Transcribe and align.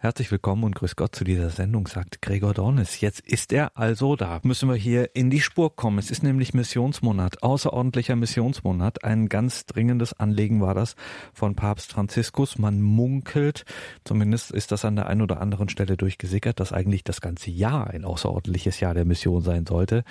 Herzlich 0.00 0.30
willkommen 0.30 0.62
und 0.62 0.76
grüß 0.76 0.94
Gott 0.94 1.16
zu 1.16 1.24
dieser 1.24 1.50
Sendung, 1.50 1.88
sagt 1.88 2.22
Gregor 2.22 2.54
Dornis. 2.54 3.00
Jetzt 3.00 3.18
ist 3.18 3.52
er 3.52 3.76
also 3.76 4.14
da. 4.14 4.38
Müssen 4.44 4.68
wir 4.68 4.76
hier 4.76 5.16
in 5.16 5.28
die 5.28 5.40
Spur 5.40 5.74
kommen. 5.74 5.98
Es 5.98 6.12
ist 6.12 6.22
nämlich 6.22 6.54
Missionsmonat, 6.54 7.42
außerordentlicher 7.42 8.14
Missionsmonat. 8.14 9.02
Ein 9.02 9.28
ganz 9.28 9.66
dringendes 9.66 10.12
Anliegen 10.12 10.60
war 10.60 10.72
das 10.74 10.94
von 11.32 11.56
Papst 11.56 11.90
Franziskus. 11.90 12.58
Man 12.58 12.80
munkelt, 12.80 13.64
zumindest 14.04 14.52
ist 14.52 14.70
das 14.70 14.84
an 14.84 14.94
der 14.94 15.08
einen 15.08 15.22
oder 15.22 15.40
anderen 15.40 15.68
Stelle 15.68 15.96
durchgesickert, 15.96 16.60
dass 16.60 16.72
eigentlich 16.72 17.02
das 17.02 17.20
ganze 17.20 17.50
Jahr 17.50 17.88
ein 17.88 18.04
außerordentliches 18.04 18.78
Jahr 18.78 18.94
der 18.94 19.04
Mission 19.04 19.42
sein 19.42 19.66
sollte. 19.66 20.04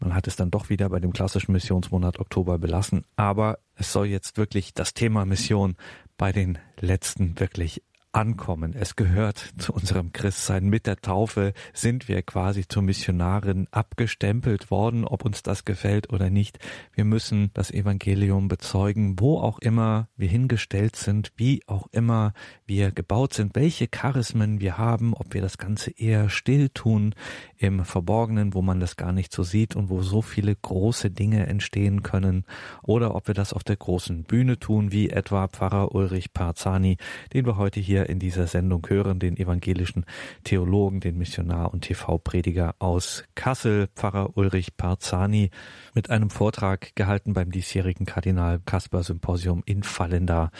Man 0.00 0.16
hat 0.16 0.26
es 0.26 0.34
dann 0.34 0.50
doch 0.50 0.68
wieder 0.68 0.88
bei 0.88 0.98
dem 0.98 1.12
klassischen 1.12 1.52
Missionsmonat 1.52 2.18
Oktober 2.18 2.58
belassen. 2.58 3.04
Aber 3.14 3.60
es 3.76 3.92
soll 3.92 4.06
jetzt 4.06 4.36
wirklich 4.36 4.74
das 4.74 4.94
Thema 4.94 5.24
Mission 5.26 5.76
bei 6.18 6.32
den 6.32 6.58
letzten 6.80 7.38
wirklich 7.38 7.84
ankommen. 8.12 8.74
Es 8.78 8.96
gehört 8.96 9.54
zu 9.58 9.72
unserem 9.72 10.12
Christsein. 10.12 10.68
Mit 10.68 10.86
der 10.86 11.00
Taufe 11.00 11.54
sind 11.72 12.08
wir 12.08 12.22
quasi 12.22 12.68
zur 12.68 12.82
Missionarin 12.82 13.66
abgestempelt 13.70 14.70
worden, 14.70 15.04
ob 15.04 15.24
uns 15.24 15.42
das 15.42 15.64
gefällt 15.64 16.12
oder 16.12 16.30
nicht. 16.30 16.58
Wir 16.94 17.04
müssen 17.04 17.50
das 17.54 17.70
Evangelium 17.70 18.48
bezeugen, 18.48 19.18
wo 19.18 19.38
auch 19.38 19.58
immer 19.60 20.08
wir 20.16 20.28
hingestellt 20.28 20.96
sind, 20.96 21.32
wie 21.36 21.62
auch 21.66 21.88
immer 21.92 22.34
wir 22.66 22.90
gebaut 22.90 23.34
sind, 23.34 23.54
welche 23.54 23.88
Charismen 23.88 24.60
wir 24.60 24.78
haben, 24.78 25.14
ob 25.14 25.32
wir 25.32 25.40
das 25.40 25.58
Ganze 25.58 25.90
eher 25.90 26.28
still 26.28 26.68
tun, 26.68 27.14
im 27.62 27.84
Verborgenen, 27.84 28.54
wo 28.54 28.62
man 28.62 28.80
das 28.80 28.96
gar 28.96 29.12
nicht 29.12 29.32
so 29.32 29.44
sieht 29.44 29.76
und 29.76 29.88
wo 29.88 30.02
so 30.02 30.20
viele 30.20 30.54
große 30.54 31.10
Dinge 31.10 31.46
entstehen 31.46 32.02
können, 32.02 32.44
oder 32.82 33.14
ob 33.14 33.28
wir 33.28 33.34
das 33.34 33.52
auf 33.52 33.62
der 33.62 33.76
großen 33.76 34.24
Bühne 34.24 34.58
tun, 34.58 34.90
wie 34.90 35.10
etwa 35.10 35.46
Pfarrer 35.46 35.94
Ulrich 35.94 36.32
Parzani, 36.32 36.96
den 37.32 37.46
wir 37.46 37.56
heute 37.56 37.78
hier 37.78 38.08
in 38.08 38.18
dieser 38.18 38.48
Sendung 38.48 38.84
hören, 38.88 39.20
den 39.20 39.36
evangelischen 39.36 40.04
Theologen, 40.42 40.98
den 40.98 41.16
Missionar 41.16 41.72
und 41.72 41.82
TV-Prediger 41.82 42.74
aus 42.80 43.22
Kassel, 43.36 43.88
Pfarrer 43.94 44.36
Ulrich 44.36 44.76
Parzani, 44.76 45.50
mit 45.94 46.10
einem 46.10 46.30
Vortrag 46.30 46.96
gehalten 46.96 47.32
beim 47.32 47.52
diesjährigen 47.52 48.06
Kardinal 48.06 48.58
Kasper 48.66 49.04
Symposium 49.04 49.62
in 49.66 49.84
Fallenda. 49.84 50.50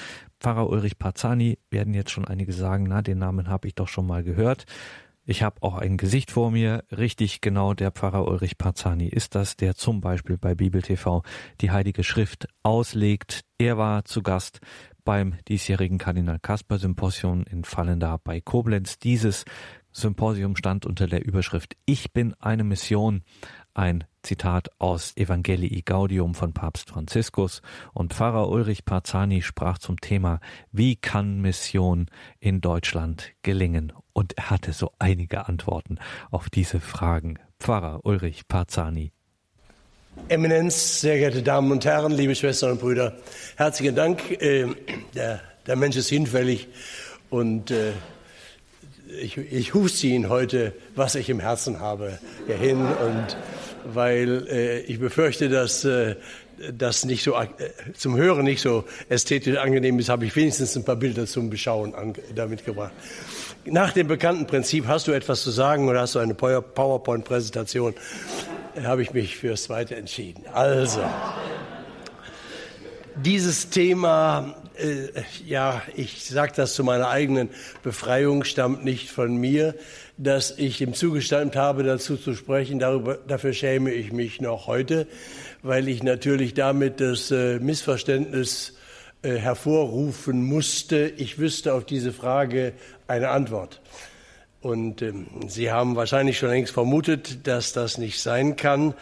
Pfarrer 0.43 0.69
Ulrich 0.69 0.99
Parzani 0.99 1.59
werden 1.71 1.95
jetzt 1.95 2.11
schon 2.11 2.27
einige 2.27 2.53
sagen, 2.53 2.87
na, 2.89 3.01
den 3.01 3.19
Namen 3.19 3.49
habe 3.49 3.69
ich 3.69 3.77
doch 3.77 3.87
schon 3.87 4.09
mal 4.09 4.25
gehört. 4.25 4.67
Ich 5.25 5.45
habe 5.45 5.63
auch 5.63 5.79
ein 5.79 5.99
Gesicht 5.99 6.33
vor 6.33 6.51
mir, 6.51 6.83
richtig 6.91 7.41
genau 7.41 7.75
der 7.75 7.93
Pfarrer 7.93 8.27
Ulrich 8.27 8.59
Parzani 8.59 9.07
ist 9.07 9.37
das, 9.37 9.57
der 9.57 9.77
zum 9.77 10.01
Beispiel 10.01 10.37
bei 10.37 10.57
Bibel 10.57 10.83
TV 10.83 11.23
die 11.61 11.71
Heilige 11.71 12.03
Schrift 12.03 12.49
auslegt. 12.65 13.45
Er 13.57 13.79
war 13.79 14.05
zu 14.05 14.23
Gast 14.23 14.59
beim 15.05 15.35
diesjährigen 15.47 15.99
Kardinal 15.99 16.41
Kasper 16.41 16.79
Symposium 16.79 17.45
in 17.45 17.63
Fallenda 17.63 18.17
bei 18.17 18.41
Koblenz. 18.41 18.99
Dieses 18.99 19.45
Symposium 19.93 20.57
stand 20.57 20.87
unter 20.87 21.07
der 21.07 21.25
Überschrift 21.25 21.77
Ich 21.85 22.13
bin 22.13 22.35
eine 22.41 22.65
Mission, 22.65 23.23
ein 23.75 24.03
Zitat 24.23 24.71
aus 24.81 25.17
Evangelii 25.17 25.83
Gaudium 25.83 26.35
von 26.35 26.53
Papst 26.53 26.91
Franziskus 26.91 27.63
und 27.95 28.13
Pfarrer 28.13 28.49
Ulrich 28.49 28.85
Parzani 28.85 29.43
sprach 29.43 29.79
zum 29.79 30.01
Thema 30.01 30.41
Wie 30.73 30.97
kann 30.97 31.41
Mission 31.41 32.07
in 32.41 32.61
Deutschland 32.61 33.35
gelingen? 33.43 33.93
Und 34.13 34.37
er 34.37 34.51
hatte 34.51 34.73
so 34.73 34.93
einige 34.99 35.49
Antworten 35.49 35.99
auf 36.31 36.51
diese 36.51 36.81
Fragen. 36.81 37.39
Pfarrer 37.59 38.01
Ulrich 38.05 38.47
Parzani. 38.49 39.13
Eminenz, 40.29 41.01
sehr 41.01 41.17
geehrte 41.17 41.43
Damen 41.43 41.73
und 41.73 41.85
Herren, 41.85 42.13
liebe 42.13 42.35
Schwestern 42.35 42.73
und 42.73 42.81
Brüder, 42.81 43.17
herzlichen 43.57 43.95
Dank. 43.95 44.31
Äh, 44.43 44.67
der, 45.15 45.41
der 45.67 45.77
Mensch 45.77 45.97
ist 45.97 46.11
hinfällig 46.11 46.69
und 47.31 47.71
äh, 47.71 47.93
ich, 49.21 49.37
ich 49.39 49.75
huste 49.75 50.07
Ihnen 50.07 50.29
heute, 50.29 50.75
was 50.95 51.15
ich 51.15 51.29
im 51.29 51.41
Herzen 51.41 51.81
habe, 51.81 52.19
hierhin. 52.47 52.81
Und 52.81 53.37
weil 53.85 54.47
äh, 54.49 54.81
ich 54.81 54.99
befürchte, 54.99 55.49
dass 55.49 55.85
äh, 55.85 56.17
das 56.73 57.05
nicht 57.05 57.23
so 57.23 57.35
äh, 57.35 57.49
zum 57.95 58.17
Hören 58.17 58.45
nicht 58.45 58.61
so 58.61 58.85
ästhetisch 59.09 59.57
angenehm 59.57 59.99
ist, 59.99 60.09
habe 60.09 60.25
ich 60.25 60.35
wenigstens 60.37 60.77
ein 60.77 60.85
paar 60.85 60.97
Bilder 60.97 61.27
zum 61.27 61.51
Beschauen 61.51 61.95
damit 62.35 62.65
gebracht. 62.65 62.93
Nach 63.65 63.93
dem 63.93 64.09
bekannten 64.09 64.47
Prinzip, 64.47 64.87
hast 64.87 65.07
du 65.07 65.13
etwas 65.13 65.43
zu 65.43 65.51
sagen 65.51 65.89
oder 65.89 66.01
hast 66.01 66.15
du 66.15 66.19
eine 66.19 66.35
PowerPoint-Präsentation, 66.35 67.95
habe 68.83 69.03
ich 69.03 69.13
mich 69.13 69.37
fürs 69.37 69.65
Zweite 69.65 69.97
entschieden. 69.97 70.45
Also, 70.53 71.03
dieses 73.17 73.71
Thema, 73.71 74.57
äh, 74.77 75.09
ja, 75.47 75.83
ich 75.95 76.25
sage 76.25 76.53
das 76.57 76.75
zu 76.75 76.83
meiner 76.83 77.09
eigenen 77.09 77.51
Befreiung, 77.83 78.45
stammt 78.45 78.85
nicht 78.85 79.11
von 79.11 79.37
mir, 79.37 79.75
dass 80.23 80.57
ich 80.57 80.81
ihm 80.81 80.95
zugestimmt 80.95 81.57
habe, 81.57 81.83
dazu 81.83 82.17
zu 82.17 82.35
sprechen. 82.35 82.79
Darüber, 82.79 83.19
dafür 83.27 83.53
schäme 83.53 83.93
ich 83.93 84.13
mich 84.13 84.41
noch 84.41 84.67
heute, 84.69 85.07
weil 85.63 85.89
ich 85.89 86.03
natürlich 86.03 86.55
damit 86.55 87.01
das 87.01 87.31
äh, 87.31 87.59
Missverständnis 87.59 88.75
äh, 89.23 89.35
hervorrufen 89.35 90.45
musste. 90.45 91.13
Ich 91.17 91.39
wüsste 91.39 91.75
auf 91.75 91.85
diese 91.85 92.13
Frage 92.13 92.73
eine 93.09 93.31
Antwort. 93.31 93.81
Und 94.61 95.03
ähm, 95.03 95.27
Sie 95.49 95.73
haben 95.73 95.97
wahrscheinlich 95.97 96.39
schon 96.39 96.51
längst 96.51 96.73
vermutet, 96.73 97.49
dass 97.49 97.73
das 97.73 97.99
nicht 97.99 98.21
sein 98.21 98.55
kann. 98.55 98.95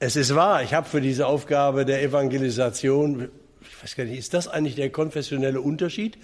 Es 0.00 0.16
ist 0.16 0.34
wahr, 0.34 0.62
ich 0.62 0.74
habe 0.74 0.86
für 0.86 1.00
diese 1.00 1.26
Aufgabe 1.26 1.86
der 1.86 2.02
Evangelisation, 2.02 3.30
ich 3.62 3.82
weiß 3.82 3.96
gar 3.96 4.04
nicht, 4.04 4.18
ist 4.18 4.34
das 4.34 4.48
eigentlich 4.48 4.74
der 4.74 4.90
konfessionelle 4.90 5.62
Unterschied? 5.62 6.18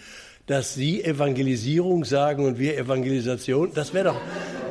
Dass 0.46 0.74
Sie 0.74 1.02
Evangelisierung 1.02 2.04
sagen 2.04 2.44
und 2.44 2.58
wir 2.58 2.76
Evangelisation. 2.76 3.70
Das 3.74 3.94
wäre 3.94 4.04
doch, 4.04 4.20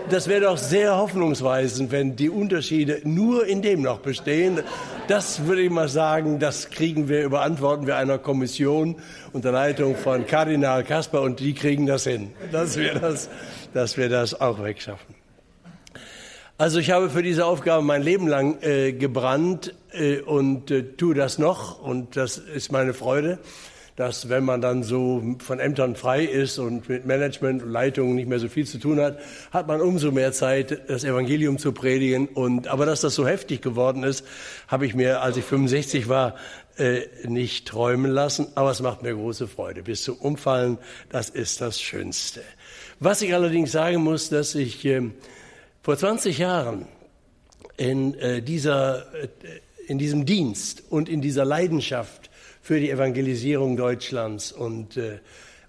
das 0.09 0.27
doch 0.27 0.57
sehr 0.57 0.97
hoffnungsweisend, 0.97 1.91
wenn 1.91 2.15
die 2.15 2.29
Unterschiede 2.29 3.01
nur 3.03 3.47
in 3.47 3.61
dem 3.61 3.81
noch 3.81 3.99
bestehen. 3.99 4.61
Das 5.07 5.47
würde 5.47 5.63
ich 5.63 5.71
mal 5.71 5.89
sagen, 5.89 6.39
das 6.39 6.69
kriegen 6.69 7.09
wir, 7.09 7.23
überantworten 7.23 7.87
wir 7.87 7.97
einer 7.97 8.19
Kommission 8.19 8.95
unter 9.33 9.51
Leitung 9.51 9.95
von 9.95 10.27
Kardinal 10.27 10.83
Kasper 10.83 11.21
und 11.21 11.39
die 11.39 11.53
kriegen 11.53 11.87
das 11.87 12.03
hin, 12.03 12.31
dass 12.51 12.77
wir 12.77 12.93
das, 12.93 13.29
dass 13.73 13.97
wir 13.97 14.09
das 14.09 14.39
auch 14.39 14.63
wegschaffen. 14.63 15.15
Also 16.59 16.79
ich 16.79 16.91
habe 16.91 17.09
für 17.09 17.23
diese 17.23 17.45
Aufgabe 17.45 17.83
mein 17.83 18.03
Leben 18.03 18.27
lang 18.27 18.61
äh, 18.61 18.93
gebrannt 18.93 19.73
äh, 19.91 20.19
und 20.19 20.69
äh, 20.69 20.83
tue 20.83 21.15
das 21.15 21.39
noch 21.39 21.81
und 21.81 22.15
das 22.15 22.37
ist 22.37 22.71
meine 22.71 22.93
Freude 22.93 23.39
dass 23.95 24.29
wenn 24.29 24.43
man 24.43 24.61
dann 24.61 24.83
so 24.83 25.21
von 25.39 25.59
Ämtern 25.59 25.95
frei 25.95 26.23
ist 26.23 26.57
und 26.57 26.89
mit 26.89 27.05
Management 27.05 27.61
und 27.61 27.71
Leitung 27.71 28.15
nicht 28.15 28.27
mehr 28.27 28.39
so 28.39 28.49
viel 28.49 28.65
zu 28.65 28.79
tun 28.79 28.99
hat, 28.99 29.19
hat 29.51 29.67
man 29.67 29.81
umso 29.81 30.11
mehr 30.11 30.31
Zeit, 30.31 30.89
das 30.89 31.03
Evangelium 31.03 31.59
zu 31.59 31.73
predigen. 31.73 32.27
Und, 32.27 32.67
aber 32.67 32.85
dass 32.85 33.01
das 33.01 33.13
so 33.13 33.27
heftig 33.27 33.61
geworden 33.61 34.03
ist, 34.03 34.25
habe 34.67 34.85
ich 34.85 34.95
mir, 34.95 35.21
als 35.21 35.37
ich 35.37 35.45
65 35.45 36.09
war, 36.09 36.35
äh, 36.77 37.01
nicht 37.27 37.67
träumen 37.67 38.09
lassen. 38.09 38.47
Aber 38.55 38.71
es 38.71 38.81
macht 38.81 39.03
mir 39.03 39.13
große 39.13 39.47
Freude. 39.47 39.83
Bis 39.83 40.03
zum 40.03 40.15
Umfallen, 40.15 40.79
das 41.09 41.29
ist 41.29 41.61
das 41.61 41.79
Schönste. 41.79 42.41
Was 42.99 43.21
ich 43.21 43.33
allerdings 43.33 43.71
sagen 43.71 44.03
muss, 44.03 44.29
dass 44.29 44.55
ich 44.55 44.83
äh, 44.85 45.01
vor 45.83 45.97
20 45.97 46.39
Jahren 46.39 46.87
in, 47.77 48.15
äh, 48.15 48.41
dieser, 48.41 49.13
äh, 49.13 49.27
in 49.87 49.99
diesem 49.99 50.25
Dienst 50.25 50.83
und 50.89 51.09
in 51.09 51.21
dieser 51.21 51.45
Leidenschaft 51.45 52.31
für 52.63 52.79
die 52.79 52.89
Evangelisierung 52.89 53.75
Deutschlands 53.75 54.53
und 54.53 54.95
äh, 54.95 55.19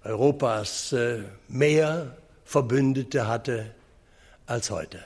Europas 0.05 0.93
äh, 0.93 1.23
mehr 1.49 2.15
Verbündete 2.45 3.27
hatte 3.27 3.65
als 4.45 4.71
heute. 4.71 4.99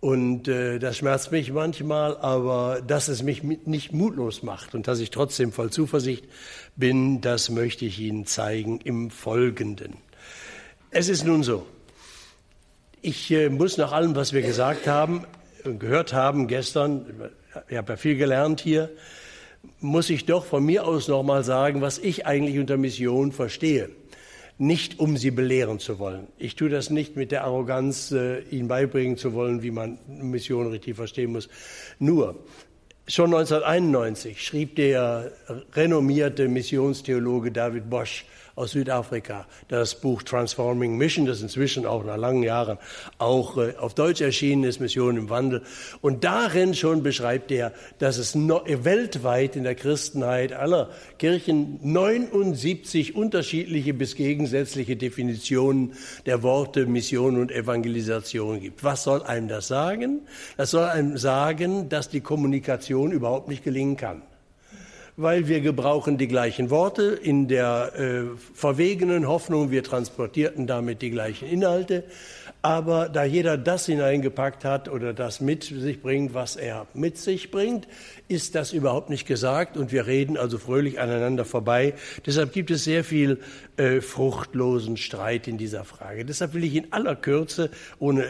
Und 0.00 0.48
äh, 0.48 0.80
das 0.80 0.96
schmerzt 0.96 1.30
mich 1.30 1.52
manchmal, 1.52 2.16
aber 2.16 2.82
dass 2.84 3.06
es 3.06 3.22
mich 3.22 3.44
nicht 3.44 3.92
mutlos 3.92 4.42
macht 4.42 4.74
und 4.74 4.88
dass 4.88 4.98
ich 4.98 5.10
trotzdem 5.10 5.52
voll 5.52 5.70
Zuversicht 5.70 6.24
bin, 6.74 7.20
das 7.20 7.48
möchte 7.48 7.84
ich 7.84 8.00
Ihnen 8.00 8.26
zeigen 8.26 8.80
im 8.80 9.10
Folgenden. 9.10 9.98
Es 10.90 11.08
ist 11.08 11.24
nun 11.24 11.44
so, 11.44 11.64
ich 13.02 13.30
äh, 13.30 13.50
muss 13.50 13.76
nach 13.76 13.92
allem, 13.92 14.16
was 14.16 14.32
wir 14.32 14.42
gesagt 14.42 14.88
haben, 14.88 15.24
gehört 15.62 16.12
haben 16.12 16.48
gestern, 16.48 17.30
ich 17.68 17.76
habe 17.76 17.92
ja 17.92 17.96
viel 17.96 18.16
gelernt 18.16 18.60
hier, 18.60 18.90
muss 19.80 20.10
ich 20.10 20.24
doch 20.26 20.44
von 20.44 20.64
mir 20.64 20.86
aus 20.86 21.08
nochmal 21.08 21.44
sagen, 21.44 21.80
was 21.80 21.98
ich 21.98 22.26
eigentlich 22.26 22.58
unter 22.58 22.76
Mission 22.76 23.32
verstehe. 23.32 23.90
Nicht, 24.58 24.98
um 24.98 25.16
sie 25.18 25.30
belehren 25.30 25.78
zu 25.78 25.98
wollen. 25.98 26.28
Ich 26.38 26.56
tue 26.56 26.70
das 26.70 26.88
nicht 26.88 27.14
mit 27.14 27.30
der 27.30 27.44
Arroganz, 27.44 28.10
äh, 28.12 28.40
ihnen 28.50 28.68
beibringen 28.68 29.18
zu 29.18 29.34
wollen, 29.34 29.62
wie 29.62 29.70
man 29.70 29.98
Mission 30.08 30.68
richtig 30.68 30.96
verstehen 30.96 31.32
muss. 31.32 31.50
Nur, 31.98 32.36
schon 33.06 33.26
1991 33.34 34.42
schrieb 34.42 34.76
der 34.76 35.32
renommierte 35.74 36.48
Missionstheologe 36.48 37.52
David 37.52 37.90
Bosch 37.90 38.24
aus 38.56 38.72
Südafrika, 38.72 39.46
das 39.68 40.00
Buch 40.00 40.22
Transforming 40.22 40.96
Mission, 40.96 41.26
das 41.26 41.42
inzwischen 41.42 41.84
auch 41.84 42.04
nach 42.04 42.16
langen 42.16 42.42
Jahren 42.42 42.78
auch 43.18 43.58
äh, 43.58 43.74
auf 43.76 43.94
Deutsch 43.94 44.22
erschienen 44.22 44.64
ist, 44.64 44.80
Mission 44.80 45.18
im 45.18 45.28
Wandel. 45.28 45.62
Und 46.00 46.24
darin 46.24 46.74
schon 46.74 47.02
beschreibt 47.02 47.52
er, 47.52 47.72
dass 47.98 48.16
es 48.16 48.34
weltweit 48.34 49.56
in 49.56 49.64
der 49.64 49.74
Christenheit 49.74 50.54
aller 50.54 50.88
Kirchen 51.18 51.78
79 51.82 53.14
unterschiedliche 53.14 53.92
bis 53.92 54.16
gegensätzliche 54.16 54.96
Definitionen 54.96 55.92
der 56.24 56.42
Worte 56.42 56.86
Mission 56.86 57.38
und 57.38 57.52
Evangelisation 57.52 58.60
gibt. 58.60 58.82
Was 58.82 59.04
soll 59.04 59.22
einem 59.22 59.48
das 59.48 59.68
sagen? 59.68 60.20
Das 60.56 60.70
soll 60.70 60.84
einem 60.84 61.18
sagen, 61.18 61.90
dass 61.90 62.08
die 62.08 62.22
Kommunikation 62.22 63.12
überhaupt 63.12 63.48
nicht 63.48 63.64
gelingen 63.64 63.98
kann 63.98 64.22
weil 65.16 65.48
wir 65.48 65.60
gebrauchen 65.60 66.18
die 66.18 66.28
gleichen 66.28 66.70
Worte 66.70 67.18
in 67.22 67.48
der 67.48 67.92
äh, 67.96 68.22
verwegenen 68.54 69.26
Hoffnung, 69.26 69.70
wir 69.70 69.82
transportierten 69.82 70.66
damit 70.66 71.00
die 71.00 71.10
gleichen 71.10 71.48
Inhalte. 71.48 72.04
Aber 72.62 73.08
da 73.08 73.22
jeder 73.22 73.56
das 73.56 73.86
hineingepackt 73.86 74.64
hat 74.64 74.88
oder 74.88 75.12
das 75.12 75.40
mit 75.40 75.62
sich 75.62 76.02
bringt, 76.02 76.34
was 76.34 76.56
er 76.56 76.86
mit 76.94 77.16
sich 77.16 77.52
bringt, 77.52 77.86
ist 78.26 78.56
das 78.56 78.72
überhaupt 78.72 79.08
nicht 79.08 79.26
gesagt 79.26 79.76
und 79.76 79.92
wir 79.92 80.06
reden 80.06 80.36
also 80.36 80.58
fröhlich 80.58 80.98
aneinander 80.98 81.44
vorbei. 81.44 81.94
Deshalb 82.26 82.52
gibt 82.52 82.72
es 82.72 82.82
sehr 82.82 83.04
viel 83.04 83.38
äh, 83.76 84.00
fruchtlosen 84.00 84.96
Streit 84.96 85.46
in 85.46 85.58
dieser 85.58 85.84
Frage. 85.84 86.24
Deshalb 86.24 86.54
will 86.54 86.64
ich 86.64 86.74
in 86.74 86.92
aller 86.92 87.14
Kürze, 87.14 87.70
ohne 88.00 88.24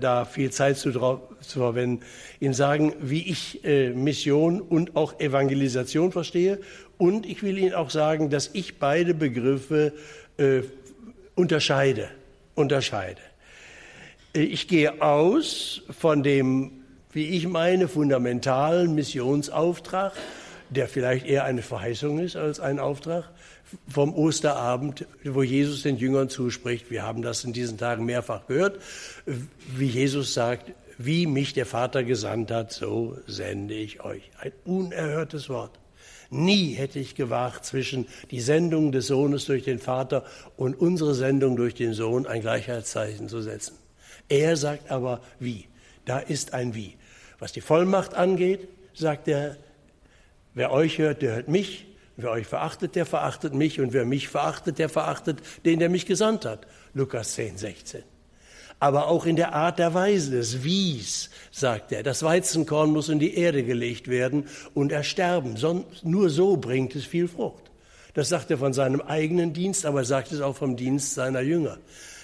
da 0.00 0.24
viel 0.24 0.50
Zeit 0.50 0.78
zu, 0.78 0.90
zu, 0.90 1.58
verwenden, 1.60 2.02
Ihnen 2.40 2.54
sagen, 2.54 2.92
wie 3.00 3.30
ich 3.30 3.64
äh, 3.64 3.90
Mission 3.90 4.60
und 4.60 4.96
auch 4.96 5.20
Evangelisation 5.20 6.10
verstehe. 6.10 6.58
Und 6.98 7.24
ich 7.24 7.42
will 7.42 7.56
Ihnen 7.56 7.74
auch 7.74 7.90
sagen, 7.90 8.30
dass 8.30 8.50
ich 8.52 8.78
beide 8.78 9.14
Begriffe 9.14 9.92
äh, 10.38 10.62
unterscheide. 11.36 12.08
Unterscheide. 12.54 13.20
Ich 14.36 14.68
gehe 14.68 15.00
aus 15.00 15.80
von 15.98 16.22
dem, 16.22 16.84
wie 17.10 17.24
ich 17.30 17.48
meine, 17.48 17.88
fundamentalen 17.88 18.94
Missionsauftrag, 18.94 20.12
der 20.68 20.88
vielleicht 20.88 21.24
eher 21.24 21.44
eine 21.44 21.62
Verheißung 21.62 22.18
ist 22.18 22.36
als 22.36 22.60
ein 22.60 22.78
Auftrag, 22.78 23.30
vom 23.88 24.14
Osterabend, 24.14 25.06
wo 25.24 25.42
Jesus 25.42 25.84
den 25.84 25.96
Jüngern 25.96 26.28
zuspricht. 26.28 26.90
Wir 26.90 27.02
haben 27.02 27.22
das 27.22 27.44
in 27.44 27.54
diesen 27.54 27.78
Tagen 27.78 28.04
mehrfach 28.04 28.46
gehört, 28.46 28.78
wie 29.74 29.86
Jesus 29.86 30.34
sagt, 30.34 30.70
wie 30.98 31.26
mich 31.26 31.54
der 31.54 31.64
Vater 31.64 32.04
gesandt 32.04 32.50
hat, 32.50 32.72
so 32.72 33.16
sende 33.26 33.72
ich 33.72 34.04
euch. 34.04 34.30
Ein 34.38 34.52
unerhörtes 34.66 35.48
Wort. 35.48 35.78
Nie 36.28 36.74
hätte 36.74 36.98
ich 36.98 37.14
gewagt, 37.14 37.64
zwischen 37.64 38.06
die 38.30 38.42
Sendung 38.42 38.92
des 38.92 39.06
Sohnes 39.06 39.46
durch 39.46 39.64
den 39.64 39.78
Vater 39.78 40.24
und 40.58 40.78
unsere 40.78 41.14
Sendung 41.14 41.56
durch 41.56 41.72
den 41.72 41.94
Sohn 41.94 42.26
ein 42.26 42.42
Gleichheitszeichen 42.42 43.30
zu 43.30 43.40
setzen. 43.40 43.85
Er 44.28 44.56
sagt 44.56 44.90
aber 44.90 45.20
wie. 45.38 45.66
Da 46.04 46.18
ist 46.18 46.54
ein 46.54 46.74
Wie. 46.74 46.94
Was 47.38 47.52
die 47.52 47.60
Vollmacht 47.60 48.14
angeht, 48.14 48.68
sagt 48.94 49.28
er, 49.28 49.56
wer 50.54 50.72
euch 50.72 50.98
hört, 50.98 51.22
der 51.22 51.36
hört 51.36 51.48
mich. 51.48 51.86
Wer 52.16 52.30
euch 52.30 52.46
verachtet, 52.46 52.94
der 52.94 53.04
verachtet 53.04 53.52
mich. 53.52 53.80
Und 53.80 53.92
wer 53.92 54.06
mich 54.06 54.28
verachtet, 54.28 54.78
der 54.78 54.88
verachtet 54.88 55.40
den, 55.64 55.80
der 55.80 55.90
mich 55.90 56.06
gesandt 56.06 56.46
hat. 56.46 56.66
Lukas 56.94 57.34
10, 57.34 57.58
16. 57.58 58.02
Aber 58.78 59.08
auch 59.08 59.26
in 59.26 59.36
der 59.36 59.54
Art 59.54 59.78
der 59.78 59.94
Weise 59.94 60.32
des 60.32 60.62
Wies, 60.62 61.30
sagt 61.50 61.92
er, 61.92 62.02
das 62.02 62.22
Weizenkorn 62.22 62.90
muss 62.90 63.08
in 63.08 63.18
die 63.18 63.34
Erde 63.34 63.64
gelegt 63.64 64.08
werden 64.08 64.48
und 64.74 64.92
ersterben. 64.92 65.56
Nur 66.02 66.30
so 66.30 66.56
bringt 66.56 66.94
es 66.94 67.04
viel 67.04 67.28
Frucht. 67.28 67.70
Das 68.14 68.30
sagt 68.30 68.50
er 68.50 68.58
von 68.58 68.72
seinem 68.72 69.00
eigenen 69.02 69.52
Dienst, 69.52 69.84
aber 69.84 70.00
er 70.00 70.04
sagt 70.06 70.32
es 70.32 70.40
auch 70.40 70.56
vom 70.56 70.76
Dienst 70.76 71.14
seiner 71.14 71.40
Jünger. 71.40 71.78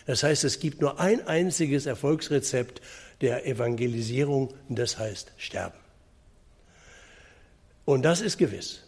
Das 0.07 0.23
heißt, 0.23 0.45
es 0.45 0.59
gibt 0.59 0.81
nur 0.81 0.99
ein 1.01 1.27
einziges 1.27 1.87
Erfolgsrezept 1.87 2.81
der 3.21 3.47
Evangelisierung 3.47 4.53
und 4.69 4.79
das 4.79 4.99
heißt 4.99 5.33
Sterben. 5.37 5.79
Und 7.85 8.03
das 8.03 8.21
ist 8.21 8.39
gewiss. 8.39 8.83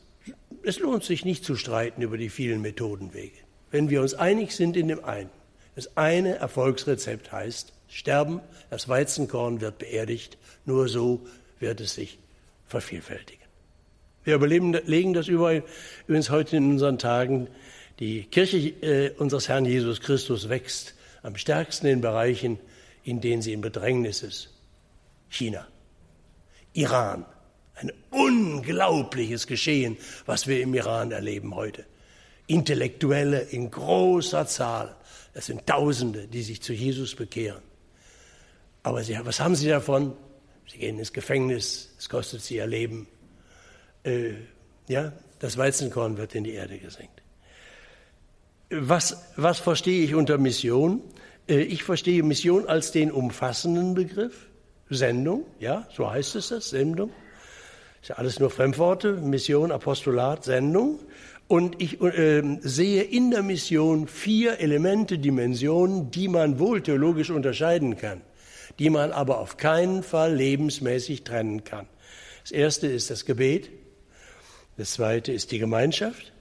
Es 0.62 0.78
lohnt 0.78 1.05
sich 1.05 1.25
nicht 1.25 1.44
zu 1.44 1.56
streiten 1.56 2.02
über 2.02 2.16
die 2.16 2.31
vielen 2.31 2.61
Methodenwege. 2.62 3.37
Wenn 3.70 3.90
wir 3.90 4.00
uns 4.00 4.14
einig 4.14 4.52
sind 4.52 4.76
in 4.76 4.88
dem 4.88 5.05
einen, 5.05 5.31
das 5.75 5.96
eine 5.96 6.37
Erfolgsrezept 6.37 7.32
heißt 7.32 7.72
Sterben, 7.88 8.40
das 8.70 8.88
Weizenkorn 8.88 9.60
wird 9.60 9.78
beerdigt, 9.78 10.38
nur 10.64 10.88
so 10.88 11.26
wird 11.60 11.81
es 11.81 11.94
sich 11.94 12.19
vervielfältigen. 12.67 13.44
Wir 14.25 14.37
überlegen 14.37 15.12
das 15.12 15.28
übrigens 15.28 16.31
heute 16.31 16.56
in 16.56 16.70
unseren 16.70 16.99
Tagen. 16.99 17.49
Die 18.00 18.25
Kirche 18.25 18.56
äh, 18.56 19.10
unseres 19.19 19.49
Herrn 19.49 19.67
Jesus 19.67 20.00
Christus 20.00 20.49
wächst 20.49 20.94
am 21.24 21.36
stärksten 21.36 21.86
in 21.86 22.00
Bereichen, 22.00 22.60
in 23.02 23.20
denen 23.20 23.42
sie 23.42 23.52
in 23.52 23.62
Bedrängnis 23.62 24.22
ist. 24.22 24.50
China, 25.28 25.66
Iran, 26.74 27.24
ein 27.74 27.90
unglaubliches 28.10 29.46
Geschehen, 29.46 29.96
was 30.26 30.46
wir 30.46 30.60
im 30.60 30.74
Iran 30.74 31.10
erleben 31.10 31.56
heute. 31.56 31.86
Intellektuelle 32.46 33.40
in 33.40 33.70
großer 33.70 34.46
Zahl. 34.46 34.94
Es 35.32 35.46
sind 35.46 35.66
Tausende, 35.66 36.28
die 36.28 36.42
sich 36.42 36.62
zu 36.62 36.72
Jesus 36.72 37.14
bekehren. 37.14 37.62
Aber 38.82 39.02
sie, 39.02 39.18
was 39.22 39.40
haben 39.40 39.56
sie 39.56 39.68
davon? 39.68 40.14
Sie 40.70 40.78
gehen 40.78 40.98
ins 40.98 41.12
Gefängnis, 41.12 41.94
es 41.98 42.08
kostet 42.08 42.42
sie 42.42 42.56
ihr 42.56 42.66
Leben. 42.66 43.08
Äh, 44.04 44.34
ja, 44.88 45.12
das 45.38 45.56
Weizenkorn 45.56 46.18
wird 46.18 46.34
in 46.34 46.44
die 46.44 46.52
Erde 46.52 46.78
gesenkt. 46.78 47.23
Was, 48.76 49.24
was 49.36 49.60
verstehe 49.60 50.04
ich 50.04 50.16
unter 50.16 50.36
Mission? 50.36 51.00
Äh, 51.48 51.60
ich 51.60 51.84
verstehe 51.84 52.22
Mission 52.24 52.66
als 52.66 52.90
den 52.90 53.12
umfassenden 53.12 53.94
Begriff. 53.94 54.48
Sendung, 54.90 55.44
ja, 55.60 55.88
so 55.94 56.10
heißt 56.10 56.34
es 56.36 56.48
das, 56.48 56.70
Sendung. 56.70 57.10
Ist 58.02 58.08
ja 58.08 58.16
alles 58.16 58.38
nur 58.38 58.50
Fremdworte, 58.50 59.12
Mission, 59.12 59.72
Apostolat, 59.72 60.44
Sendung. 60.44 60.98
Und 61.46 61.80
ich 61.80 62.00
äh, 62.02 62.42
sehe 62.60 63.02
in 63.02 63.30
der 63.30 63.42
Mission 63.42 64.08
vier 64.08 64.60
Elemente, 64.60 65.18
Dimensionen, 65.18 66.10
die 66.10 66.28
man 66.28 66.58
wohl 66.58 66.82
theologisch 66.82 67.30
unterscheiden 67.30 67.96
kann, 67.96 68.22
die 68.78 68.90
man 68.90 69.12
aber 69.12 69.38
auf 69.38 69.56
keinen 69.56 70.02
Fall 70.02 70.34
lebensmäßig 70.34 71.22
trennen 71.22 71.64
kann. 71.64 71.86
Das 72.42 72.50
erste 72.50 72.88
ist 72.88 73.10
das 73.10 73.24
Gebet, 73.24 73.70
das 74.76 74.94
zweite 74.94 75.32
ist 75.32 75.52
die 75.52 75.58
Gemeinschaft, 75.58 76.32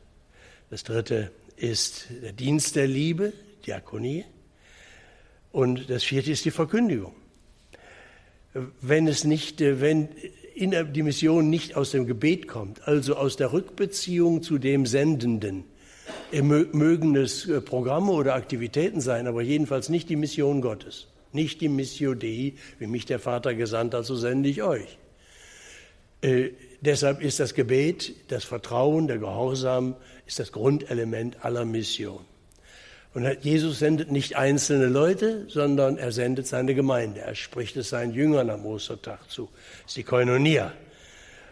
das 0.70 0.84
dritte 0.84 1.32
ist 1.56 2.08
der 2.22 2.34
Dienst 2.34 2.76
der 2.76 2.88
Liebe, 2.88 3.34
Diakonie. 3.66 4.26
Und 5.52 5.90
das 5.90 6.04
vierte 6.04 6.32
ist 6.32 6.46
die 6.46 6.52
Verkündigung. 6.52 7.14
Wenn 8.82 9.08
es 9.08 9.24
nicht, 9.24 9.62
äh, 9.62 9.82
wenn 9.82 10.10
die 10.56 11.04
Mission 11.04 11.50
nicht 11.50 11.76
aus 11.76 11.92
dem 11.92 12.06
Gebet 12.06 12.48
kommt, 12.48 12.88
also 12.88 13.16
aus 13.16 13.38
der 13.38 13.54
Rückbeziehung 13.54 14.44
zu 14.44 14.58
dem 14.58 14.86
Sendenden, 14.86 15.66
mögen 16.32 17.16
es 17.16 17.48
äh, 17.48 17.62
Programme 17.62 18.12
oder 18.12 18.36
Aktivitäten 18.36 19.02
sein, 19.02 19.28
aber 19.28 19.42
jedenfalls 19.42 19.90
nicht 19.90 20.10
die 20.10 20.16
Mission 20.16 20.62
Gottes, 20.62 21.08
nicht 21.32 21.62
die 21.62 21.70
Missio 21.70 22.14
Dei, 22.14 22.54
wie 22.80 22.88
mich 22.88 23.06
der 23.06 23.20
Vater 23.20 23.54
gesandt 23.54 23.94
hat, 23.94 24.06
so 24.06 24.16
sende 24.16 24.50
ich 24.50 24.64
euch. 24.64 24.98
Äh, 26.22 26.52
deshalb 26.82 27.22
ist 27.22 27.40
das 27.40 27.54
Gebet, 27.54 28.14
das 28.30 28.44
Vertrauen, 28.44 29.08
der 29.08 29.18
Gehorsam, 29.18 29.96
ist 30.26 30.40
das 30.40 30.52
Grundelement 30.52 31.44
aller 31.44 31.66
Mission. 31.66 32.26
Und 33.14 33.28
Jesus 33.44 33.80
sendet 33.80 34.12
nicht 34.12 34.36
einzelne 34.38 34.88
Leute, 34.88 35.46
sondern 35.48 35.98
er 35.98 36.12
sendet 36.12 36.48
seine 36.48 36.74
Gemeinde. 36.74 37.22
Er 37.22 37.36
spricht 37.36 37.78
es 37.78 37.90
seinen 37.90 38.14
Jüngern 38.14 38.50
am 38.50 38.66
Ostertag 38.66 39.30
zu. 39.30 39.50
Das 39.84 39.92
ist 39.92 39.98
die 39.98 40.04
Koinonia. 40.04 40.74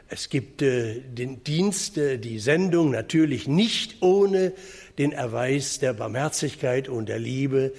Es 0.09 0.27
gibt 0.27 0.61
äh, 0.61 0.99
den 1.01 1.43
Dienst, 1.43 1.97
äh, 1.97 2.17
die 2.17 2.39
Sendung 2.39 2.91
natürlich 2.91 3.47
nicht 3.47 4.01
ohne 4.01 4.53
den 4.97 5.11
Erweis 5.13 5.79
der 5.79 5.93
Barmherzigkeit 5.93 6.89
und 6.89 7.07
der 7.07 7.19
Liebe 7.19 7.73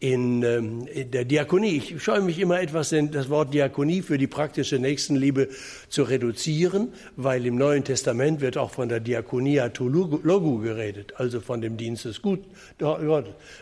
in, 0.00 0.42
ähm, 0.44 0.86
in, 0.86 1.10
der 1.10 1.24
Diakonie. 1.24 1.76
Ich 1.76 2.02
scheue 2.02 2.20
mich 2.20 2.38
immer 2.38 2.60
etwas, 2.60 2.94
das 3.10 3.28
Wort 3.30 3.52
Diakonie 3.52 4.02
für 4.02 4.16
die 4.16 4.28
praktische 4.28 4.78
Nächstenliebe 4.78 5.48
zu 5.88 6.04
reduzieren, 6.04 6.92
weil 7.16 7.44
im 7.46 7.56
Neuen 7.56 7.82
Testament 7.82 8.40
wird 8.40 8.56
auch 8.58 8.70
von 8.70 8.88
der 8.88 9.00
Diakonia 9.00 9.70
to 9.70 9.88
logu 9.88 10.58
geredet, 10.58 11.14
also 11.16 11.40
von 11.40 11.60
dem 11.60 11.76
Dienst 11.76 12.04
des 12.04 12.22
Gut. 12.22 12.44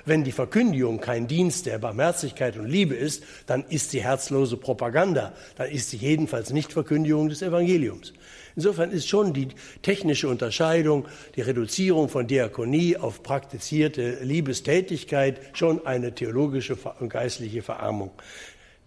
Wenn 0.04 0.24
die 0.24 0.32
Verkündigung 0.32 1.00
kein 1.00 1.26
Dienst 1.26 1.66
der 1.66 1.78
Barmherzigkeit 1.78 2.58
und 2.58 2.66
Liebe 2.66 2.94
ist, 2.94 3.22
dann 3.46 3.64
ist 3.68 3.90
sie 3.90 4.02
herzlose 4.02 4.58
Propaganda, 4.58 5.32
dann 5.56 5.70
ist 5.70 5.90
sie 5.90 5.96
jedenfalls 5.96 6.52
nicht 6.52 6.72
Verkündigung 6.72 7.30
des 7.30 7.40
Evangeliums. 7.40 8.12
Insofern 8.56 8.90
ist 8.90 9.06
schon 9.06 9.34
die 9.34 9.48
technische 9.82 10.28
Unterscheidung, 10.28 11.06
die 11.36 11.42
Reduzierung 11.42 12.08
von 12.08 12.26
Diakonie 12.26 12.96
auf 12.96 13.22
praktizierte 13.22 14.24
Liebestätigkeit 14.24 15.38
schon 15.52 15.86
eine 15.86 16.14
theologische 16.14 16.76
und 16.98 17.10
geistliche 17.10 17.60
Verarmung. 17.60 18.10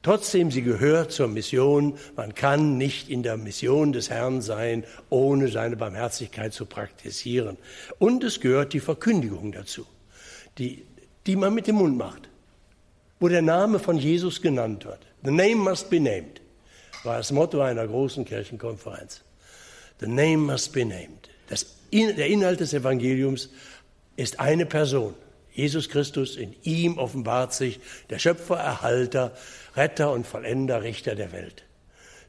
Trotzdem, 0.01 0.49
sie 0.49 0.63
gehört 0.63 1.11
zur 1.11 1.27
Mission. 1.27 1.99
Man 2.15 2.33
kann 2.33 2.77
nicht 2.77 3.09
in 3.09 3.21
der 3.21 3.37
Mission 3.37 3.93
des 3.93 4.09
Herrn 4.09 4.41
sein, 4.41 4.85
ohne 5.09 5.49
seine 5.49 5.75
Barmherzigkeit 5.75 6.51
zu 6.51 6.65
praktizieren. 6.65 7.57
Und 7.99 8.23
es 8.23 8.39
gehört 8.39 8.73
die 8.73 8.79
Verkündigung 8.79 9.51
dazu, 9.51 9.85
die, 10.57 10.85
die 11.27 11.35
man 11.35 11.53
mit 11.53 11.67
dem 11.67 11.75
Mund 11.75 11.95
macht, 11.95 12.29
wo 13.19 13.27
der 13.27 13.43
Name 13.43 13.77
von 13.77 13.97
Jesus 13.97 14.41
genannt 14.41 14.85
wird. 14.85 15.05
The 15.23 15.31
name 15.31 15.57
must 15.57 15.91
be 15.91 15.99
named, 15.99 16.41
war 17.03 17.17
das 17.17 17.31
Motto 17.31 17.61
einer 17.61 17.85
großen 17.85 18.25
Kirchenkonferenz. 18.25 19.21
The 19.99 20.07
name 20.07 20.45
must 20.45 20.73
be 20.73 20.85
named. 20.85 21.29
Das, 21.47 21.65
der 21.91 22.27
Inhalt 22.27 22.59
des 22.59 22.73
Evangeliums 22.73 23.49
ist 24.15 24.39
eine 24.39 24.65
Person. 24.65 25.13
Jesus 25.51 25.89
Christus, 25.89 26.37
in 26.37 26.55
ihm 26.63 26.97
offenbart 26.97 27.53
sich 27.53 27.79
der 28.09 28.19
Schöpfer, 28.19 28.57
Erhalter, 28.57 29.33
Retter 29.75 30.11
und 30.11 30.25
Vollender, 30.25 30.83
Richter 30.83 31.15
der 31.15 31.31
Welt. 31.31 31.65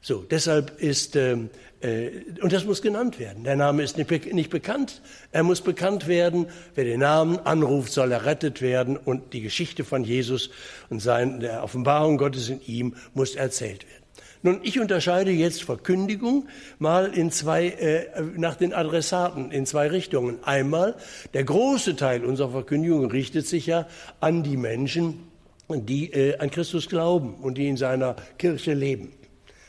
So, 0.03 0.23
deshalb 0.23 0.81
ist, 0.81 1.15
ähm, 1.15 1.51
äh, 1.81 2.11
und 2.41 2.53
das 2.53 2.65
muss 2.65 2.81
genannt 2.81 3.19
werden. 3.19 3.45
Der 3.45 3.57
Name 3.57 3.83
ist 3.83 3.99
nicht, 3.99 4.33
nicht 4.33 4.51
bekannt. 4.51 5.03
Er 5.31 5.43
muss 5.43 5.61
bekannt 5.61 6.09
werden. 6.09 6.47
Wer 6.75 6.85
den 6.85 7.01
Namen 7.01 7.39
anruft, 7.39 7.93
soll 7.93 8.11
errettet 8.11 8.63
werden. 8.63 8.97
Und 8.97 9.35
die 9.35 9.43
Geschichte 9.43 9.85
von 9.85 10.03
Jesus 10.03 10.51
und 10.89 11.05
der 11.05 11.63
Offenbarung 11.63 12.17
Gottes 12.17 12.49
in 12.49 12.63
ihm 12.67 12.97
muss 13.13 13.35
erzählt 13.35 13.87
werden. 13.87 14.00
Nun, 14.43 14.61
ich 14.63 14.81
unterscheide 14.81 15.31
jetzt 15.31 15.65
Verkündigung 15.65 16.49
mal 16.79 17.13
in 17.13 17.31
zwei, 17.31 17.67
äh, 17.69 18.23
nach 18.37 18.57
den 18.57 18.73
Adressaten 18.73 19.51
in 19.51 19.67
zwei 19.67 19.89
Richtungen. 19.89 20.43
Einmal, 20.45 20.97
der 21.35 21.45
große 21.45 21.95
Teil 21.97 22.25
unserer 22.25 22.51
Verkündigung 22.51 23.05
richtet 23.11 23.47
sich 23.47 23.67
ja 23.67 23.87
an 24.21 24.43
die 24.43 24.57
Menschen, 24.57 25.29
die 25.69 26.11
äh, 26.13 26.39
an 26.39 26.51
Christus 26.51 26.89
glauben 26.89 27.35
und 27.35 27.59
die 27.59 27.69
in 27.69 27.77
seiner 27.77 28.17
Kirche 28.39 28.73
leben. 28.73 29.13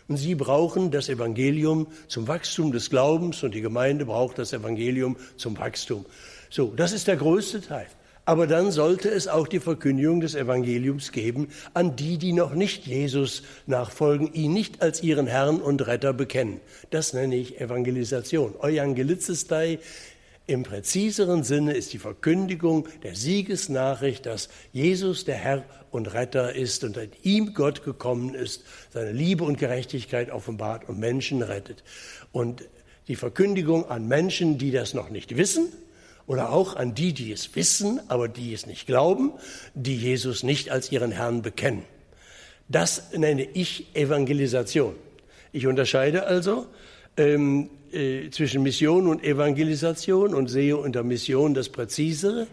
Und 0.08 0.16
sie 0.18 0.36
brauchen 0.36 0.90
das 0.90 1.10
Evangelium 1.10 1.88
zum 2.08 2.30
Wachstum 2.30 2.72
des 2.72 2.90
Glaubens 2.90 3.44
und 3.44 3.54
die 3.54 3.62
Gemeinde 3.62 4.06
braucht 4.06 4.40
das 4.40 4.54
Evangelium 4.54 5.18
zum 5.36 5.58
Wachstum. 5.58 6.06
So, 6.50 6.74
das 6.76 6.94
ist 6.94 7.08
der 7.08 7.18
größte 7.18 7.62
Teil. 7.62 7.88
Aber 8.26 8.46
dann 8.46 8.72
sollte 8.72 9.10
es 9.10 9.28
auch 9.28 9.48
die 9.48 9.60
Verkündigung 9.60 10.22
des 10.22 10.36
Evangeliums 10.36 11.12
geben 11.12 11.48
an 11.74 11.96
die, 11.96 12.18
die 12.18 12.34
noch 12.34 12.54
nicht 12.54 12.86
Jesus 12.86 13.44
nachfolgen, 13.66 14.32
ihn 14.34 14.54
nicht 14.54 14.82
als 14.82 15.02
ihren 15.02 15.28
Herrn 15.28 15.60
und 15.60 15.86
Retter 15.88 16.14
bekennen. 16.14 16.62
Das 16.92 17.14
nenne 17.14 17.36
ich 17.36 17.60
Evangelisation. 17.60 18.54
Euangelizistei 18.60 19.80
im 20.48 20.64
präziseren 20.64 21.44
Sinne 21.44 21.74
ist 21.74 21.94
die 21.94 21.98
Verkündigung 21.98 22.88
der 23.04 23.16
Siegesnachricht, 23.16 24.26
dass 24.26 24.50
Jesus 24.74 25.24
der 25.24 25.36
Herr 25.36 25.64
und 25.92 26.14
Retter 26.14 26.54
ist 26.54 26.84
und 26.84 26.98
in 26.98 27.12
ihm 27.24 27.54
Gott 27.54 27.84
gekommen 27.84 28.34
ist, 28.34 28.64
seine 28.92 29.12
Liebe 29.12 29.44
und 29.44 29.58
Gerechtigkeit 29.58 30.30
offenbart 30.30 30.90
und 30.90 31.00
Menschen 31.00 31.42
rettet. 31.42 31.84
Und 32.32 32.64
die 33.08 33.16
Verkündigung 33.16 33.90
an 33.90 34.08
Menschen, 34.08 34.58
die 34.58 34.72
das 34.72 34.94
noch 34.94 35.10
nicht 35.10 35.38
wissen, 35.38 35.72
oder 36.28 36.52
auch 36.52 36.76
an 36.76 36.94
die, 36.94 37.14
die 37.14 37.32
es 37.32 37.56
wissen, 37.56 38.00
aber 38.08 38.28
die 38.28 38.54
es 38.54 38.66
nicht 38.66 38.88
glauben, 38.88 39.32
die 39.74 39.98
Jesus 39.98 40.44
nicht 40.44 40.70
als 40.70 40.92
ihren 40.92 41.12
Herrn 41.12 41.42
bekennen. 41.42 41.84
Das 42.70 43.12
nenne 43.14 43.44
ich 43.44 43.96
Evangelisation. 43.96 44.96
Ich 45.52 45.68
unterscheide 45.68 46.26
also 46.26 46.68
ähm, 47.18 47.70
äh, 47.92 48.30
zwischen 48.30 48.64
Mission 48.64 49.08
und 49.08 49.24
Evangelisation 49.24 50.34
und 50.34 50.48
sehe 50.48 50.78
unter 50.78 51.04
Mission 51.04 51.54
das 51.54 51.68
Präzisere. 51.68 52.48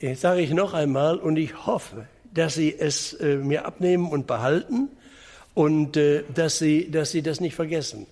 Jetzt 0.00 0.20
sage 0.20 0.42
ich 0.42 0.50
noch 0.50 0.74
einmal 0.74 1.18
und 1.18 1.36
ich 1.36 1.66
hoffe, 1.66 2.06
dass 2.32 2.54
Sie 2.54 2.74
es 2.78 3.14
äh, 3.14 3.36
mir 3.36 3.64
abnehmen 3.64 4.08
und 4.08 4.26
behalten 4.26 4.88
und 5.54 5.96
äh, 5.96 6.22
dass, 6.32 6.58
Sie, 6.58 6.90
dass 6.90 7.10
Sie 7.10 7.22
das 7.22 7.40
nicht 7.40 7.54
vergessen. 7.54 8.06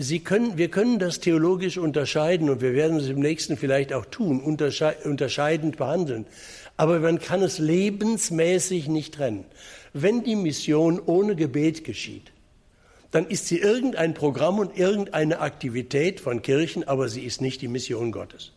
Sie 0.00 0.20
können, 0.20 0.56
wir 0.56 0.70
können 0.70 1.00
das 1.00 1.18
theologisch 1.18 1.76
unterscheiden 1.76 2.50
und 2.50 2.60
wir 2.60 2.72
werden 2.72 2.98
es 2.98 3.08
im 3.08 3.18
nächsten 3.18 3.56
vielleicht 3.56 3.92
auch 3.92 4.04
tun, 4.04 4.40
untersche 4.40 4.94
unterscheidend 5.02 5.76
behandeln. 5.76 6.24
Aber 6.76 7.00
man 7.00 7.18
kann 7.18 7.42
es 7.42 7.58
lebensmäßig 7.58 8.86
nicht 8.86 9.14
trennen. 9.14 9.44
Wenn 9.92 10.22
die 10.22 10.36
Mission 10.36 11.02
ohne 11.04 11.34
Gebet 11.34 11.82
geschieht, 11.82 12.30
dann 13.10 13.26
ist 13.26 13.48
sie 13.48 13.58
irgendein 13.58 14.14
Programm 14.14 14.60
und 14.60 14.78
irgendeine 14.78 15.40
Aktivität 15.40 16.20
von 16.20 16.42
Kirchen, 16.42 16.86
aber 16.86 17.08
sie 17.08 17.24
ist 17.24 17.40
nicht 17.40 17.60
die 17.60 17.66
Mission 17.66 18.12
Gottes. 18.12 18.52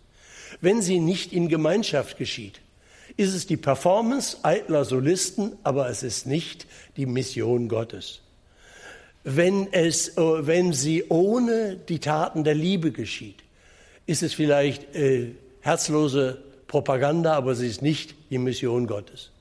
Wenn 0.60 0.84
sie 0.84 1.00
nicht 1.00 1.34
in 1.34 1.50
Gemeinschaft 1.50 2.20
geschieht, 2.20 2.62
ist 3.18 3.34
es 3.34 3.48
die 3.48 3.58
Performance 3.58 4.38
eitler 4.44 4.86
Solisten, 4.86 5.54
aber 5.64 5.90
es 5.90 6.04
ist 6.04 6.28
nicht 6.28 6.68
die 6.98 7.08
Mission 7.08 7.68
Gottes 7.68 8.21
wenn, 9.24 9.72
es, 9.72 10.18
äh, 10.18 10.48
wenn 10.48 10.74
sie 10.74 11.06
ohne 11.10 11.78
die 11.78 12.00
Taten 12.00 12.44
der 12.44 12.56
Liebe 12.56 12.92
geschieht, 12.92 13.44
ist 14.06 14.24
es 14.24 14.34
vielleicht 14.34 14.96
äh, 14.96 15.32
herzlose 15.62 16.42
Propaganda, 16.68 17.34
aber 17.34 17.56
sie 17.56 17.68
ist 17.68 17.82
nicht 17.82 18.16
die 18.30 18.38
Mission 18.38 18.88
Gottes. 18.88 19.32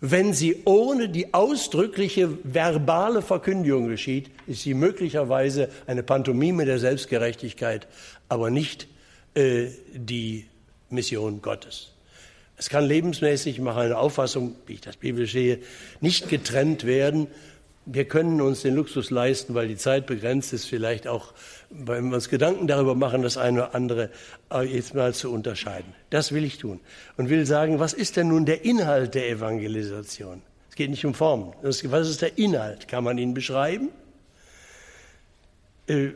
Wenn 0.00 0.34
sie 0.34 0.62
ohne 0.66 1.08
die 1.08 1.32
ausdrückliche 1.32 2.36
verbale 2.42 3.22
Verkündigung 3.22 3.88
geschieht, 3.88 4.30
ist 4.46 4.62
sie 4.62 4.74
möglicherweise 4.74 5.70
eine 5.86 6.02
Pantomime 6.02 6.66
der 6.66 6.78
Selbstgerechtigkeit, 6.78 7.86
aber 8.28 8.50
nicht 8.50 8.88
äh, 9.34 9.68
die 9.94 10.46
Mission 10.90 11.40
Gottes. 11.40 11.92
Es 12.56 12.68
kann 12.68 12.84
lebensmäßig, 12.84 13.56
ich 13.56 13.62
mache 13.62 13.80
eine 13.80 13.96
Auffassung, 13.96 14.56
wie 14.66 14.74
ich 14.74 14.80
das 14.80 14.96
Bibel 14.96 15.26
sehe, 15.26 15.60
nicht 16.00 16.28
getrennt 16.28 16.84
werden 16.84 17.26
wir 17.86 18.06
können 18.06 18.40
uns 18.40 18.62
den 18.62 18.74
Luxus 18.74 19.10
leisten, 19.10 19.54
weil 19.54 19.68
die 19.68 19.76
Zeit 19.76 20.06
begrenzt 20.06 20.52
ist, 20.52 20.66
vielleicht 20.66 21.06
auch, 21.06 21.34
wenn 21.70 22.08
wir 22.08 22.16
uns 22.16 22.28
Gedanken 22.28 22.66
darüber 22.66 22.94
machen, 22.94 23.22
das 23.22 23.36
eine 23.36 23.64
oder 23.64 23.74
andere 23.74 24.10
äh, 24.50 24.62
jetzt 24.62 24.94
mal 24.94 25.12
zu 25.12 25.30
unterscheiden. 25.30 25.92
Das 26.10 26.32
will 26.32 26.44
ich 26.44 26.58
tun. 26.58 26.80
Und 27.16 27.28
will 27.28 27.44
sagen, 27.46 27.78
was 27.78 27.92
ist 27.92 28.16
denn 28.16 28.28
nun 28.28 28.46
der 28.46 28.64
Inhalt 28.64 29.14
der 29.14 29.28
Evangelisation? 29.28 30.42
Es 30.70 30.76
geht 30.76 30.90
nicht 30.90 31.04
um 31.04 31.14
Formen. 31.14 31.52
Was 31.62 32.08
ist 32.08 32.22
der 32.22 32.38
Inhalt? 32.38 32.88
Kann 32.88 33.04
man 33.04 33.18
ihn 33.18 33.34
beschreiben? 33.34 33.90
Äh, 35.86 36.08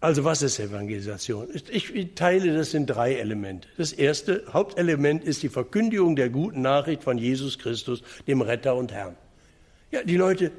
also 0.00 0.22
was 0.22 0.42
ist 0.42 0.60
Evangelisation? 0.60 1.48
Ich 1.70 2.14
teile 2.14 2.54
das 2.54 2.74
in 2.74 2.84
drei 2.84 3.14
Elemente. 3.14 3.68
Das 3.78 3.90
erste 3.90 4.44
Hauptelement 4.52 5.24
ist 5.24 5.42
die 5.42 5.48
Verkündigung 5.48 6.14
der 6.14 6.28
guten 6.28 6.60
Nachricht 6.60 7.02
von 7.02 7.16
Jesus 7.16 7.58
Christus, 7.58 8.02
dem 8.26 8.42
Retter 8.42 8.76
und 8.76 8.92
Herrn. 8.92 9.16
Ja, 9.94 10.02
die 10.02 10.16
Leute, 10.16 10.50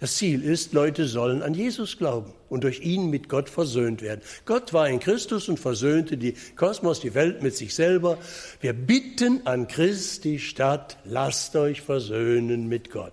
das 0.00 0.16
Ziel 0.16 0.42
ist, 0.42 0.72
Leute 0.72 1.04
sollen 1.04 1.42
an 1.42 1.52
Jesus 1.52 1.98
glauben 1.98 2.32
und 2.48 2.64
durch 2.64 2.80
ihn 2.80 3.10
mit 3.10 3.28
Gott 3.28 3.50
versöhnt 3.50 4.00
werden. 4.00 4.22
Gott 4.46 4.72
war 4.72 4.88
in 4.88 4.98
Christus 4.98 5.46
und 5.50 5.60
versöhnte 5.60 6.16
die 6.16 6.32
Kosmos, 6.56 6.98
die 6.98 7.12
Welt 7.12 7.42
mit 7.42 7.54
sich 7.54 7.74
selber. 7.74 8.16
Wir 8.62 8.72
bitten 8.72 9.46
an 9.46 9.68
Christi 9.68 10.38
Stadt, 10.38 10.96
lasst 11.04 11.54
euch 11.54 11.82
versöhnen 11.82 12.66
mit 12.66 12.90
Gott. 12.90 13.12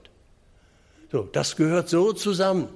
So, 1.11 1.27
das 1.29 1.57
gehört 1.57 1.89
so 1.89 2.13
zusammen. 2.13 2.69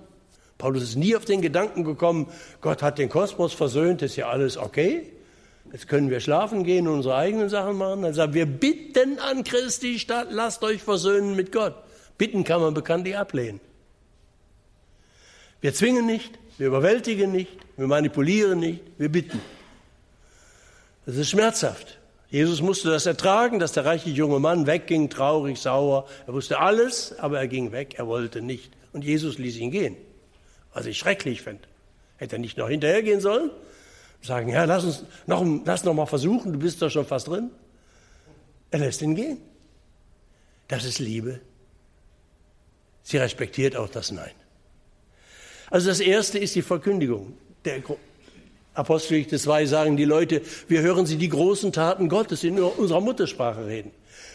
Paulus 0.57 0.83
ist 0.83 0.97
nie 0.97 1.15
auf 1.15 1.23
den 1.23 1.41
Gedanken 1.41 1.85
gekommen, 1.85 2.27
Gott 2.59 2.81
hat 2.81 2.97
den 2.97 3.07
Kosmos 3.07 3.53
versöhnt, 3.53 4.01
ist 4.01 4.17
ja 4.17 4.27
alles 4.27 4.57
okay. 4.57 5.09
Jetzt 5.71 5.87
können 5.87 6.09
wir 6.09 6.19
schlafen 6.19 6.65
gehen 6.65 6.85
und 6.85 6.95
unsere 6.95 7.15
eigenen 7.15 7.47
Sachen 7.47 7.77
machen. 7.77 8.01
Dann 8.01 8.13
sagt 8.13 8.33
wir 8.33 8.45
bitten 8.45 9.19
an 9.19 9.45
Christi 9.45 9.99
Stadt, 9.99 10.27
lasst 10.31 10.63
euch 10.63 10.83
versöhnen 10.83 11.37
mit 11.37 11.53
Gott. 11.53 11.75
Bitten 12.19 12.43
kann 12.43 12.61
man 12.61 12.73
bekanntlich 12.73 13.17
ablehnen. 13.17 13.61
Wir 15.61 15.73
zwingen 15.73 16.05
nicht, 16.05 16.37
wir 16.57 16.67
überwältigen 16.67 17.31
nicht, 17.31 17.57
wir 17.77 17.87
manipulieren 17.87 18.59
nicht, 18.59 18.81
wir 18.97 19.09
bitten. 19.09 19.41
Das 21.05 21.15
ist 21.15 21.29
schmerzhaft. 21.29 21.97
Jesus 22.29 22.61
musste 22.61 22.89
das 22.89 23.05
ertragen, 23.05 23.57
dass 23.57 23.71
der 23.71 23.85
reiche 23.85 24.09
junge 24.09 24.39
Mann 24.39 24.67
wegging, 24.67 25.09
traurig, 25.09 25.59
sauer. 25.59 26.07
Er 26.27 26.33
wusste 26.33 26.59
alles, 26.59 27.17
aber 27.17 27.39
er 27.39 27.47
ging 27.47 27.71
weg, 27.71 27.95
er 27.97 28.05
wollte 28.05 28.41
nicht. 28.41 28.71
Und 28.91 29.03
Jesus 29.03 29.37
ließ 29.37 29.55
ihn 29.57 29.71
gehen, 29.71 29.95
was 30.73 30.85
ich 30.85 30.97
schrecklich 30.97 31.41
finde. 31.41 31.63
Hätte 32.17 32.35
er 32.35 32.39
nicht 32.39 32.57
noch 32.57 32.67
hinterhergehen 32.67 33.21
sollen? 33.21 33.49
Sagen, 34.21 34.49
ja, 34.49 34.65
lass 34.65 34.83
uns 34.83 35.05
noch, 35.25 35.45
lass 35.65 35.85
noch 35.85 35.93
mal 35.93 36.05
versuchen, 36.05 36.51
du 36.51 36.59
bist 36.59 36.81
doch 36.81 36.89
schon 36.89 37.05
fast 37.05 37.29
drin. 37.29 37.49
Er 38.71 38.79
lässt 38.79 39.01
ihn 39.01 39.15
gehen. 39.15 39.37
Das 40.67 40.83
ist 40.83 40.99
Liebe. 40.99 41.39
Sie 43.09 43.17
respektiert 43.17 43.75
auch 43.75 43.89
das 43.89 44.11
Nein. 44.11 44.29
Also 45.71 45.89
das 45.89 45.99
Erste 45.99 46.37
ist 46.37 46.53
die 46.53 46.61
Verkündigung. 46.61 47.33
Der 47.65 47.81
Apostelgeschichte 48.75 49.39
2 49.39 49.65
sagen 49.65 49.97
die 49.97 50.05
Leute, 50.05 50.43
wir 50.67 50.81
hören 50.81 51.07
sie 51.07 51.15
die 51.17 51.29
großen 51.29 51.71
Taten 51.71 52.07
Gottes 52.07 52.43
in 52.43 52.59
unserer 52.59 53.01
Muttersprache 53.01 53.65
reden. 53.65 53.89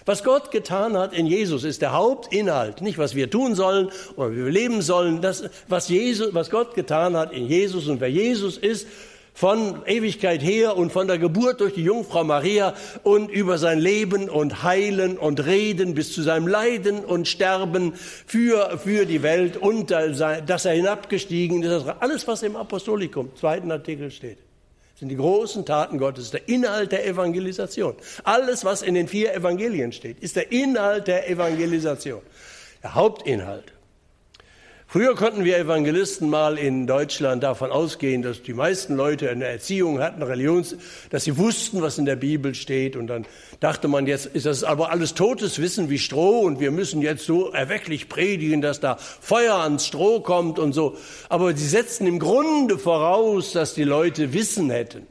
Was 0.07 0.25
Gott 0.25 0.51
getan 0.51 0.99
hat 0.99 1.13
in 1.13 1.27
Jesus 1.27 1.63
ist 1.63 1.83
der 1.83 1.93
Hauptinhalt, 1.93 2.81
nicht 2.81 2.99
was 2.99 3.15
wir 3.15 3.31
tun 3.31 3.55
sollen 3.55 3.91
oder 4.17 4.33
wie 4.33 4.45
wir 4.45 4.51
leben 4.51 4.83
sollen. 4.83 5.23
Das, 5.23 5.45
was, 5.69 5.89
Jesus, 5.89 6.35
was 6.35 6.51
Gott 6.51 6.75
getan 6.75 7.17
hat 7.17 7.33
in 7.33 7.47
Jesus 7.47 7.87
und 7.87 8.01
wer 8.01 8.11
Jesus 8.11 8.59
ist, 8.59 8.89
von 9.35 9.83
Ewigkeit 9.85 10.43
her 10.43 10.77
und 10.77 10.93
von 10.93 11.09
der 11.09 11.19
Geburt 11.19 11.61
durch 11.61 11.75
die 11.75 11.83
Jungfrau 11.83 12.23
Maria 12.23 12.73
und 13.03 13.29
über 13.29 13.59
sein 13.59 13.81
Leben 13.81 14.31
und 14.31 14.63
Heilen 14.63 15.19
und 15.19 15.45
Reden 15.45 15.95
bis 15.95 16.15
zu 16.15 16.23
seinem 16.23 16.47
Leiden 16.47 17.05
und 17.05 17.27
Sterben 17.27 17.95
für, 17.95 18.79
für 18.79 19.05
die 19.05 19.23
Welt 19.23 19.57
und 19.57 19.91
dass 19.91 20.65
er 20.65 20.73
hinabgestiegen 20.73 21.63
ist. 21.65 21.87
Alles, 22.01 22.27
was 22.29 22.43
im 22.45 22.55
Apostolikum, 22.57 23.35
zweiten 23.37 23.71
Artikel 23.71 24.11
steht 24.11 24.39
sind 24.97 25.09
die 25.09 25.17
großen 25.17 25.67
Taten 25.67 25.99
Gottes, 25.99 26.31
der 26.31 26.49
Inhalt 26.49 26.93
der 26.93 27.07
Evangelisation. 27.07 27.95
Alles, 28.23 28.65
was 28.65 28.81
in 28.81 28.95
den 28.95 29.09
vier 29.09 29.35
Evangelien 29.35 29.93
steht, 29.93 30.21
ist 30.21 30.37
der 30.37 30.53
Inhalt 30.53 31.09
der 31.09 31.29
Evangelisation, 31.29 32.23
der 32.83 32.95
Hauptinhalt. 32.95 33.74
Früher 34.95 35.17
konnten 35.17 35.45
wir 35.45 35.59
Evangelisten 35.59 36.31
mal 36.31 36.57
in 36.57 36.87
Deutschland 36.87 37.43
davon 37.43 37.73
ausgehen, 37.73 38.23
dass 38.23 38.45
die 38.45 38.53
meisten 38.55 38.95
Leute 38.95 39.29
eine 39.29 39.45
Erziehung 39.45 39.99
hatten, 39.99 40.23
Religions, 40.23 40.77
dass 41.11 41.25
sie 41.25 41.37
wussten, 41.37 41.83
was 41.83 41.99
in 41.99 42.05
der 42.05 42.15
Bibel 42.15 42.55
steht. 42.55 42.95
Und 42.95 43.09
dann 43.09 43.27
dachte 43.59 43.89
man, 43.89 44.07
jetzt 44.07 44.27
ist 44.27 44.47
das 44.47 44.63
aber 44.63 44.93
alles 44.93 45.15
totes 45.15 45.61
Wissen 45.61 45.91
wie 45.91 45.99
Stroh 45.99 46.43
und 46.43 46.61
wir 46.61 46.71
müssen 46.71 47.03
jetzt 47.03 47.27
so 47.27 47.51
erwecklich 47.51 48.09
predigen, 48.09 48.63
dass 48.63 48.79
da 48.79 48.97
Feuer 48.97 49.57
ans 49.57 49.85
Stroh 49.85 50.21
kommt 50.21 50.61
und 50.61 50.73
so. 50.75 50.97
Aber 51.29 51.57
sie 51.57 51.67
setzten 51.67 52.07
im 52.07 52.21
Grunde 52.21 52.79
voraus, 52.79 53.51
dass 53.51 53.75
die 53.75 53.83
Leute 53.83 54.33
Wissen 54.33 54.71
hätten. 54.71 55.09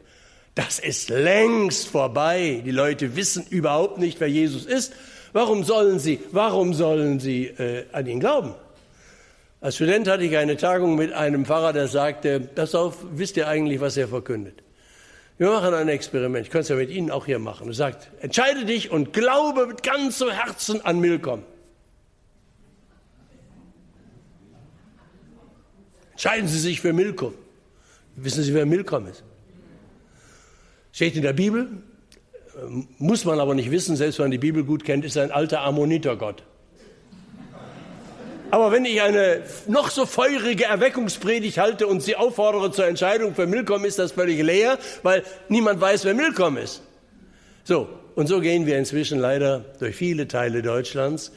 Das 0.55 0.79
ist 0.79 1.09
längst 1.09 1.89
vorbei. 1.89 2.61
Die 2.65 2.71
Leute 2.71 3.17
wissen 3.17 3.45
überhaupt 3.49 3.97
nicht, 3.97 4.21
wer 4.21 4.29
Jesus 4.29 4.65
ist. 4.65 4.93
Warum 5.33 5.65
sollen 5.65 5.99
sie, 5.99 6.21
warum 6.31 6.73
sollen 6.73 7.19
sie 7.19 7.47
äh, 7.47 7.83
an 7.91 8.07
ihn 8.07 8.21
glauben? 8.21 8.55
Als 9.63 9.75
Student 9.75 10.09
hatte 10.09 10.25
ich 10.25 10.35
eine 10.35 10.57
Tagung 10.57 10.97
mit 10.97 11.13
einem 11.13 11.45
Pfarrer, 11.45 11.71
der 11.71 11.87
sagte, 11.87 12.41
pass 12.41 12.75
auf, 12.75 12.97
wisst 13.13 13.37
ihr 13.37 13.47
eigentlich, 13.47 13.79
was 13.79 13.95
er 13.95 14.09
verkündet? 14.09 14.61
Wir 15.37 15.49
machen 15.51 15.73
ein 15.73 15.87
Experiment, 15.87 16.45
ich 16.45 16.51
könnte 16.51 16.63
es 16.63 16.69
ja 16.69 16.75
mit 16.75 16.89
Ihnen 16.89 17.09
auch 17.09 17.27
hier 17.27 17.39
machen. 17.39 17.69
Er 17.69 17.73
sagt, 17.73 18.11
entscheide 18.19 18.65
dich 18.65 18.91
und 18.91 19.13
glaube 19.13 19.67
mit 19.67 19.81
ganzem 19.81 20.31
Herzen 20.31 20.83
an 20.83 20.99
Milkom. 20.99 21.43
Entscheiden 26.11 26.49
Sie 26.49 26.59
sich 26.59 26.81
für 26.81 26.91
Milkom. 26.91 27.33
Wissen 28.17 28.43
Sie, 28.43 28.53
wer 28.53 28.65
Milkom 28.65 29.07
ist? 29.07 29.23
Steht 30.91 31.15
in 31.15 31.21
der 31.21 31.31
Bibel, 31.31 31.69
muss 32.97 33.23
man 33.23 33.39
aber 33.39 33.55
nicht 33.55 33.71
wissen, 33.71 33.95
selbst 33.95 34.19
wenn 34.19 34.25
man 34.25 34.31
die 34.31 34.39
Bibel 34.39 34.65
gut 34.65 34.83
kennt, 34.83 35.05
ist 35.05 35.17
ein 35.17 35.31
alter 35.31 35.61
Ammonitergott. 35.61 36.43
Aber 38.53 38.71
wenn 38.71 38.85
ich 38.85 39.01
eine 39.01 39.41
noch 39.67 39.89
so 39.89 40.05
feurige 40.05 40.65
Erweckungspredigt 40.65 41.57
halte 41.57 41.87
und 41.87 42.03
sie 42.03 42.15
auffordere 42.15 42.71
zur 42.71 42.85
Entscheidung 42.85 43.33
für 43.33 43.47
Milkom, 43.47 43.83
ist 43.83 43.97
das 43.97 44.11
völlig 44.11 44.43
leer, 44.43 44.77
weil 45.01 45.23
niemand 45.49 45.81
weiß, 45.81 46.05
wer 46.05 46.13
Milkom 46.13 46.57
ist. 46.57 46.83
So, 47.63 47.89
und 48.13 48.27
so 48.27 48.41
gehen 48.41 48.67
wir 48.67 48.77
inzwischen 48.77 49.17
leider 49.17 49.65
durch 49.79 49.95
viele 49.95 50.27
Teile 50.27 50.61
Deutschlands, 50.61 51.31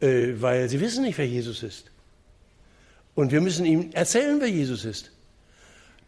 äh, 0.00 0.28
weil 0.38 0.70
sie 0.70 0.80
wissen 0.80 1.04
nicht, 1.04 1.18
wer 1.18 1.26
Jesus 1.26 1.62
ist. 1.62 1.90
Und 3.14 3.30
wir 3.30 3.42
müssen 3.42 3.66
ihm 3.66 3.90
erzählen, 3.92 4.40
wer 4.40 4.48
Jesus 4.48 4.86
ist. 4.86 5.10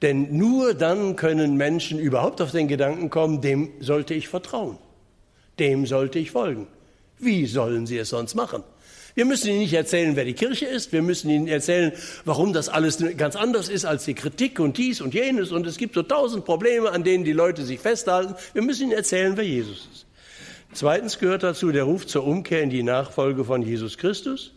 Denn 0.01 0.35
nur 0.39 0.73
dann 0.73 1.17
können 1.17 1.59
Menschen 1.59 1.99
überhaupt 1.99 2.41
auf 2.41 2.53
den 2.53 2.67
Gedanken 2.67 3.11
kommen, 3.11 3.43
dem 3.43 3.73
sollte 3.81 4.15
ich 4.15 4.29
vertrauen, 4.29 4.79
dem 5.59 5.85
sollte 5.85 6.19
ich 6.19 6.31
folgen. 6.31 6.67
Wie 7.19 7.45
sollen 7.45 7.87
sie 7.87 7.99
es 7.99 8.09
sonst 8.09 8.35
machen? 8.35 8.65
Wir 9.15 9.25
müssen 9.25 9.49
Ihnen 9.49 9.59
nicht 9.59 9.73
erzählen, 9.73 10.17
wer 10.17 10.25
die 10.25 10.35
Kirche 10.35 10.67
ist. 10.67 10.93
Wir 10.93 11.03
müssen 11.03 11.31
Ihnen 11.31 11.49
erzählen, 11.49 11.93
warum 12.25 12.53
das 12.53 12.69
alles 12.69 13.03
ganz 13.17 13.37
anders 13.37 13.69
ist 13.69 13.85
als 13.85 14.05
die 14.05 14.15
Kritik 14.15 14.61
und 14.61 14.79
dies 14.79 15.01
und 15.01 15.15
jenes. 15.15 15.53
Und 15.53 15.67
es 15.67 15.79
gibt 15.79 15.95
so 15.95 16.03
tausend 16.03 16.45
Probleme, 16.45 16.91
an 16.91 17.05
denen 17.05 17.25
die 17.25 17.33
Leute 17.33 17.65
sich 17.65 17.81
festhalten. 17.81 18.35
Wir 18.53 18.63
müssen 18.63 18.85
Ihnen 18.85 18.93
erzählen, 18.93 19.37
wer 19.37 19.45
Jesus 19.45 19.89
ist. 19.93 20.07
Zweitens 20.73 21.19
gehört 21.19 21.43
dazu 21.43 21.73
der 21.73 21.85
Ruf 21.85 22.07
zur 22.07 22.25
Umkehr 22.25 22.63
in 22.63 22.71
die 22.71 22.85
Nachfolge 22.85 23.45
von 23.45 23.63
Jesus 23.63 23.99
Christus. 23.99 24.53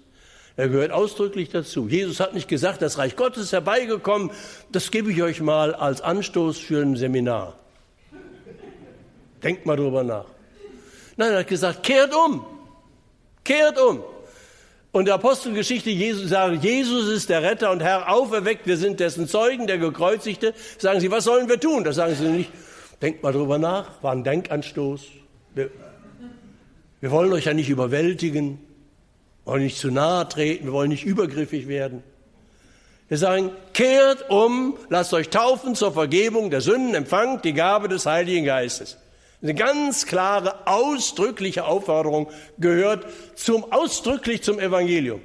Er 0.55 0.69
gehört 0.69 0.91
ausdrücklich 0.91 1.49
dazu. 1.49 1.87
Jesus 1.87 2.19
hat 2.19 2.35
nicht 2.35 2.47
gesagt, 2.47 2.83
das 2.83 2.99
Reich 2.99 3.15
Gottes 3.15 3.45
ist 3.45 3.53
herbeigekommen. 3.53 4.29
Das 4.71 4.91
gebe 4.91 5.11
ich 5.11 5.23
euch 5.23 5.41
mal 5.41 5.73
als 5.73 6.01
Anstoß 6.01 6.59
für 6.59 6.81
ein 6.81 6.95
Seminar. 6.95 7.57
Denkt 9.41 9.65
mal 9.65 9.75
drüber 9.75 10.03
nach. 10.03 10.25
Nein, 11.17 11.31
er 11.31 11.39
hat 11.39 11.47
gesagt, 11.47 11.81
kehrt 11.81 12.13
um. 12.15 12.45
Kehrt 13.43 13.79
um. 13.79 14.03
Und 14.93 15.05
der 15.05 15.15
Apostelgeschichte 15.15 15.89
Jesus 15.89 16.29
sagt, 16.29 16.63
Jesus 16.63 17.11
ist 17.11 17.27
der 17.27 17.41
Retter 17.41 17.71
und 17.71 17.81
Herr 17.81 18.11
auferweckt, 18.11 18.67
wir 18.67 18.77
sind 18.77 18.99
dessen 18.99 19.27
Zeugen, 19.27 19.65
der 19.65 19.79
Gekreuzigte. 19.79 20.53
Sagen 20.77 20.99
sie, 20.99 21.09
was 21.09 21.23
sollen 21.23 21.49
wir 21.49 21.59
tun? 21.59 21.83
Das 21.83 21.95
sagen 21.95 22.13
sie 22.13 22.27
nicht. 22.27 22.51
Denkt 23.01 23.23
mal 23.23 23.33
drüber 23.33 23.57
nach, 23.57 24.03
war 24.03 24.11
ein 24.11 24.23
Denkanstoß. 24.23 25.01
Wir, 25.55 25.71
wir 27.01 27.09
wollen 27.09 27.33
euch 27.33 27.45
ja 27.45 27.55
nicht 27.55 27.71
überwältigen, 27.71 28.59
wollen 29.45 29.63
nicht 29.63 29.79
zu 29.79 29.89
nahe 29.89 30.29
treten, 30.29 30.65
wir 30.65 30.73
wollen 30.73 30.89
nicht 30.89 31.05
übergriffig 31.05 31.67
werden. 31.67 32.03
Wir 33.07 33.17
sagen, 33.17 33.49
kehrt 33.73 34.29
um, 34.29 34.77
lasst 34.89 35.11
euch 35.15 35.29
taufen 35.29 35.73
zur 35.73 35.91
Vergebung 35.91 36.51
der 36.51 36.61
Sünden, 36.61 36.93
empfangt 36.93 37.45
die 37.45 37.53
Gabe 37.53 37.89
des 37.89 38.05
Heiligen 38.05 38.45
Geistes. 38.45 38.99
Eine 39.43 39.55
ganz 39.55 40.05
klare, 40.05 40.67
ausdrückliche 40.67 41.65
Aufforderung 41.65 42.29
gehört 42.59 43.05
zum, 43.35 43.73
ausdrücklich 43.73 44.41
zum 44.41 44.57
Evangelium. 44.57 45.19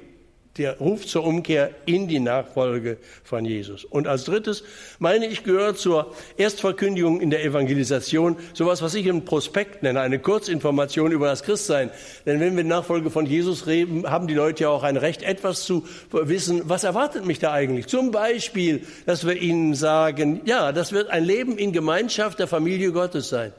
Der 0.57 0.77
Ruf 0.79 1.07
zur 1.07 1.23
Umkehr 1.23 1.71
in 1.85 2.09
die 2.09 2.19
Nachfolge 2.19 2.97
von 3.23 3.45
Jesus. 3.45 3.85
Und 3.85 4.07
als 4.07 4.25
drittes, 4.25 4.65
meine 4.97 5.25
ich, 5.25 5.45
gehört 5.45 5.77
zur 5.77 6.13
Erstverkündigung 6.35 7.21
in 7.21 7.29
der 7.29 7.45
Evangelisation 7.45 8.35
sowas, 8.53 8.81
was 8.81 8.93
ich 8.93 9.05
im 9.05 9.23
Prospekt 9.23 9.83
nenne, 9.83 10.01
eine 10.01 10.19
Kurzinformation 10.19 11.13
über 11.13 11.27
das 11.27 11.43
Christsein. 11.43 11.89
Denn 12.25 12.41
wenn 12.41 12.57
wir 12.57 12.65
Nachfolge 12.65 13.11
von 13.11 13.25
Jesus 13.25 13.67
reden, 13.67 14.11
haben 14.11 14.27
die 14.27 14.33
Leute 14.33 14.63
ja 14.63 14.69
auch 14.69 14.83
ein 14.83 14.97
Recht, 14.97 15.23
etwas 15.23 15.63
zu 15.63 15.87
wissen, 16.11 16.63
was 16.65 16.83
erwartet 16.83 17.25
mich 17.25 17.39
da 17.39 17.53
eigentlich? 17.53 17.87
Zum 17.87 18.11
Beispiel, 18.11 18.85
dass 19.05 19.25
wir 19.25 19.41
ihnen 19.41 19.75
sagen, 19.75 20.41
ja, 20.43 20.73
das 20.73 20.91
wird 20.91 21.09
ein 21.09 21.23
Leben 21.23 21.57
in 21.57 21.71
Gemeinschaft 21.71 22.37
der 22.39 22.47
Familie 22.47 22.91
Gottes 22.91 23.29
sein. 23.29 23.53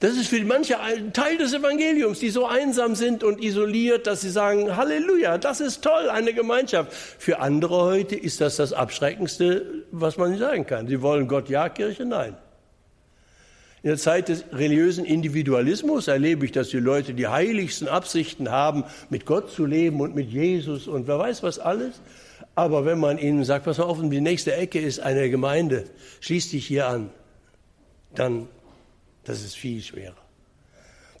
Das 0.00 0.16
ist 0.16 0.28
für 0.28 0.42
manche 0.44 0.78
ein 0.78 1.12
Teil 1.12 1.38
des 1.38 1.52
Evangeliums, 1.52 2.20
die 2.20 2.30
so 2.30 2.46
einsam 2.46 2.94
sind 2.94 3.24
und 3.24 3.42
isoliert, 3.42 4.06
dass 4.06 4.20
sie 4.20 4.30
sagen, 4.30 4.76
Halleluja, 4.76 5.38
das 5.38 5.60
ist 5.60 5.82
toll, 5.82 6.08
eine 6.08 6.32
Gemeinschaft. 6.32 6.92
Für 6.92 7.40
andere 7.40 7.82
heute 7.82 8.14
ist 8.14 8.40
das 8.40 8.56
das 8.56 8.72
Abschreckendste, 8.72 9.84
was 9.90 10.16
man 10.16 10.38
sagen 10.38 10.66
kann. 10.66 10.86
Sie 10.86 11.02
wollen 11.02 11.26
Gott 11.26 11.48
ja, 11.48 11.68
Kirche 11.68 12.04
nein. 12.04 12.36
In 13.82 13.90
der 13.90 13.98
Zeit 13.98 14.28
des 14.28 14.44
religiösen 14.52 15.04
Individualismus 15.04 16.08
erlebe 16.08 16.44
ich, 16.44 16.52
dass 16.52 16.68
die 16.68 16.78
Leute 16.78 17.14
die 17.14 17.26
heiligsten 17.26 17.88
Absichten 17.88 18.50
haben, 18.50 18.84
mit 19.08 19.24
Gott 19.26 19.50
zu 19.50 19.66
leben 19.66 20.00
und 20.00 20.14
mit 20.14 20.30
Jesus 20.30 20.86
und 20.86 21.08
wer 21.08 21.18
weiß 21.18 21.42
was 21.42 21.58
alles. 21.58 22.00
Aber 22.54 22.84
wenn 22.84 22.98
man 22.98 23.18
ihnen 23.18 23.44
sagt, 23.44 23.64
pass 23.64 23.78
mal 23.78 23.84
auf, 23.84 23.98
die 24.00 24.20
nächste 24.20 24.54
Ecke 24.54 24.80
ist 24.80 25.00
eine 25.00 25.30
Gemeinde, 25.30 25.84
schließ 26.20 26.50
dich 26.50 26.66
hier 26.66 26.88
an, 26.88 27.10
dann 28.14 28.48
das 29.28 29.42
ist 29.42 29.56
viel 29.56 29.82
schwerer. 29.82 30.16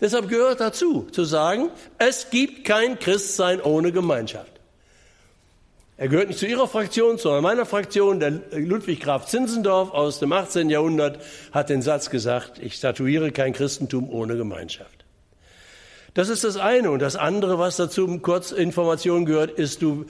Deshalb 0.00 0.28
gehört 0.28 0.60
dazu, 0.60 1.02
zu 1.10 1.24
sagen, 1.24 1.70
es 1.98 2.30
gibt 2.30 2.64
kein 2.64 2.98
Christsein 2.98 3.60
ohne 3.60 3.92
Gemeinschaft. 3.92 4.52
Er 5.98 6.08
gehört 6.08 6.28
nicht 6.28 6.38
zu 6.38 6.46
Ihrer 6.46 6.68
Fraktion, 6.68 7.18
sondern 7.18 7.42
meiner 7.42 7.66
Fraktion. 7.66 8.20
Der 8.20 8.30
Ludwig 8.52 9.00
Graf 9.00 9.26
Zinzendorf 9.26 9.90
aus 9.90 10.20
dem 10.20 10.32
18. 10.32 10.70
Jahrhundert 10.70 11.20
hat 11.52 11.68
den 11.68 11.82
Satz 11.82 12.08
gesagt, 12.08 12.60
ich 12.62 12.76
statuiere 12.76 13.32
kein 13.32 13.52
Christentum 13.52 14.08
ohne 14.08 14.36
Gemeinschaft. 14.36 15.04
Das 16.14 16.28
ist 16.28 16.44
das 16.44 16.56
eine. 16.56 16.92
Und 16.92 17.00
das 17.00 17.16
andere, 17.16 17.58
was 17.58 17.76
dazu 17.76 18.18
kurz 18.20 18.52
Information 18.52 19.26
gehört, 19.26 19.50
ist, 19.50 19.82
du 19.82 20.06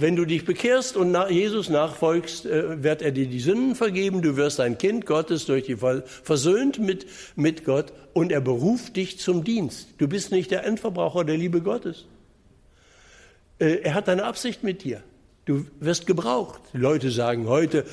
wenn 0.00 0.16
du 0.16 0.24
dich 0.24 0.44
bekehrst 0.44 0.96
und 0.96 1.16
Jesus 1.28 1.68
nachfolgst, 1.68 2.46
äh, 2.46 2.82
wird 2.82 3.02
er 3.02 3.12
dir 3.12 3.26
die 3.26 3.40
Sünden 3.40 3.74
vergeben. 3.74 4.22
Du 4.22 4.36
wirst 4.36 4.60
ein 4.60 4.78
Kind 4.78 5.06
Gottes 5.06 5.46
durch 5.46 5.64
die 5.64 5.76
Fall 5.76 6.04
versöhnt 6.06 6.78
mit, 6.78 7.06
mit 7.36 7.64
Gott 7.64 7.92
und 8.12 8.32
er 8.32 8.40
beruft 8.40 8.96
dich 8.96 9.18
zum 9.18 9.44
Dienst. 9.44 9.88
Du 9.98 10.08
bist 10.08 10.32
nicht 10.32 10.50
der 10.50 10.64
Endverbraucher 10.64 11.24
der 11.24 11.36
Liebe 11.36 11.60
Gottes. 11.60 12.06
Äh, 13.58 13.80
er 13.82 13.94
hat 13.94 14.08
eine 14.08 14.24
Absicht 14.24 14.62
mit 14.62 14.84
dir. 14.84 15.02
Du 15.44 15.66
wirst 15.80 16.06
gebraucht. 16.06 16.60
Die 16.72 16.78
Leute 16.78 17.10
sagen 17.10 17.48
heute, 17.48 17.84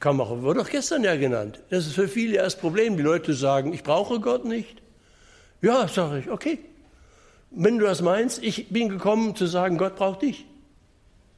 kam 0.00 0.20
auch, 0.20 0.42
wurde 0.42 0.60
doch 0.60 0.70
gestern 0.70 1.04
ja 1.04 1.16
genannt. 1.16 1.60
Das 1.70 1.86
ist 1.86 1.94
für 1.94 2.08
viele 2.08 2.36
erst 2.36 2.60
Problem. 2.60 2.96
Die 2.96 3.02
Leute 3.02 3.34
sagen, 3.34 3.72
ich 3.72 3.82
brauche 3.82 4.20
Gott 4.20 4.44
nicht. 4.44 4.82
Ja, 5.62 5.88
sage 5.88 6.20
ich, 6.20 6.30
okay. 6.30 6.58
Wenn 7.50 7.78
du 7.78 7.86
das 7.86 8.02
meinst, 8.02 8.42
ich 8.42 8.68
bin 8.68 8.88
gekommen 8.88 9.34
zu 9.34 9.46
sagen, 9.46 9.78
Gott 9.78 9.96
braucht 9.96 10.22
dich. 10.22 10.44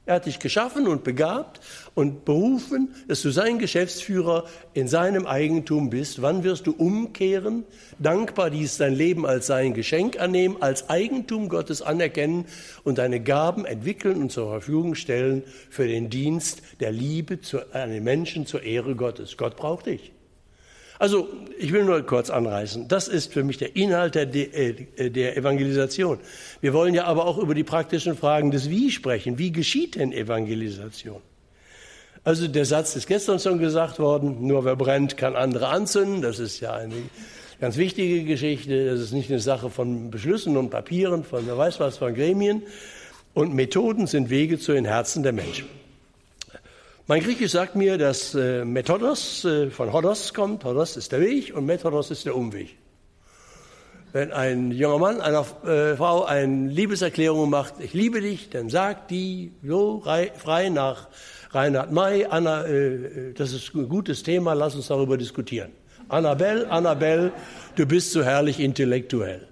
Er 0.08 0.14
hat 0.14 0.24
dich 0.24 0.38
geschaffen 0.38 0.88
und 0.88 1.04
begabt 1.04 1.60
und 1.94 2.24
berufen, 2.24 2.94
dass 3.08 3.20
du 3.20 3.28
sein 3.28 3.58
Geschäftsführer 3.58 4.46
in 4.72 4.88
seinem 4.88 5.26
Eigentum 5.26 5.90
bist. 5.90 6.22
Wann 6.22 6.44
wirst 6.44 6.66
du 6.66 6.72
umkehren, 6.72 7.66
dankbar 7.98 8.48
dies 8.48 8.78
dein 8.78 8.94
Leben 8.94 9.26
als 9.26 9.48
sein 9.48 9.74
Geschenk 9.74 10.18
annehmen, 10.18 10.56
als 10.62 10.88
Eigentum 10.88 11.50
Gottes 11.50 11.82
anerkennen 11.82 12.46
und 12.84 12.96
deine 12.96 13.20
Gaben 13.20 13.66
entwickeln 13.66 14.22
und 14.22 14.32
zur 14.32 14.48
Verfügung 14.48 14.94
stellen 14.94 15.42
für 15.68 15.86
den 15.86 16.08
Dienst 16.08 16.62
der 16.80 16.90
Liebe 16.90 17.38
an 17.74 17.90
den 17.90 18.02
Menschen 18.02 18.46
zur 18.46 18.62
Ehre 18.62 18.94
Gottes? 18.94 19.36
Gott 19.36 19.56
braucht 19.56 19.84
dich. 19.84 20.12
Also, 20.98 21.28
ich 21.56 21.72
will 21.72 21.84
nur 21.84 22.02
kurz 22.02 22.28
anreißen. 22.28 22.88
Das 22.88 23.06
ist 23.06 23.32
für 23.32 23.44
mich 23.44 23.56
der 23.56 23.76
Inhalt 23.76 24.16
der, 24.16 24.34
äh, 24.34 25.10
der, 25.10 25.36
Evangelisation. 25.36 26.18
Wir 26.60 26.72
wollen 26.72 26.92
ja 26.92 27.04
aber 27.04 27.26
auch 27.26 27.38
über 27.38 27.54
die 27.54 27.62
praktischen 27.62 28.16
Fragen 28.16 28.50
des 28.50 28.68
Wie 28.68 28.90
sprechen. 28.90 29.38
Wie 29.38 29.52
geschieht 29.52 29.94
denn 29.94 30.12
Evangelisation? 30.12 31.20
Also, 32.24 32.48
der 32.48 32.64
Satz 32.64 32.96
ist 32.96 33.06
gestern 33.06 33.38
schon 33.38 33.58
gesagt 33.60 34.00
worden, 34.00 34.44
nur 34.44 34.64
wer 34.64 34.74
brennt, 34.74 35.16
kann 35.16 35.36
andere 35.36 35.68
anzünden. 35.68 36.20
Das 36.20 36.40
ist 36.40 36.58
ja 36.58 36.74
eine 36.74 36.96
ganz 37.60 37.76
wichtige 37.76 38.24
Geschichte. 38.24 38.90
Das 38.90 38.98
ist 38.98 39.12
nicht 39.12 39.30
eine 39.30 39.40
Sache 39.40 39.70
von 39.70 40.10
Beschlüssen 40.10 40.56
und 40.56 40.70
Papieren, 40.70 41.22
von 41.22 41.46
wer 41.46 41.56
weiß 41.56 41.78
was, 41.78 41.98
von 41.98 42.12
Gremien. 42.12 42.62
Und 43.34 43.54
Methoden 43.54 44.08
sind 44.08 44.30
Wege 44.30 44.58
zu 44.58 44.72
den 44.72 44.84
Herzen 44.84 45.22
der 45.22 45.32
Menschen. 45.32 45.77
Mein 47.10 47.22
Griechisch 47.22 47.52
sagt 47.52 47.74
mir, 47.74 47.96
dass 47.96 48.34
äh, 48.34 48.66
Methodos 48.66 49.42
äh, 49.46 49.70
von 49.70 49.94
Hodos 49.94 50.34
kommt. 50.34 50.62
Hodos 50.62 50.98
ist 50.98 51.10
der 51.10 51.22
Weg 51.22 51.56
und 51.56 51.64
Methodos 51.64 52.10
ist 52.10 52.26
der 52.26 52.36
Umweg. 52.36 52.76
Wenn 54.12 54.30
ein 54.30 54.72
junger 54.72 54.98
Mann 54.98 55.20
einer 55.22 55.46
äh, 55.64 55.96
Frau 55.96 56.26
eine 56.26 56.68
Liebeserklärung 56.68 57.48
macht, 57.48 57.76
ich 57.78 57.94
liebe 57.94 58.20
dich, 58.20 58.50
dann 58.50 58.68
sagt 58.68 59.10
die 59.10 59.52
so 59.64 60.02
frei 60.02 60.68
nach 60.68 61.08
Reinhard 61.52 61.92
May, 61.92 62.26
Anna, 62.26 62.66
äh, 62.66 62.96
äh, 62.96 63.32
das 63.32 63.54
ist 63.54 63.74
ein 63.74 63.88
gutes 63.88 64.22
Thema, 64.22 64.52
lass 64.52 64.74
uns 64.74 64.88
darüber 64.88 65.16
diskutieren. 65.16 65.70
Annabelle, 66.10 66.70
Annabelle, 66.70 67.32
du 67.76 67.86
bist 67.86 68.12
so 68.12 68.22
herrlich 68.22 68.60
intellektuell. 68.60 69.48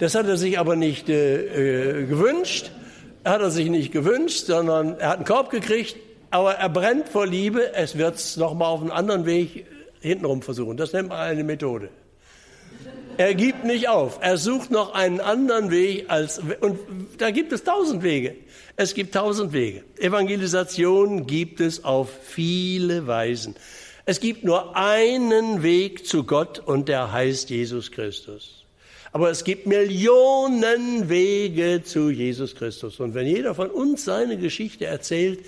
Das 0.00 0.16
hat 0.16 0.26
er 0.26 0.36
sich 0.36 0.58
aber 0.58 0.74
nicht 0.74 1.08
äh, 1.08 2.00
äh, 2.00 2.06
gewünscht. 2.06 2.72
Hat 3.24 3.40
er 3.40 3.52
sich 3.52 3.70
nicht 3.70 3.92
gewünscht, 3.92 4.46
sondern 4.46 4.98
er 4.98 5.10
hat 5.10 5.16
einen 5.18 5.26
Korb 5.26 5.50
gekriegt, 5.50 5.96
aber 6.36 6.56
er 6.56 6.68
brennt 6.68 7.08
vor 7.08 7.26
Liebe, 7.26 7.72
es 7.72 7.96
wird 7.96 8.16
es 8.16 8.36
nochmal 8.36 8.68
auf 8.68 8.82
einen 8.82 8.90
anderen 8.90 9.24
Weg 9.24 9.64
hintenrum 10.00 10.42
versuchen. 10.42 10.76
Das 10.76 10.92
nennt 10.92 11.08
man 11.08 11.18
eine 11.18 11.44
Methode. 11.44 11.88
Er 13.16 13.34
gibt 13.34 13.64
nicht 13.64 13.88
auf. 13.88 14.18
Er 14.20 14.36
sucht 14.36 14.70
noch 14.70 14.92
einen 14.92 15.20
anderen 15.20 15.70
Weg 15.70 16.04
als, 16.08 16.38
und 16.60 16.78
da 17.16 17.30
gibt 17.30 17.52
es 17.52 17.64
tausend 17.64 18.02
Wege. 18.02 18.34
Es 18.76 18.92
gibt 18.92 19.14
tausend 19.14 19.54
Wege. 19.54 19.82
Evangelisation 19.98 21.26
gibt 21.26 21.60
es 21.60 21.84
auf 21.84 22.10
viele 22.22 23.06
Weisen. 23.06 23.54
Es 24.04 24.20
gibt 24.20 24.44
nur 24.44 24.76
einen 24.76 25.62
Weg 25.62 26.06
zu 26.06 26.24
Gott 26.24 26.58
und 26.58 26.90
der 26.90 27.12
heißt 27.12 27.48
Jesus 27.48 27.90
Christus. 27.90 28.66
Aber 29.12 29.30
es 29.30 29.42
gibt 29.44 29.66
Millionen 29.66 31.08
Wege 31.08 31.82
zu 31.82 32.10
Jesus 32.10 32.54
Christus. 32.54 33.00
Und 33.00 33.14
wenn 33.14 33.26
jeder 33.26 33.54
von 33.54 33.70
uns 33.70 34.04
seine 34.04 34.36
Geschichte 34.36 34.84
erzählt, 34.84 35.40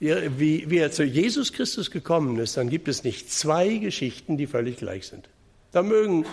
wie, 0.00 0.70
wie 0.70 0.78
er 0.78 0.90
zu 0.90 1.04
Jesus 1.04 1.52
Christus 1.52 1.90
gekommen 1.90 2.38
ist, 2.38 2.56
dann 2.56 2.70
gibt 2.70 2.88
es 2.88 3.04
nicht 3.04 3.30
zwei 3.30 3.76
Geschichten, 3.76 4.38
die 4.38 4.46
völlig 4.46 4.78
gleich 4.78 5.06
sind. 5.06 5.28
Da 5.72 5.82
mögen 5.82 6.24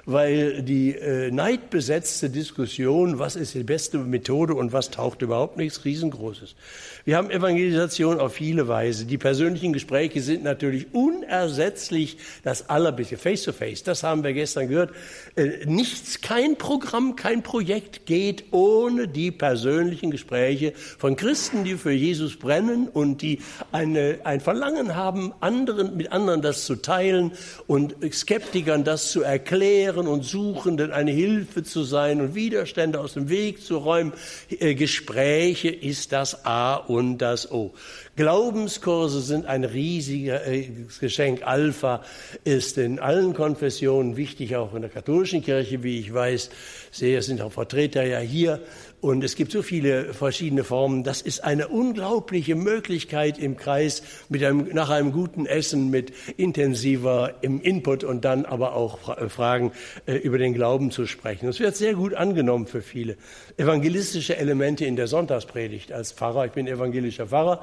weil 0.06 0.62
die 0.62 0.94
äh, 0.94 1.30
neidbesetzte 1.30 2.30
Diskussion, 2.30 3.18
was 3.20 3.36
ist 3.36 3.54
die 3.54 3.62
beste 3.62 3.98
Methode 3.98 4.54
und 4.54 4.72
was 4.72 4.90
taucht 4.90 5.22
überhaupt 5.22 5.56
nichts, 5.56 5.84
riesengroß 5.84 6.42
ist. 6.42 6.56
Wir 7.04 7.16
haben 7.16 7.30
Evangelisation 7.30 8.18
auf 8.18 8.34
viele 8.34 8.66
Weise. 8.66 9.04
Die 9.04 9.18
persönlichen 9.18 9.72
Gespräche 9.72 10.20
sind 10.20 10.42
natürlich 10.42 10.92
unersetzlich 10.92 12.18
das 12.42 12.68
allerbeste. 12.68 13.16
Face-to-face, 13.16 13.84
das 13.84 14.02
haben 14.02 14.24
wir 14.24 14.32
gestern 14.32 14.68
gehört. 14.68 14.90
Äh, 15.36 15.64
nichts, 15.66 16.20
kein 16.20 16.56
Programm, 16.56 17.14
kein 17.14 17.42
Projekt 17.42 18.06
geht 18.06 18.44
ohne 18.50 19.06
die 19.06 19.30
persönlichen 19.30 20.10
Gespräche 20.10 20.72
von 20.98 21.16
Christen, 21.16 21.64
die 21.64 21.74
für 21.74 21.92
Jesus 21.92 22.36
brennen 22.36 22.88
und 22.88 23.22
die 23.22 23.40
eine, 23.72 24.20
ein 24.24 24.40
Verlangen 24.40 24.94
haben, 24.94 25.32
anderen, 25.40 25.96
mit 25.96 26.12
anderen 26.12 26.42
das 26.42 26.64
zu 26.64 26.76
teilen 26.76 27.32
und 27.66 27.96
Skeptikern 28.12 28.84
das 28.84 29.10
zu 29.10 29.22
erklären 29.22 30.06
und 30.06 30.24
Suchenden 30.24 30.92
eine 30.92 31.10
Hilfe 31.10 31.62
zu 31.62 31.84
sein 31.84 32.20
und 32.20 32.34
Widerstände 32.34 33.00
aus 33.00 33.14
dem 33.14 33.28
Weg 33.28 33.62
zu 33.62 33.78
räumen. 33.78 34.12
Äh, 34.50 34.74
Gespräche 34.74 35.68
ist 35.68 36.12
das 36.12 36.44
A 36.44 36.74
und 36.74 37.18
das 37.18 37.50
O. 37.50 37.74
Glaubenskurse 38.16 39.20
sind 39.20 39.46
ein 39.46 39.64
riesiges 39.64 41.00
Geschenk. 41.00 41.42
Alpha 41.44 42.02
ist 42.44 42.78
in 42.78 43.00
allen 43.00 43.34
Konfessionen 43.34 44.16
wichtig, 44.16 44.54
auch 44.54 44.74
in 44.74 44.82
der 44.82 44.90
katholischen 44.90 45.42
Kirche, 45.42 45.82
wie 45.82 45.98
ich 45.98 46.14
weiß. 46.14 46.50
Sehe, 46.92 47.18
es 47.18 47.26
sind 47.26 47.40
auch 47.40 47.52
Vertreter 47.52 48.04
ja 48.04 48.20
hier. 48.20 48.60
Und 49.04 49.22
es 49.22 49.36
gibt 49.36 49.52
so 49.52 49.60
viele 49.60 50.14
verschiedene 50.14 50.64
Formen. 50.64 51.04
Das 51.04 51.20
ist 51.20 51.44
eine 51.44 51.68
unglaubliche 51.68 52.54
Möglichkeit 52.54 53.36
im 53.36 53.58
Kreis 53.58 54.02
mit 54.30 54.42
einem, 54.42 54.70
nach 54.72 54.88
einem 54.88 55.12
guten 55.12 55.44
Essen, 55.44 55.90
mit 55.90 56.14
intensiver 56.38 57.34
im 57.42 57.60
Input 57.60 58.02
und 58.02 58.24
dann 58.24 58.46
aber 58.46 58.74
auch 58.74 59.14
äh, 59.18 59.28
Fragen 59.28 59.72
äh, 60.06 60.14
über 60.14 60.38
den 60.38 60.54
Glauben 60.54 60.90
zu 60.90 61.04
sprechen. 61.04 61.44
Das 61.44 61.60
wird 61.60 61.76
sehr 61.76 61.92
gut 61.92 62.14
angenommen 62.14 62.66
für 62.66 62.80
viele. 62.80 63.18
Evangelistische 63.58 64.38
Elemente 64.38 64.86
in 64.86 64.96
der 64.96 65.06
Sonntagspredigt 65.06 65.92
als 65.92 66.12
Pfarrer. 66.12 66.46
Ich 66.46 66.52
bin 66.52 66.66
evangelischer 66.66 67.26
Pfarrer. 67.26 67.62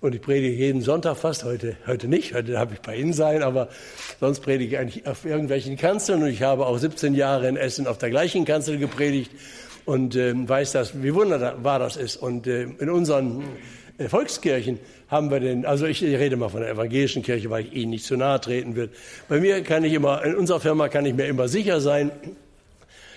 Und 0.00 0.16
ich 0.16 0.20
predige 0.20 0.56
jeden 0.56 0.80
Sonntag 0.80 1.16
fast, 1.16 1.44
heute, 1.44 1.76
heute 1.86 2.08
nicht, 2.08 2.34
heute 2.34 2.58
habe 2.58 2.74
ich 2.74 2.80
bei 2.80 2.96
Ihnen 2.96 3.12
sein, 3.12 3.44
aber 3.44 3.68
sonst 4.18 4.40
predige 4.40 4.74
ich 4.74 4.80
eigentlich 4.80 5.06
auf 5.06 5.24
irgendwelchen 5.24 5.76
Kanzeln 5.76 6.24
und 6.24 6.28
ich 6.28 6.42
habe 6.42 6.66
auch 6.66 6.76
17 6.76 7.14
Jahre 7.14 7.46
in 7.46 7.56
Essen 7.56 7.86
auf 7.86 7.98
der 7.98 8.10
gleichen 8.10 8.44
Kanzel 8.44 8.78
gepredigt 8.78 9.30
und 9.84 10.16
äh, 10.16 10.32
weiß 10.34 10.72
das, 10.72 11.02
wie 11.02 11.14
wunderbar 11.14 11.78
das 11.78 11.96
ist. 11.96 12.16
Und 12.16 12.46
äh, 12.46 12.62
in 12.78 12.90
unseren 12.90 13.42
äh, 13.98 14.08
Volkskirchen 14.08 14.78
haben 15.08 15.30
wir 15.30 15.40
den, 15.40 15.66
also 15.66 15.86
ich 15.86 16.02
rede 16.02 16.36
mal 16.36 16.48
von 16.48 16.60
der 16.60 16.70
evangelischen 16.70 17.22
Kirche, 17.22 17.50
weil 17.50 17.66
ich 17.66 17.72
Ihnen 17.74 17.90
nicht 17.90 18.04
zu 18.04 18.16
nahe 18.16 18.40
treten 18.40 18.76
will. 18.76 18.90
Bei 19.28 19.40
mir 19.40 19.62
kann 19.62 19.84
ich 19.84 19.92
immer, 19.92 20.24
in 20.24 20.34
unserer 20.34 20.60
Firma 20.60 20.88
kann 20.88 21.04
ich 21.06 21.14
mir 21.14 21.26
immer 21.26 21.48
sicher 21.48 21.80
sein, 21.80 22.10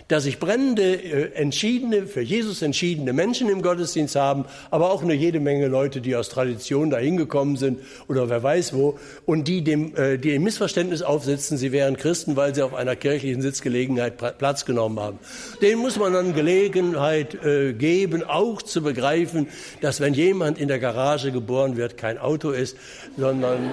dass 0.08 0.26
ich 0.26 0.40
brennende, 0.40 0.84
äh, 0.84 1.34
entschiedene, 1.34 2.06
für 2.06 2.22
Jesus 2.22 2.62
entschiedene 2.62 3.12
Menschen 3.14 3.50
im 3.50 3.62
Gottesdienst 3.62 4.16
haben, 4.16 4.46
aber 4.70 4.92
auch 4.92 5.02
eine 5.02 5.14
jede 5.14 5.40
Menge 5.40 5.68
Leute, 5.68 6.02
die 6.02 6.16
aus 6.16 6.30
Tradition 6.30 6.90
dahin 6.90 7.18
gekommen 7.18 7.58
sind 7.58 7.80
oder 8.08 8.30
wer 8.30 8.44
weiß 8.44 8.74
wo 8.74 9.00
und 9.26 9.48
die 9.48 9.64
dem, 9.64 9.96
äh, 9.96 10.18
die 10.18 10.36
im 10.36 10.44
Missverständnis 10.44 11.02
aufsitzen, 11.02 11.58
sie 11.58 11.72
wären 11.72 11.98
Christen, 11.98 12.36
weil 12.36 12.54
sie 12.54 12.62
auf 12.62 12.74
einer 12.76 12.96
kirchlichen 12.96 13.42
Sitzgelegenheit 13.42 14.18
Platz 14.38 14.66
genommen 14.66 15.00
haben. 15.00 15.20
Denen 15.62 15.82
muss 15.82 15.98
man 15.98 16.14
dann 16.14 16.34
Gelegenheit 16.34 17.36
äh, 17.44 17.74
geben, 17.74 18.24
auch 18.24 18.62
zu 18.62 18.84
begreifen, 18.84 19.48
dass 19.82 20.02
wenn 20.02 20.14
jemand 20.14 20.60
in 20.60 20.68
der 20.68 20.80
Garage 20.80 21.32
geboren 21.32 21.78
wird, 21.78 21.98
kein 21.98 22.18
Auto 22.18 22.52
ist, 22.52 22.78
sondern 23.18 23.72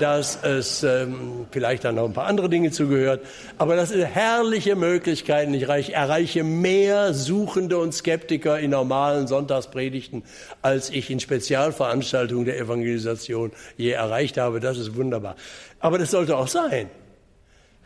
dass 0.00 0.38
es 0.42 0.82
ähm, 0.82 1.46
vielleicht 1.50 1.84
dann 1.84 1.94
noch 1.96 2.04
ein 2.04 2.12
paar 2.12 2.26
andere 2.26 2.48
Dinge 2.48 2.70
zugehört. 2.70 3.20
Aber 3.58 3.76
das 3.76 3.90
ist 3.90 4.04
herrliche 4.04 4.76
Möglichkeiten, 4.76 5.53
ich 5.54 5.92
erreiche 5.94 6.44
mehr 6.44 7.14
Suchende 7.14 7.78
und 7.78 7.92
Skeptiker 7.92 8.58
in 8.58 8.70
normalen 8.70 9.26
Sonntagspredigten, 9.26 10.22
als 10.62 10.90
ich 10.90 11.10
in 11.10 11.20
Spezialveranstaltungen 11.20 12.44
der 12.44 12.58
Evangelisation 12.58 13.52
je 13.76 13.90
erreicht 13.90 14.38
habe. 14.38 14.60
Das 14.60 14.78
ist 14.78 14.96
wunderbar. 14.96 15.36
Aber 15.80 15.98
das 15.98 16.10
sollte 16.10 16.36
auch 16.36 16.48
sein. 16.48 16.90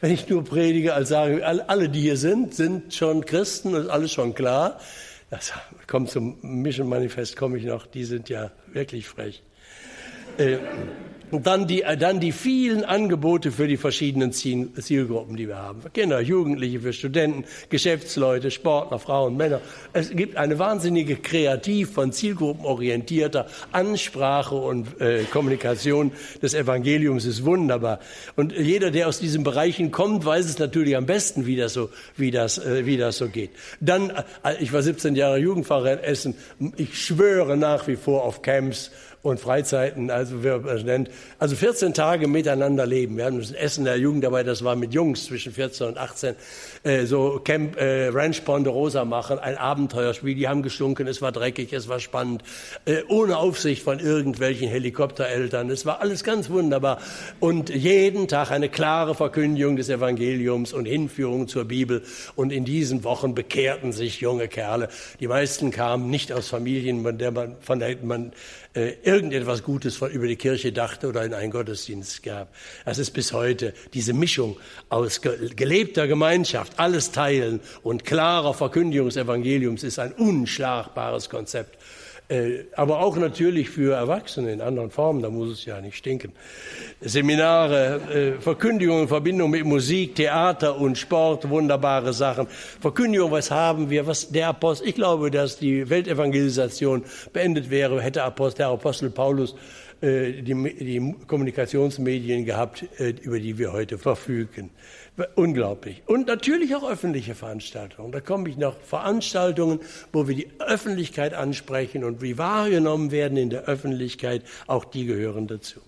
Wenn 0.00 0.12
ich 0.12 0.28
nur 0.28 0.44
predige, 0.44 0.94
als 0.94 1.08
sage, 1.08 1.44
alle, 1.44 1.88
die 1.88 2.00
hier 2.00 2.16
sind, 2.16 2.54
sind 2.54 2.94
schon 2.94 3.24
Christen, 3.24 3.74
ist 3.74 3.88
alles 3.88 4.12
schon 4.12 4.34
klar. 4.34 4.78
Das 5.30 5.52
kommt 5.86 6.10
zum 6.10 6.38
Mission 6.40 6.88
Manifest, 6.88 7.36
komme 7.36 7.58
ich 7.58 7.64
noch, 7.64 7.86
die 7.86 8.04
sind 8.04 8.28
ja 8.28 8.50
wirklich 8.72 9.08
frech. 9.08 9.42
Dann 11.30 11.66
die, 11.66 11.82
äh, 11.82 11.96
dann 11.96 12.20
die 12.20 12.32
vielen 12.32 12.84
Angebote 12.84 13.52
für 13.52 13.68
die 13.68 13.76
verschiedenen 13.76 14.32
Zielgruppen, 14.32 15.36
die 15.36 15.48
wir 15.48 15.56
haben. 15.56 15.82
Für 15.82 15.90
Kinder, 15.90 16.20
Jugendliche, 16.20 16.80
für 16.80 16.92
Studenten, 16.92 17.44
Geschäftsleute, 17.68 18.50
Sportler, 18.50 18.98
Frauen, 18.98 19.36
Männer. 19.36 19.60
Es 19.92 20.10
gibt 20.10 20.36
eine 20.36 20.58
wahnsinnige 20.58 21.16
Kreativ 21.16 21.92
von 21.92 22.12
zielgruppenorientierter 22.12 23.46
Ansprache 23.72 24.54
und 24.54 25.00
äh, 25.00 25.24
Kommunikation 25.24 26.12
des 26.42 26.54
Evangeliums 26.54 27.24
ist 27.24 27.44
wunderbar. 27.44 28.00
Und 28.36 28.52
jeder, 28.52 28.90
der 28.90 29.08
aus 29.08 29.18
diesen 29.18 29.44
Bereichen 29.44 29.90
kommt, 29.90 30.24
weiß 30.24 30.46
es 30.46 30.58
natürlich 30.58 30.96
am 30.96 31.06
besten, 31.06 31.46
wie 31.46 31.56
das 31.56 31.74
so, 31.74 31.90
wie 32.16 32.30
das, 32.30 32.58
äh, 32.58 32.86
wie 32.86 32.96
das 32.96 33.18
so 33.18 33.28
geht. 33.28 33.50
Dann, 33.80 34.10
äh, 34.10 34.54
ich 34.60 34.72
war 34.72 34.82
17 34.82 35.14
Jahre 35.14 35.38
Jugendpfarrer 35.38 35.94
in 35.94 35.98
Essen. 36.00 36.34
Ich 36.76 36.98
schwöre 36.98 37.56
nach 37.56 37.86
wie 37.86 37.96
vor 37.96 38.24
auf 38.24 38.42
Camps 38.42 38.90
und 39.22 39.40
Freizeiten, 39.40 40.10
also 40.10 40.44
wir 40.44 40.58
nennt, 40.84 41.10
also 41.38 41.56
14 41.56 41.92
Tage 41.92 42.28
miteinander 42.28 42.86
leben. 42.86 43.16
Wir 43.16 43.24
haben 43.24 43.38
das 43.38 43.50
Essen 43.50 43.84
der 43.84 43.98
Jugend 43.98 44.22
dabei, 44.22 44.44
das 44.44 44.62
war 44.62 44.76
mit 44.76 44.94
Jungs 44.94 45.24
zwischen 45.24 45.52
14 45.52 45.88
und 45.88 45.98
18, 45.98 46.36
äh, 46.84 47.04
so 47.04 47.40
Camp 47.42 47.76
äh, 47.76 48.08
Ranch 48.08 48.44
Ponderosa 48.44 49.04
machen, 49.04 49.38
ein 49.38 49.56
Abenteuerspiel. 49.56 50.36
Die 50.36 50.46
haben 50.46 50.62
gestunken, 50.62 51.08
es 51.08 51.20
war 51.20 51.32
dreckig, 51.32 51.72
es 51.72 51.88
war 51.88 51.98
spannend, 51.98 52.42
äh, 52.84 53.02
ohne 53.08 53.38
Aufsicht 53.38 53.82
von 53.82 53.98
irgendwelchen 53.98 54.68
Helikoptereltern. 54.68 55.68
Es 55.70 55.84
war 55.84 56.00
alles 56.00 56.22
ganz 56.22 56.48
wunderbar 56.48 56.98
und 57.40 57.70
jeden 57.70 58.28
Tag 58.28 58.52
eine 58.52 58.68
klare 58.68 59.14
Verkündigung 59.16 59.76
des 59.76 59.88
Evangeliums 59.88 60.72
und 60.72 60.86
Hinführung 60.86 61.48
zur 61.48 61.64
Bibel. 61.64 62.02
Und 62.36 62.52
in 62.52 62.64
diesen 62.64 63.02
Wochen 63.02 63.34
bekehrten 63.34 63.92
sich 63.92 64.20
junge 64.20 64.46
Kerle. 64.46 64.88
Die 65.18 65.26
meisten 65.26 65.70
kamen 65.70 66.08
nicht 66.08 66.32
aus 66.32 66.48
Familien, 66.48 67.02
von 67.02 67.18
der 67.18 67.32
man, 67.32 67.56
von 67.60 67.80
der 67.80 67.96
man 68.02 68.32
äh, 68.74 68.94
irgendetwas 69.02 69.62
Gutes 69.62 70.00
über 70.00 70.26
die 70.26 70.36
Kirche 70.36 70.72
dachte 70.72 71.08
oder 71.08 71.24
in 71.24 71.32
einen 71.32 71.50
Gottesdienst 71.50 72.22
gab. 72.22 72.54
Das 72.84 72.98
ist 72.98 73.12
bis 73.12 73.32
heute 73.32 73.72
diese 73.94 74.12
Mischung 74.12 74.58
aus 74.88 75.20
gelebter 75.22 76.06
Gemeinschaft, 76.06 76.78
alles 76.78 77.10
teilen 77.10 77.60
und 77.82 78.04
klarer 78.04 78.52
Verkündigung 78.52 79.08
des 79.08 79.16
Evangeliums 79.16 79.82
ist 79.82 79.98
ein 79.98 80.12
unschlagbares 80.12 81.30
Konzept. 81.30 81.77
Äh, 82.30 82.64
aber 82.76 83.00
auch 83.00 83.16
natürlich 83.16 83.70
für 83.70 83.94
Erwachsene 83.94 84.52
in 84.52 84.60
anderen 84.60 84.90
Formen, 84.90 85.22
da 85.22 85.30
muss 85.30 85.50
es 85.50 85.64
ja 85.64 85.80
nicht 85.80 85.96
stinken. 85.96 86.32
Seminare, 87.00 88.00
äh, 88.36 88.40
Verkündigung 88.40 89.00
in 89.02 89.08
Verbindung 89.08 89.50
mit 89.50 89.64
Musik, 89.64 90.14
Theater 90.14 90.78
und 90.78 90.98
Sport, 90.98 91.48
wunderbare 91.48 92.12
Sachen. 92.12 92.46
Verkündigung, 92.80 93.30
was 93.30 93.50
haben 93.50 93.88
wir, 93.88 94.06
was 94.06 94.28
der 94.28 94.48
Apostel, 94.48 94.88
ich 94.88 94.94
glaube, 94.94 95.30
dass 95.30 95.58
die 95.58 95.88
Weltevangelisation 95.88 97.02
beendet 97.32 97.70
wäre, 97.70 98.02
hätte 98.02 98.22
Apostel, 98.22 98.58
der 98.58 98.68
Apostel 98.68 99.08
Paulus 99.08 99.54
äh, 100.02 100.42
die, 100.42 100.52
die 100.52 101.14
Kommunikationsmedien 101.26 102.44
gehabt, 102.44 102.84
über 103.22 103.40
die 103.40 103.56
wir 103.56 103.72
heute 103.72 103.96
verfügen. 103.96 104.68
Unglaublich. 105.34 106.02
Und 106.06 106.28
natürlich 106.28 106.76
auch 106.76 106.88
öffentliche 106.88 107.34
Veranstaltungen. 107.34 108.12
Da 108.12 108.20
komme 108.20 108.48
ich 108.48 108.56
noch 108.56 108.78
Veranstaltungen, 108.80 109.80
wo 110.12 110.28
wir 110.28 110.36
die 110.36 110.48
Öffentlichkeit 110.60 111.34
ansprechen 111.34 112.04
und 112.04 112.22
wie 112.22 112.38
wahrgenommen 112.38 113.10
werden 113.10 113.36
in 113.36 113.50
der 113.50 113.64
Öffentlichkeit, 113.64 114.42
auch 114.66 114.84
die 114.84 115.06
gehören 115.06 115.48
dazu. 115.48 115.80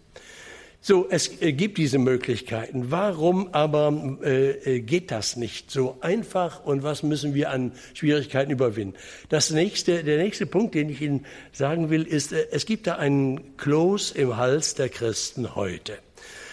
So, 0.83 1.07
es 1.11 1.43
äh, 1.43 1.53
gibt 1.53 1.77
diese 1.77 1.99
Möglichkeiten. 1.99 2.90
Warum 2.90 3.53
aber 3.53 4.19
äh, 4.25 4.77
äh, 4.77 4.81
geht 4.81 5.11
das 5.11 5.37
nicht 5.37 5.71
so 5.71 5.99
einfach 6.01 6.64
und 6.64 6.83
was 6.83 7.03
müssen 7.03 7.35
wir 7.35 7.51
an 7.51 7.73
Schwierigkeiten 7.93 8.51
überwinden? 8.51 8.97
Das 9.29 9.51
nächste, 9.51 10.03
der 10.03 10.16
nächste 10.16 10.47
Punkt, 10.47 10.75
den 10.75 10.88
ich 10.88 11.03
Ihnen 11.03 11.27
sagen 11.53 11.90
will, 11.90 12.05
ist, 12.05 12.33
äh, 12.33 12.47
es 12.51 12.64
gibt 12.64 12.87
da 12.87 12.97
einen 12.97 13.59
Kloß 13.59 14.12
im 14.12 14.38
Hals 14.38 14.75
der 14.75 14.88
Christen 14.88 15.55
heute. 15.55 15.99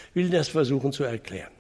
Ich 0.10 0.16
will 0.16 0.30
das 0.30 0.50
versuchen 0.50 0.92
zu 0.92 1.06
erklären. 1.06 1.57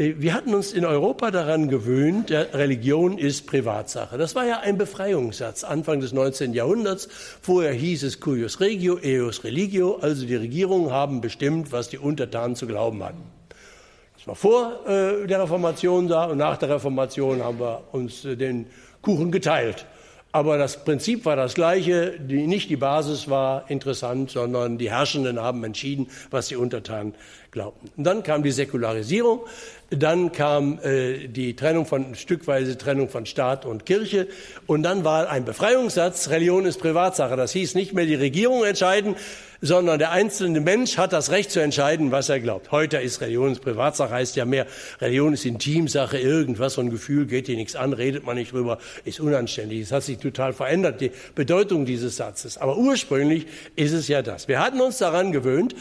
Äh, 0.00 0.14
wir 0.18 0.34
hatten 0.34 0.54
uns 0.54 0.72
in 0.72 0.84
Europa 0.84 1.30
daran 1.30 1.68
gewöhnt, 1.68 2.30
Religion 2.30 3.18
ist 3.18 3.46
Privatsache. 3.46 4.16
Das 4.16 4.34
war 4.34 4.46
ja 4.46 4.60
ein 4.60 4.78
Befreiungssatz 4.78 5.62
Anfang 5.62 6.00
des 6.00 6.12
19. 6.12 6.54
Jahrhunderts. 6.54 7.08
Vorher 7.42 7.72
hieß 7.72 8.02
es 8.04 8.20
cuius 8.20 8.60
regio, 8.60 8.98
eus 9.04 9.44
religio, 9.44 9.98
also 10.00 10.26
die 10.26 10.36
Regierungen 10.36 10.90
haben 10.90 11.20
bestimmt, 11.20 11.70
was 11.72 11.90
die 11.90 11.98
Untertanen 11.98 12.56
zu 12.56 12.66
glauben 12.66 13.04
hatten. 13.04 13.22
Das 14.16 14.26
war 14.26 14.34
vor 14.34 14.86
äh, 14.86 15.26
der 15.26 15.42
Reformation 15.42 16.08
da 16.08 16.24
und 16.24 16.38
nach 16.38 16.56
der 16.56 16.70
Reformation 16.70 17.42
haben 17.42 17.58
wir 17.58 17.82
uns 17.92 18.24
äh, 18.24 18.36
den 18.36 18.66
Kuchen 19.02 19.30
geteilt. 19.30 19.86
Aber 20.32 20.58
das 20.58 20.84
Prinzip 20.84 21.24
war 21.24 21.34
das 21.34 21.54
gleiche, 21.54 22.12
die, 22.20 22.46
nicht 22.46 22.70
die 22.70 22.76
Basis 22.76 23.28
war 23.28 23.68
interessant, 23.68 24.30
sondern 24.30 24.78
die 24.78 24.88
Herrschenden 24.88 25.40
haben 25.40 25.64
entschieden, 25.64 26.08
was 26.30 26.46
die 26.46 26.54
Untertanen 26.54 27.14
glaubten. 27.50 27.90
Und 27.96 28.04
dann 28.04 28.22
kam 28.22 28.42
die 28.42 28.52
Säkularisierung, 28.52 29.40
dann 29.90 30.30
kam 30.30 30.78
äh, 30.82 31.26
die 31.26 31.56
Trennung 31.56 31.84
von 31.84 32.14
stückweise 32.14 32.78
Trennung 32.78 33.08
von 33.08 33.26
Staat 33.26 33.66
und 33.66 33.86
Kirche 33.86 34.28
und 34.66 34.84
dann 34.84 35.04
war 35.04 35.28
ein 35.28 35.44
Befreiungssatz, 35.44 36.30
Religion 36.30 36.64
ist 36.64 36.78
Privatsache. 36.78 37.36
Das 37.36 37.52
hieß 37.52 37.74
nicht 37.74 37.92
mehr 37.92 38.06
die 38.06 38.14
Regierung 38.14 38.64
entscheiden, 38.64 39.16
sondern 39.60 39.98
der 39.98 40.12
einzelne 40.12 40.60
Mensch 40.60 40.96
hat 40.96 41.12
das 41.12 41.30
Recht 41.30 41.50
zu 41.50 41.60
entscheiden, 41.60 42.12
was 42.12 42.28
er 42.28 42.40
glaubt. 42.40 42.70
Heute 42.70 42.98
ist 42.98 43.20
Religion 43.20 43.52
ist 43.52 43.60
Privatsache, 43.60 44.10
heißt 44.10 44.36
ja 44.36 44.44
mehr, 44.44 44.66
Religion 45.00 45.34
ist 45.34 45.44
Intimsache, 45.44 46.18
irgendwas, 46.18 46.78
ein 46.78 46.90
Gefühl 46.90 47.26
geht 47.26 47.48
dir 47.48 47.56
nichts 47.56 47.76
an, 47.76 47.92
redet 47.92 48.24
man 48.24 48.36
nicht 48.36 48.52
drüber, 48.52 48.78
ist 49.04 49.20
unanständig. 49.20 49.80
Es 49.82 49.92
hat 49.92 50.04
sich 50.04 50.18
total 50.18 50.52
verändert, 50.52 51.00
die 51.00 51.10
Bedeutung 51.34 51.84
dieses 51.84 52.16
Satzes. 52.16 52.58
Aber 52.58 52.78
ursprünglich 52.78 53.46
ist 53.76 53.92
es 53.92 54.08
ja 54.08 54.22
das. 54.22 54.48
Wir 54.48 54.60
hatten 54.60 54.80
uns 54.80 54.98
daran 54.98 55.32
gewöhnt, 55.32 55.74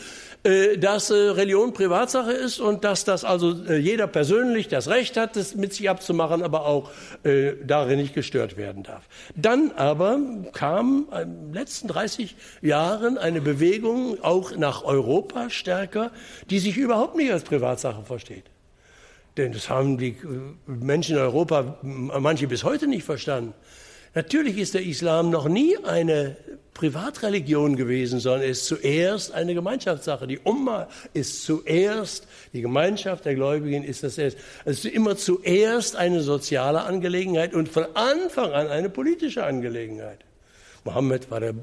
dass 0.43 1.10
äh, 1.10 1.15
Religion 1.15 1.73
Privatsache 1.73 2.32
ist 2.32 2.60
und 2.60 2.86
dass 2.86 3.04
das 3.04 3.25
also 3.25 3.54
äh, 3.65 3.78
jeder 3.78 4.08
persönlich 4.08 4.69
das 4.69 4.88
Recht 4.88 5.17
hat, 5.17 5.36
das 5.36 5.56
mit 5.56 5.73
sich 5.73 5.89
abzumachen, 5.89 6.43
aber 6.43 6.65
auch 6.65 6.91
darin 7.65 7.99
nicht 7.99 8.13
gestört 8.13 8.56
werden 8.56 8.84
darf. 8.84 9.04
Dann 9.36 9.71
aber 9.71 10.19
kam 10.54 11.08
in 11.12 11.47
den 11.47 11.54
letzten 11.54 11.89
30 11.89 12.36
Jahren 12.62 13.17
eine 13.17 13.41
Bewegung 13.41 14.23
auch 14.23 14.56
nach 14.56 14.84
Europa 14.84 15.49
stärker, 15.49 16.12
die 16.49 16.60
sich 16.60 16.78
überhaupt 16.78 17.17
nicht 17.17 17.32
als 17.32 17.43
Privatsache 17.43 18.04
versteht. 18.04 18.45
Denn 19.36 19.52
das 19.52 19.69
haben 19.69 19.97
die 19.97 20.15
Menschen 20.65 21.17
in 21.17 21.21
Europa, 21.21 21.78
manche 21.82 22.47
bis 22.47 22.63
heute 22.63 22.88
nicht 22.88 23.04
verstanden. 23.04 23.54
Natürlich 24.15 24.58
ist 24.58 24.73
der 24.73 24.84
Islam 24.84 25.30
noch 25.30 25.47
nie 25.47 25.78
eine 25.84 26.36
Privatreligion 26.80 27.76
gewesen, 27.76 28.22
sondern 28.22 28.44
er 28.44 28.52
ist 28.52 28.65
zuerst 28.65 29.34
eine 29.34 29.54
Gemeinschaftssache. 29.54 30.28
Die 30.28 30.39
Umma 30.39 30.88
ist 31.13 31.44
zuerst, 31.44 32.26
die 32.54 32.62
Gemeinschaft 32.62 33.26
der 33.26 33.36
Gläubigen 33.36 33.84
ist 33.84 34.04
das 34.04 34.18
erst. 34.18 34.38
Es 34.63 34.86
ist 34.86 34.94
immer 34.94 35.18
zuerst 35.18 35.98
eine 35.98 36.22
soziale 36.22 36.84
Angelegenheit 36.84 37.54
und 37.54 37.68
von 37.68 37.86
Anfang 37.96 38.54
an 38.54 38.70
eine 38.70 38.89
politische 38.89 39.44
Angelegenheit. 39.44 40.20
Mohammed 40.86 41.30
war 41.30 41.42
der 41.42 41.54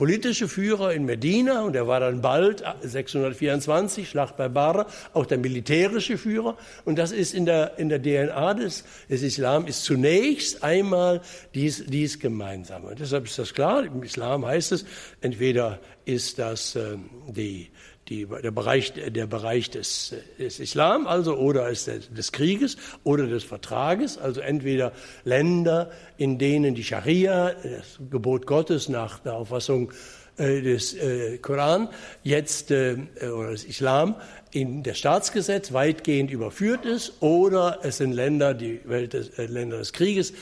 politische 0.00 0.48
Führer 0.48 0.94
in 0.94 1.04
Medina 1.04 1.60
und 1.60 1.76
er 1.76 1.86
war 1.86 2.00
dann 2.00 2.22
bald 2.22 2.64
624 2.80 4.08
Schlacht 4.08 4.34
bei 4.38 4.48
Bara 4.48 4.86
auch 5.12 5.26
der 5.26 5.36
militärische 5.36 6.16
Führer 6.16 6.56
und 6.86 6.98
das 6.98 7.12
ist 7.12 7.34
in 7.34 7.44
der 7.44 7.78
in 7.78 7.90
der 7.90 8.00
DNA 8.00 8.54
des, 8.54 8.84
des 9.10 9.22
Islam 9.22 9.66
ist 9.66 9.84
zunächst 9.84 10.64
einmal 10.64 11.20
dies 11.52 11.84
dies 11.86 12.18
gemeinsame. 12.18 12.86
Und 12.86 12.98
deshalb 12.98 13.26
ist 13.26 13.38
das 13.38 13.52
klar. 13.52 13.84
Im 13.84 14.02
Islam 14.02 14.46
heißt 14.46 14.72
es 14.72 14.86
entweder 15.20 15.78
ist 16.06 16.38
das 16.38 16.76
äh, 16.76 16.96
die 17.28 17.68
die, 18.10 18.26
der 18.26 18.50
Bereich, 18.50 18.92
der 18.92 19.26
Bereich 19.26 19.70
des, 19.70 20.14
des 20.38 20.58
Islam, 20.58 21.06
also 21.06 21.36
oder 21.36 21.70
ist 21.70 21.86
des, 21.86 22.12
des 22.12 22.32
Krieges 22.32 22.76
oder 23.04 23.26
des 23.26 23.44
Vertrages, 23.44 24.18
also 24.18 24.40
entweder 24.40 24.92
Länder, 25.24 25.90
in 26.16 26.36
denen 26.38 26.74
die 26.74 26.84
Scharia, 26.84 27.52
das 27.52 27.98
Gebot 28.10 28.46
Gottes 28.46 28.88
nach 28.88 29.20
der 29.20 29.34
Auffassung 29.34 29.92
äh, 30.36 30.60
des 30.60 30.94
äh, 30.94 31.38
Koran, 31.38 31.88
jetzt 32.24 32.72
äh, 32.72 32.96
oder 33.32 33.52
des 33.52 33.64
Islam 33.64 34.16
in 34.50 34.82
das 34.82 34.98
Staatsgesetz 34.98 35.72
weitgehend 35.72 36.32
überführt 36.32 36.84
ist, 36.84 37.22
oder 37.22 37.78
es 37.84 37.98
sind 37.98 38.12
Länder, 38.12 38.54
die 38.54 38.80
Welt 38.84 39.12
des, 39.12 39.38
äh, 39.38 39.46
Länder 39.46 39.78
des 39.78 39.92
Krieges, 39.92 40.32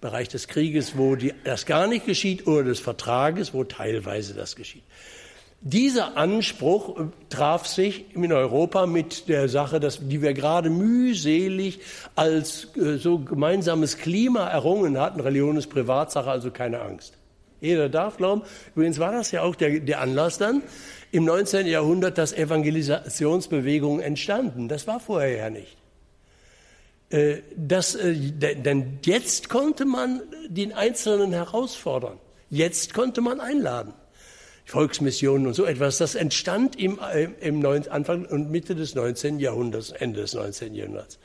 Bereich 0.00 0.28
des 0.28 0.48
Krieges, 0.48 0.96
wo 0.96 1.16
die, 1.16 1.34
das 1.44 1.66
gar 1.66 1.88
nicht 1.88 2.06
geschieht, 2.06 2.46
oder 2.46 2.64
des 2.64 2.80
Vertrages, 2.80 3.52
wo 3.52 3.64
teilweise 3.64 4.32
das 4.32 4.56
geschieht. 4.56 4.84
Dieser 5.60 6.16
Anspruch 6.16 7.00
traf 7.30 7.66
sich 7.66 8.14
in 8.14 8.32
Europa 8.32 8.86
mit 8.86 9.28
der 9.28 9.48
Sache, 9.48 9.80
dass, 9.80 9.98
die 10.00 10.22
wir 10.22 10.32
gerade 10.32 10.70
mühselig 10.70 11.80
als 12.14 12.68
äh, 12.76 12.96
so 12.96 13.18
gemeinsames 13.18 13.98
Klima 13.98 14.46
errungen 14.46 14.98
hatten. 14.98 15.18
Religion 15.20 15.56
ist 15.56 15.66
Privatsache, 15.66 16.30
also 16.30 16.52
keine 16.52 16.80
Angst. 16.80 17.14
Jeder 17.60 17.88
darf 17.88 18.18
glauben. 18.18 18.42
Übrigens 18.76 19.00
war 19.00 19.10
das 19.10 19.32
ja 19.32 19.42
auch 19.42 19.56
der, 19.56 19.80
der 19.80 20.00
Anlass 20.00 20.38
dann 20.38 20.62
im 21.10 21.24
19. 21.24 21.66
Jahrhundert, 21.66 22.18
dass 22.18 22.32
Evangelisationsbewegungen 22.32 24.00
entstanden. 24.00 24.68
Das 24.68 24.86
war 24.86 25.00
vorher 25.00 25.36
ja 25.36 25.50
nicht. 25.50 25.76
Äh, 27.10 27.38
das, 27.56 27.96
äh, 27.96 28.14
denn 28.14 29.00
jetzt 29.04 29.48
konnte 29.48 29.86
man 29.86 30.22
den 30.48 30.72
Einzelnen 30.72 31.32
herausfordern. 31.32 32.18
Jetzt 32.48 32.94
konnte 32.94 33.20
man 33.22 33.40
einladen. 33.40 33.92
Volksmissionen 34.68 35.46
und 35.46 35.54
so 35.54 35.64
etwas. 35.64 35.96
Das 35.96 36.14
entstand 36.14 36.78
im, 36.78 36.98
äh, 36.98 37.28
im 37.40 37.64
Anfang 37.64 38.26
und 38.26 38.50
Mitte 38.50 38.74
des 38.74 38.94
19. 38.94 39.40
Jahrhunderts, 39.40 39.92
Ende 39.92 40.20
des 40.20 40.34
19. 40.34 40.74
Jahrhunderts. 40.74 41.18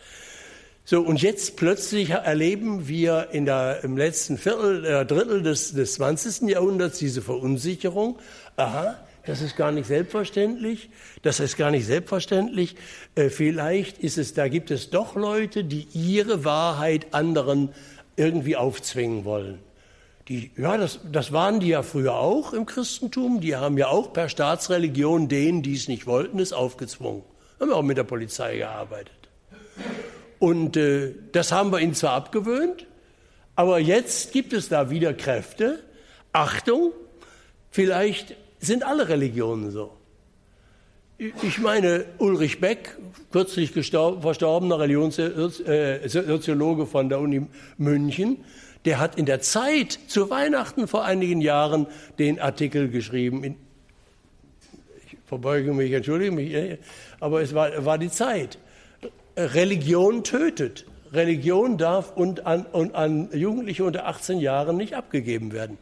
So, 0.85 1.01
und 1.01 1.21
jetzt 1.21 1.57
plötzlich 1.57 2.11
erleben 2.11 2.87
wir 2.87 3.29
in 3.33 3.45
der, 3.45 3.83
im 3.83 3.97
letzten 3.97 4.37
Viertel, 4.37 4.85
äh, 4.85 5.05
Drittel 5.05 5.43
des, 5.43 5.73
des 5.73 5.95
20. 5.95 6.49
Jahrhunderts 6.49 6.99
diese 6.99 7.21
Verunsicherung. 7.21 8.17
Aha, 8.55 8.97
das 9.25 9.41
ist 9.41 9.57
gar 9.57 9.73
nicht 9.73 9.87
selbstverständlich. 9.87 10.89
Das 11.21 11.41
ist 11.41 11.57
gar 11.57 11.69
nicht 11.69 11.85
selbstverständlich. 11.85 12.77
Äh, 13.15 13.29
vielleicht 13.29 13.97
ist 13.97 14.17
es, 14.17 14.33
da 14.33 14.47
gibt 14.47 14.71
es 14.71 14.89
doch 14.89 15.15
Leute, 15.17 15.65
die 15.65 15.85
ihre 15.93 16.45
Wahrheit 16.45 17.07
anderen 17.13 17.73
irgendwie 18.15 18.55
aufzwingen 18.55 19.25
wollen. 19.25 19.59
Die, 20.29 20.51
ja, 20.55 20.77
das, 20.77 20.99
das 21.11 21.33
waren 21.33 21.59
die 21.59 21.67
ja 21.67 21.83
früher 21.83 22.15
auch 22.15 22.53
im 22.53 22.65
Christentum. 22.65 23.41
Die 23.41 23.55
haben 23.55 23.77
ja 23.77 23.87
auch 23.87 24.13
per 24.13 24.29
Staatsreligion 24.29 25.27
denen, 25.27 25.63
die 25.63 25.75
es 25.75 25.89
nicht 25.89 26.07
wollten, 26.07 26.39
es 26.39 26.53
aufgezwungen. 26.53 27.23
Haben 27.59 27.73
auch 27.73 27.81
mit 27.81 27.97
der 27.97 28.05
Polizei 28.05 28.57
gearbeitet. 28.57 29.11
Und 30.39 30.77
äh, 30.77 31.13
das 31.31 31.51
haben 31.51 31.71
wir 31.71 31.79
ihnen 31.79 31.93
zwar 31.93 32.13
abgewöhnt, 32.13 32.87
aber 33.55 33.77
jetzt 33.79 34.33
gibt 34.33 34.53
es 34.53 34.69
da 34.69 34.89
wieder 34.89 35.13
Kräfte. 35.13 35.83
Achtung, 36.31 36.93
vielleicht 37.69 38.35
sind 38.59 38.83
alle 38.83 39.09
Religionen 39.09 39.69
so. 39.71 39.91
Ich 41.17 41.59
meine, 41.59 42.05
Ulrich 42.17 42.59
Beck, 42.59 42.97
kürzlich 43.31 43.71
verstorbener 43.71 44.79
Religionssoziologe 44.79 46.87
von 46.87 47.07
der 47.07 47.19
Uni 47.19 47.45
München, 47.77 48.43
der 48.85 48.99
hat 48.99 49.17
in 49.17 49.25
der 49.25 49.41
Zeit 49.41 49.97
zu 50.07 50.29
Weihnachten 50.29 50.87
vor 50.87 51.05
einigen 51.05 51.41
Jahren 51.41 51.87
den 52.19 52.39
Artikel 52.39 52.89
geschrieben. 52.89 53.43
Ich 55.05 55.17
verbeuge 55.25 55.73
mich, 55.73 55.91
entschuldige 55.91 56.31
mich, 56.31 56.77
aber 57.19 57.41
es 57.41 57.53
war, 57.53 57.85
war 57.85 57.97
die 57.97 58.09
Zeit. 58.09 58.57
Religion 59.37 60.23
tötet. 60.23 60.85
Religion 61.11 61.77
darf 61.77 62.11
und 62.15 62.45
an, 62.45 62.65
und 62.65 62.95
an 62.95 63.29
Jugendliche 63.33 63.83
unter 63.83 64.07
18 64.07 64.39
Jahren 64.39 64.77
nicht 64.77 64.95
abgegeben 64.95 65.53
werden. 65.53 65.77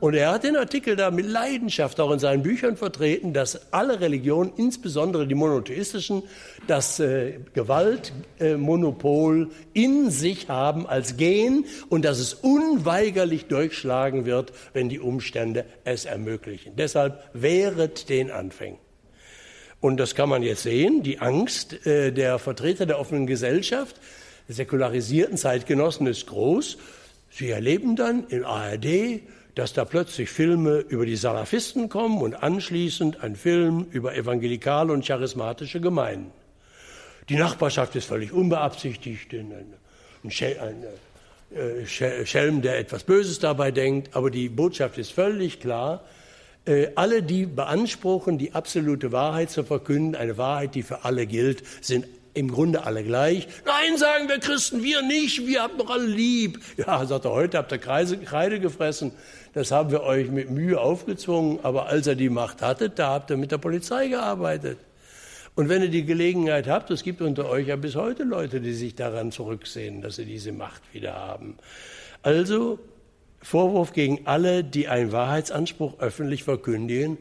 Und 0.00 0.14
er 0.14 0.30
hat 0.30 0.44
den 0.44 0.56
Artikel 0.56 0.94
da 0.94 1.10
mit 1.10 1.26
Leidenschaft 1.26 1.98
auch 1.98 2.12
in 2.12 2.20
seinen 2.20 2.44
Büchern 2.44 2.76
vertreten, 2.76 3.32
dass 3.32 3.72
alle 3.72 4.00
Religionen, 4.00 4.52
insbesondere 4.56 5.26
die 5.26 5.34
monotheistischen, 5.34 6.22
das 6.68 7.00
äh, 7.00 7.40
Gewaltmonopol 7.54 9.50
äh, 9.74 9.82
in 9.82 10.10
sich 10.10 10.48
haben 10.48 10.86
als 10.86 11.16
Gen 11.16 11.64
und 11.88 12.04
dass 12.04 12.20
es 12.20 12.32
unweigerlich 12.34 13.46
durchschlagen 13.46 14.24
wird, 14.24 14.52
wenn 14.72 14.88
die 14.88 15.00
Umstände 15.00 15.64
es 15.84 16.04
ermöglichen. 16.04 16.76
Deshalb 16.76 17.20
wehret 17.32 18.08
den 18.08 18.30
Anfängen. 18.30 18.78
Und 19.80 19.98
das 19.98 20.14
kann 20.14 20.28
man 20.28 20.44
jetzt 20.44 20.62
sehen, 20.62 21.02
die 21.02 21.18
Angst 21.18 21.86
äh, 21.86 22.12
der 22.12 22.38
Vertreter 22.38 22.86
der 22.86 23.00
offenen 23.00 23.26
Gesellschaft, 23.26 23.96
säkularisierten 24.48 25.36
Zeitgenossen 25.36 26.06
ist 26.06 26.26
groß. 26.28 26.78
Sie 27.30 27.50
erleben 27.50 27.96
dann 27.96 28.26
in 28.28 28.44
ARD, 28.44 29.22
dass 29.58 29.72
da 29.72 29.84
plötzlich 29.84 30.30
Filme 30.30 30.78
über 30.88 31.04
die 31.04 31.16
Salafisten 31.16 31.88
kommen 31.88 32.22
und 32.22 32.44
anschließend 32.44 33.24
ein 33.24 33.34
Film 33.34 33.88
über 33.90 34.14
evangelikale 34.14 34.92
und 34.92 35.04
charismatische 35.04 35.80
Gemeinden. 35.80 36.30
Die 37.28 37.34
Nachbarschaft 37.34 37.96
ist 37.96 38.04
völlig 38.04 38.32
unbeabsichtigt, 38.32 39.34
ein, 39.34 39.74
äh, 41.50 41.86
Schelm, 42.24 42.62
der 42.62 42.78
etwas 42.78 43.02
Böses 43.02 43.40
dabei 43.40 43.72
denkt, 43.72 44.14
aber 44.14 44.30
die 44.30 44.48
Botschaft 44.48 44.96
ist 44.96 45.10
völlig 45.10 45.58
klar. 45.58 46.04
Äh, 46.64 46.92
alle, 46.94 47.24
die 47.24 47.44
beanspruchen, 47.44 48.38
die 48.38 48.52
absolute 48.52 49.10
Wahrheit 49.10 49.50
zu 49.50 49.64
verkünden, 49.64 50.14
eine 50.14 50.38
Wahrheit, 50.38 50.76
die 50.76 50.84
für 50.84 51.04
alle 51.04 51.26
gilt, 51.26 51.64
sind 51.80 52.06
im 52.38 52.50
Grunde 52.50 52.84
alle 52.84 53.02
gleich. 53.02 53.48
Nein, 53.66 53.98
sagen 53.98 54.28
wir 54.28 54.38
Christen, 54.38 54.82
wir 54.82 55.02
nicht, 55.02 55.46
wir 55.46 55.62
haben 55.62 55.76
doch 55.76 55.90
alle 55.90 56.06
lieb. 56.06 56.60
Ja, 56.76 57.04
sagt 57.04 57.24
er, 57.24 57.32
heute 57.32 57.58
habt 57.58 57.72
ihr 57.72 57.78
Kreise, 57.78 58.16
Kreide 58.18 58.60
gefressen, 58.60 59.12
das 59.54 59.70
haben 59.70 59.90
wir 59.90 60.02
euch 60.02 60.30
mit 60.30 60.50
Mühe 60.50 60.80
aufgezwungen, 60.80 61.58
aber 61.62 61.86
als 61.86 62.06
er 62.06 62.14
die 62.14 62.30
Macht 62.30 62.62
hatte, 62.62 62.90
da 62.90 63.10
habt 63.10 63.30
ihr 63.30 63.36
mit 63.36 63.50
der 63.50 63.58
Polizei 63.58 64.08
gearbeitet. 64.08 64.78
Und 65.56 65.68
wenn 65.68 65.82
ihr 65.82 65.88
die 65.88 66.04
Gelegenheit 66.04 66.68
habt, 66.68 66.90
es 66.92 67.02
gibt 67.02 67.20
unter 67.20 67.48
euch 67.48 67.66
ja 67.66 67.74
bis 67.74 67.96
heute 67.96 68.22
Leute, 68.22 68.60
die 68.60 68.74
sich 68.74 68.94
daran 68.94 69.32
zurücksehen, 69.32 70.02
dass 70.02 70.14
sie 70.14 70.24
diese 70.24 70.52
Macht 70.52 70.82
wieder 70.92 71.14
haben. 71.14 71.56
Also 72.22 72.78
Vorwurf 73.42 73.92
gegen 73.92 74.20
alle, 74.26 74.62
die 74.62 74.86
einen 74.86 75.10
Wahrheitsanspruch 75.10 75.98
öffentlich 75.98 76.44
verkündigen, 76.44 77.18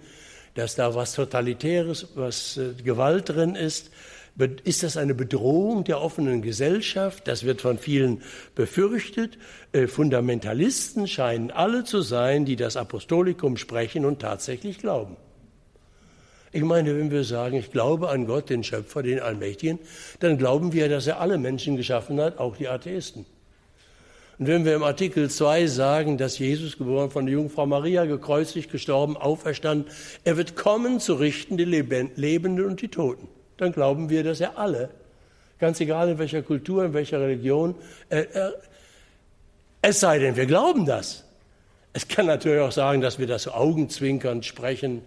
dass 0.54 0.76
da 0.76 0.94
was 0.94 1.14
Totalitäres, 1.14 2.10
was 2.16 2.58
äh, 2.58 2.74
Gewalt 2.84 3.30
drin 3.30 3.56
ist. 3.56 3.92
Ist 4.64 4.84
das 4.84 4.98
eine 4.98 5.16
Bedrohung 5.16 5.84
der 5.84 6.00
offenen 6.00 6.44
Gesellschaft? 6.44 7.28
Das 7.28 7.44
wird 7.44 7.62
von 7.62 7.80
vielen 7.80 8.22
befürchtet. 8.54 9.38
Äh, 9.72 9.88
Fundamentalisten 9.88 11.08
scheinen 11.08 11.50
alle 11.50 11.84
zu 11.84 12.02
sein, 12.02 12.46
die 12.46 12.56
das 12.56 12.78
Apostolikum 12.78 13.58
sprechen 13.58 14.06
und 14.06 14.20
tatsächlich 14.20 14.78
glauben. 14.78 15.18
Ich 16.52 16.64
meine, 16.64 16.96
wenn 16.98 17.12
wir 17.12 17.24
sagen, 17.24 17.58
ich 17.58 17.72
glaube 17.72 18.10
an 18.10 18.26
Gott, 18.26 18.50
den 18.50 18.64
Schöpfer, 18.64 19.04
den 19.04 19.20
Allmächtigen, 19.20 19.80
dann 20.20 20.38
glauben 20.38 20.72
wir, 20.72 20.88
dass 20.88 21.08
er 21.08 21.20
alle 21.20 21.38
Menschen 21.38 21.76
geschaffen 21.76 22.20
hat, 22.22 22.38
auch 22.38 22.58
die 22.58 22.68
Atheisten. 22.68 23.26
Und 24.40 24.48
wenn 24.48 24.66
wir 24.66 24.76
im 24.76 24.84
Artikel 24.84 25.30
2 25.32 25.66
sagen, 25.66 26.18
dass 26.18 26.38
Jesus, 26.38 26.78
geboren 26.78 27.10
von 27.10 27.26
der 27.26 27.34
Jungfrau 27.34 27.66
Maria, 27.66 28.06
gekreuzigt, 28.06 28.72
gestorben, 28.72 29.18
auferstanden, 29.18 29.92
er 30.24 30.38
wird 30.38 30.56
kommen 30.56 31.00
zu 31.00 31.16
richten 31.16 31.58
die 31.58 31.66
Lebenden 31.66 32.64
und 32.66 32.82
die 32.82 32.90
Toten, 32.90 33.28
dann 33.58 33.72
glauben 33.72 34.10
wir, 34.10 34.24
dass 34.24 34.40
er 34.40 34.58
alle, 34.58 34.90
ganz 35.60 35.80
egal 35.80 36.10
in 36.10 36.20
welcher 36.20 36.42
Kultur, 36.42 36.86
in 36.86 36.94
welcher 36.94 37.20
Religion, 37.20 37.76
äh, 38.10 38.22
äh, 38.22 38.52
es 39.82 40.00
sei 40.00 40.20
denn, 40.20 40.36
wir 40.36 40.46
glauben 40.46 40.86
das. 40.86 41.24
Es 41.94 42.08
kann 42.08 42.26
natürlich 42.26 42.62
auch 42.62 42.72
sagen, 42.72 43.02
dass 43.02 43.20
wir 43.20 43.28
das 43.28 43.44
so 43.44 43.52
augenzwinkernd 43.52 44.46
sprechen, 44.46 45.02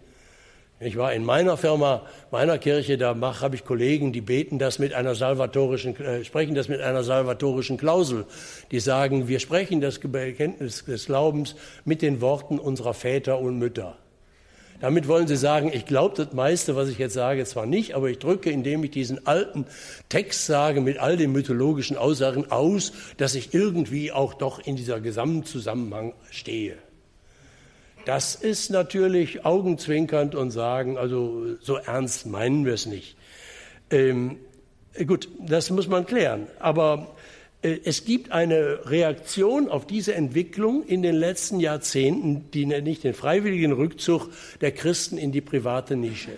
ich 0.82 0.96
war 0.96 1.12
in 1.12 1.26
meiner 1.26 1.58
Firma, 1.58 2.06
meiner 2.30 2.56
Kirche, 2.56 2.96
da 2.96 3.14
habe 3.20 3.54
ich 3.54 3.66
Kollegen, 3.66 4.14
die 4.14 4.22
beten 4.22 4.58
das 4.58 4.78
mit 4.78 4.94
einer 4.94 5.14
salvatorischen, 5.14 5.94
äh, 6.00 6.24
sprechen 6.24 6.54
das 6.54 6.68
mit 6.68 6.80
einer 6.80 7.02
salvatorischen 7.02 7.76
Klausel. 7.76 8.24
Die 8.70 8.80
sagen, 8.80 9.28
wir 9.28 9.40
sprechen 9.40 9.82
das 9.82 9.98
Bekenntnis 9.98 10.86
des 10.86 11.04
Glaubens 11.04 11.54
mit 11.84 12.00
den 12.00 12.22
Worten 12.22 12.58
unserer 12.58 12.94
Väter 12.94 13.40
und 13.40 13.58
Mütter. 13.58 13.98
Damit 14.80 15.08
wollen 15.08 15.26
sie 15.26 15.36
sagen, 15.36 15.70
ich 15.72 15.84
glaube 15.84 16.16
das 16.16 16.32
meiste, 16.32 16.74
was 16.74 16.88
ich 16.88 16.98
jetzt 16.98 17.12
sage, 17.12 17.44
zwar 17.44 17.66
nicht, 17.66 17.94
aber 17.94 18.08
ich 18.08 18.18
drücke, 18.18 18.50
indem 18.50 18.82
ich 18.82 18.90
diesen 18.90 19.26
alten 19.26 19.66
Text 20.08 20.46
sage, 20.46 20.80
mit 20.80 20.98
all 20.98 21.18
den 21.18 21.32
mythologischen 21.32 21.98
Aussagen 21.98 22.50
aus, 22.50 22.92
dass 23.18 23.34
ich 23.34 23.52
irgendwie 23.52 24.10
auch 24.10 24.32
doch 24.32 24.58
in 24.58 24.76
dieser 24.76 25.00
Gesamtzusammenhang 25.00 26.14
stehe. 26.30 26.76
Das 28.06 28.34
ist 28.34 28.70
natürlich 28.70 29.44
augenzwinkernd 29.44 30.34
und 30.34 30.50
sagen, 30.50 30.96
also 30.96 31.56
so 31.60 31.76
ernst 31.76 32.26
meinen 32.26 32.64
wir 32.64 32.72
es 32.72 32.86
nicht. 32.86 33.16
Ähm, 33.90 34.38
gut, 35.06 35.28
das 35.38 35.68
muss 35.68 35.88
man 35.88 36.06
klären. 36.06 36.46
Aber 36.58 37.14
es 37.62 38.04
gibt 38.04 38.32
eine 38.32 38.90
Reaktion 38.90 39.68
auf 39.68 39.86
diese 39.86 40.14
Entwicklung 40.14 40.84
in 40.86 41.02
den 41.02 41.14
letzten 41.14 41.60
Jahrzehnten, 41.60 42.50
die 42.52 42.64
nenne 42.64 42.88
ich 42.88 43.00
den 43.00 43.14
freiwilligen 43.14 43.72
Rückzug 43.72 44.28
der 44.60 44.72
Christen 44.72 45.18
in 45.18 45.30
die 45.30 45.42
private 45.42 45.96
Nische 45.96 46.32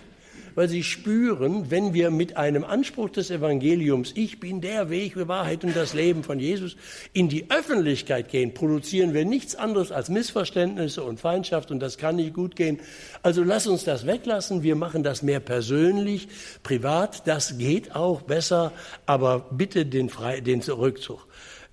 weil 0.55 0.69
sie 0.69 0.83
spüren, 0.83 1.71
wenn 1.71 1.93
wir 1.93 2.11
mit 2.11 2.37
einem 2.37 2.63
Anspruch 2.63 3.09
des 3.09 3.31
Evangeliums, 3.31 4.11
ich 4.15 4.39
bin 4.39 4.61
der 4.61 4.89
Weg, 4.89 5.15
die 5.15 5.27
Wahrheit 5.27 5.63
und 5.63 5.75
das 5.75 5.93
Leben 5.93 6.23
von 6.23 6.39
Jesus, 6.39 6.75
in 7.13 7.29
die 7.29 7.49
Öffentlichkeit 7.49 8.29
gehen, 8.29 8.53
produzieren 8.53 9.13
wir 9.13 9.25
nichts 9.25 9.55
anderes 9.55 9.91
als 9.91 10.09
Missverständnisse 10.09 11.03
und 11.03 11.19
Feindschaft 11.19 11.71
und 11.71 11.79
das 11.79 11.97
kann 11.97 12.17
nicht 12.17 12.33
gut 12.33 12.55
gehen. 12.55 12.79
Also 13.21 13.43
lass 13.43 13.67
uns 13.67 13.83
das 13.83 14.05
weglassen, 14.05 14.63
wir 14.63 14.75
machen 14.75 15.03
das 15.03 15.23
mehr 15.23 15.39
persönlich, 15.39 16.27
privat, 16.63 17.27
das 17.27 17.57
geht 17.57 17.95
auch 17.95 18.21
besser, 18.21 18.71
aber 19.05 19.47
bitte 19.51 19.85
den, 19.85 20.09
Fre 20.09 20.41
den 20.41 20.61
Rückzug. 20.61 21.27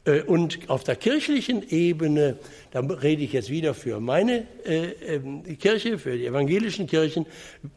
Äh, 0.05 0.23
und 0.23 0.69
auf 0.69 0.85
der 0.85 0.97
kirchlichen 0.97 1.69
Ebene, 1.69 2.39
da 2.71 2.81
rede 2.81 3.23
ich 3.23 3.33
jetzt 3.33 3.51
wieder 3.51 3.75
für 3.75 4.01
meine 4.01 4.47
äh, 4.65 5.17
ähm, 5.17 5.59
Kirche, 5.59 5.99
für 5.99 6.17
die 6.17 6.27
evangelischen 6.27 6.87
Kirchen, 6.87 7.27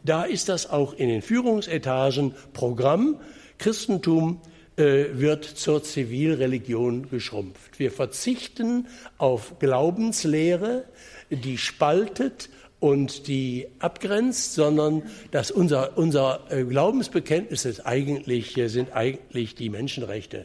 da 0.04 0.24
ist 0.24 0.48
das 0.48 0.70
auch 0.70 0.94
in 0.94 1.08
den 1.08 1.22
Führungsetagen 1.22 2.34
Programm. 2.52 3.20
Christentum 3.58 4.40
äh, 4.76 5.06
wird 5.12 5.44
zur 5.44 5.82
Zivilreligion 5.82 7.10
geschrumpft. 7.10 7.78
Wir 7.78 7.90
verzichten 7.90 8.88
auf 9.18 9.58
Glaubenslehre, 9.58 10.84
die 11.30 11.58
spaltet 11.58 12.48
und 12.80 13.28
die 13.28 13.68
abgrenzt, 13.78 14.54
sondern 14.54 15.02
dass 15.30 15.50
unser, 15.50 15.96
unser 15.96 16.40
Glaubensbekenntnis 16.68 17.64
ist 17.64 17.80
eigentlich, 17.86 18.60
sind 18.66 18.94
eigentlich 18.94 19.54
die 19.54 19.70
Menschenrechte 19.70 20.44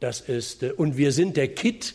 das 0.00 0.20
ist, 0.20 0.62
äh, 0.62 0.72
und 0.72 0.96
wir 0.96 1.12
sind 1.12 1.36
der 1.36 1.48
Kit. 1.48 1.94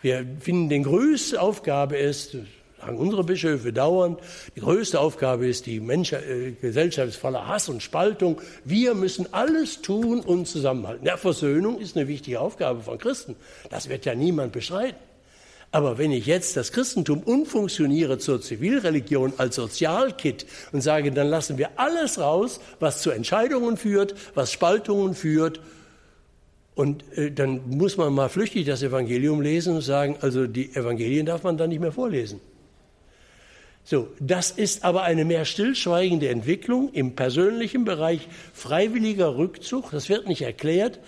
Wir 0.00 0.24
finden, 0.40 0.68
die 0.68 0.82
größte 0.82 1.40
Aufgabe 1.40 1.96
ist, 1.96 2.36
sagen 2.80 2.98
unsere 2.98 3.24
Bischöfe 3.24 3.72
dauernd, 3.72 4.20
die 4.54 4.60
größte 4.60 5.00
Aufgabe 5.00 5.48
ist, 5.48 5.66
die 5.66 5.80
Mensch 5.80 6.12
äh, 6.12 6.52
Gesellschaft 6.60 7.08
ist 7.08 7.16
voller 7.16 7.46
Hass 7.48 7.68
und 7.68 7.82
Spaltung. 7.82 8.40
Wir 8.64 8.94
müssen 8.94 9.32
alles 9.32 9.82
tun 9.82 10.20
und 10.20 10.46
zusammenhalten. 10.46 11.06
Ja, 11.06 11.16
Versöhnung 11.16 11.80
ist 11.80 11.96
eine 11.96 12.08
wichtige 12.08 12.40
Aufgabe 12.40 12.82
von 12.82 12.98
Christen. 12.98 13.36
Das 13.70 13.88
wird 13.88 14.04
ja 14.04 14.14
niemand 14.14 14.52
bestreiten. 14.52 14.96
Aber 15.70 15.98
wenn 15.98 16.12
ich 16.12 16.24
jetzt 16.24 16.56
das 16.56 16.72
Christentum 16.72 17.22
umfunktioniere 17.22 18.16
zur 18.16 18.40
Zivilreligion 18.40 19.34
als 19.36 19.56
Sozialkit 19.56 20.46
und 20.72 20.80
sage, 20.80 21.12
dann 21.12 21.28
lassen 21.28 21.58
wir 21.58 21.70
alles 21.76 22.18
raus, 22.18 22.58
was 22.80 23.02
zu 23.02 23.10
Entscheidungen 23.10 23.76
führt, 23.76 24.14
was 24.34 24.50
Spaltungen 24.50 25.14
führt, 25.14 25.60
und 26.78 27.02
äh, 27.18 27.32
dann 27.32 27.62
muss 27.66 27.96
man 27.96 28.12
mal 28.12 28.28
flüchtig 28.28 28.64
das 28.64 28.84
Evangelium 28.84 29.40
lesen 29.40 29.74
und 29.74 29.80
sagen, 29.80 30.16
also 30.20 30.46
die 30.46 30.76
Evangelien 30.76 31.26
darf 31.26 31.42
man 31.42 31.56
dann 31.56 31.70
nicht 31.70 31.80
mehr 31.80 31.90
vorlesen. 31.90 32.38
So, 33.82 34.06
das 34.20 34.52
ist 34.52 34.84
aber 34.84 35.02
eine 35.02 35.24
mehr 35.24 35.44
stillschweigende 35.44 36.28
Entwicklung 36.28 36.92
im 36.92 37.16
persönlichen 37.16 37.84
Bereich 37.84 38.28
freiwilliger 38.54 39.36
Rückzug. 39.36 39.90
Das 39.90 40.08
wird 40.08 40.28
nicht 40.28 40.42
erklärt 40.42 41.00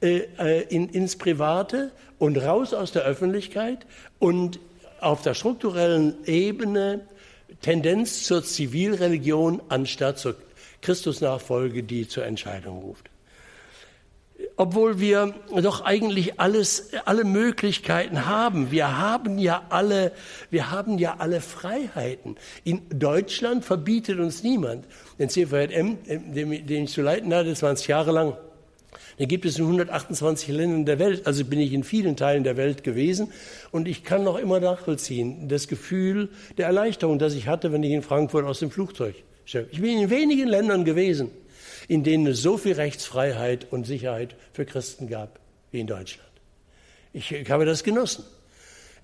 äh, 0.00 0.22
äh, 0.38 0.62
in, 0.70 0.88
ins 0.88 1.16
Private 1.16 1.92
und 2.18 2.38
raus 2.38 2.72
aus 2.72 2.92
der 2.92 3.02
Öffentlichkeit 3.02 3.84
und 4.18 4.60
auf 4.98 5.20
der 5.20 5.34
strukturellen 5.34 6.14
Ebene 6.24 7.00
Tendenz 7.60 8.22
zur 8.22 8.42
Zivilreligion 8.42 9.60
anstatt 9.68 10.18
zur 10.18 10.36
Christusnachfolge, 10.80 11.82
die 11.82 12.08
zur 12.08 12.24
Entscheidung 12.24 12.78
ruft 12.78 13.10
obwohl 14.56 15.00
wir 15.00 15.34
doch 15.62 15.84
eigentlich 15.84 16.38
alles, 16.38 16.90
alle 17.04 17.24
Möglichkeiten 17.24 18.26
haben. 18.26 18.70
Wir 18.70 18.98
haben 18.98 19.38
ja 19.38 19.62
alle, 19.68 20.12
wir 20.50 20.70
haben 20.70 20.98
ja 20.98 21.16
alle 21.18 21.40
Freiheiten. 21.40 22.36
In 22.64 22.82
Deutschland 22.90 23.64
verbietet 23.64 24.18
uns 24.18 24.42
niemand. 24.42 24.84
Den 25.18 25.28
CVM, 25.28 25.98
den, 26.06 26.84
ich 26.84 26.92
zu 26.92 27.02
leiten 27.02 27.34
hatte, 27.34 27.54
20 27.54 27.88
Jahre 27.88 28.12
lang, 28.12 28.36
den 29.18 29.26
gibt 29.26 29.44
es 29.44 29.58
in 29.58 29.64
128 29.64 30.48
Ländern 30.48 30.86
der 30.86 31.00
Welt. 31.00 31.26
Also 31.26 31.44
bin 31.44 31.58
ich 31.58 31.72
in 31.72 31.82
vielen 31.82 32.16
Teilen 32.16 32.44
der 32.44 32.56
Welt 32.56 32.84
gewesen. 32.84 33.32
Und 33.72 33.88
ich 33.88 34.04
kann 34.04 34.22
noch 34.22 34.38
immer 34.38 34.60
nachvollziehen, 34.60 35.48
das 35.48 35.66
Gefühl 35.66 36.28
der 36.56 36.66
Erleichterung, 36.66 37.18
das 37.18 37.34
ich 37.34 37.48
hatte, 37.48 37.72
wenn 37.72 37.82
ich 37.82 37.90
in 37.92 38.02
Frankfurt 38.02 38.44
aus 38.44 38.60
dem 38.60 38.70
Flugzeug 38.70 39.16
Ich 39.44 39.80
bin 39.80 39.98
in 39.98 40.10
wenigen 40.10 40.46
Ländern 40.46 40.84
gewesen 40.84 41.32
in 41.88 42.04
denen 42.04 42.26
es 42.26 42.42
so 42.42 42.58
viel 42.58 42.74
Rechtsfreiheit 42.74 43.66
und 43.70 43.86
Sicherheit 43.86 44.36
für 44.52 44.64
Christen 44.64 45.08
gab 45.08 45.40
wie 45.72 45.80
in 45.80 45.86
Deutschland. 45.86 46.28
Ich, 47.12 47.32
ich 47.32 47.50
habe 47.50 47.64
das 47.64 47.82
genossen. 47.82 48.24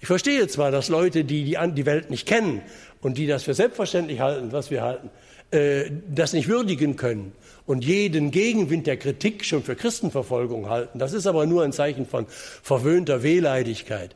Ich 0.01 0.07
verstehe 0.07 0.47
zwar, 0.49 0.71
dass 0.71 0.89
Leute, 0.89 1.25
die 1.25 1.45
die, 1.45 1.59
die 1.75 1.87
Welt 1.87 2.11
nicht 2.11 2.27
kennen 2.27 2.61
und 3.01 3.17
die 3.17 3.27
das 3.27 3.45
für 3.45 3.55
selbstverständlich 3.55 4.21
halten, 4.21 4.53
was 4.53 4.71
wir 4.71 4.83
halten, 4.83 5.11
äh, 5.51 5.91
das 6.15 6.35
nicht 6.35 6.47
würdigen 6.49 6.97
können 6.97 7.33
und 7.65 7.85
jeden 7.85 8.31
Gegenwind 8.31 8.87
der 8.87 8.99
Kritik 8.99 9.47
schon 9.47 9.63
für 9.63 9.77
Christenverfolgung 9.77 10.69
halten. 10.69 10.99
Das 10.99 11.15
ist 11.15 11.27
aber 11.27 11.47
nur 11.47 11.65
ein 11.65 11.73
Zeichen 11.73 12.07
von 12.07 12.27
verwöhnter 12.29 13.23
Wehleidigkeit 13.23 14.15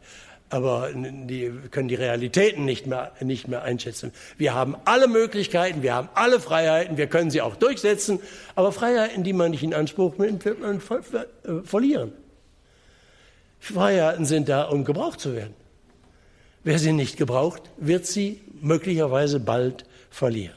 aber 0.51 0.91
die 0.95 1.53
können 1.71 1.89
die 1.89 1.95
Realitäten 1.95 2.65
nicht 2.65 2.87
mehr, 2.87 3.13
nicht 3.21 3.49
mehr 3.49 3.63
einschätzen. 3.63 4.13
Wir 4.37 4.55
haben 4.55 4.77
alle 4.85 5.09
Möglichkeiten, 5.09 5.83
wir 5.83 5.95
haben 5.95 6.09
alle 6.15 6.41
Freiheiten, 6.41 6.97
wir 6.97 7.07
können 7.07 7.31
sie 7.31 7.43
auch 7.43 7.57
durchsetzen, 7.57 8.21
aber 8.55 8.73
Freiheiten, 8.73 9.25
die 9.25 9.33
man 9.33 9.51
nicht 9.51 9.63
in 9.63 9.75
Anspruch 9.75 10.17
nimmt, 10.19 10.45
wird 10.45 10.61
man 10.61 10.79
äh, 10.79 11.63
verlieren. 11.65 12.13
Freiheiten 13.61 14.25
sind 14.25 14.49
da, 14.49 14.65
um 14.65 14.85
gebraucht 14.85 15.21
zu 15.21 15.35
werden. 15.35 15.55
Wer 16.65 16.79
sie 16.79 16.93
nicht 16.93 17.17
gebraucht, 17.17 17.63
wird 17.77 18.07
sie 18.07 18.41
möglicherweise 18.61 19.41
bald 19.41 19.85
verlieren. 20.11 20.55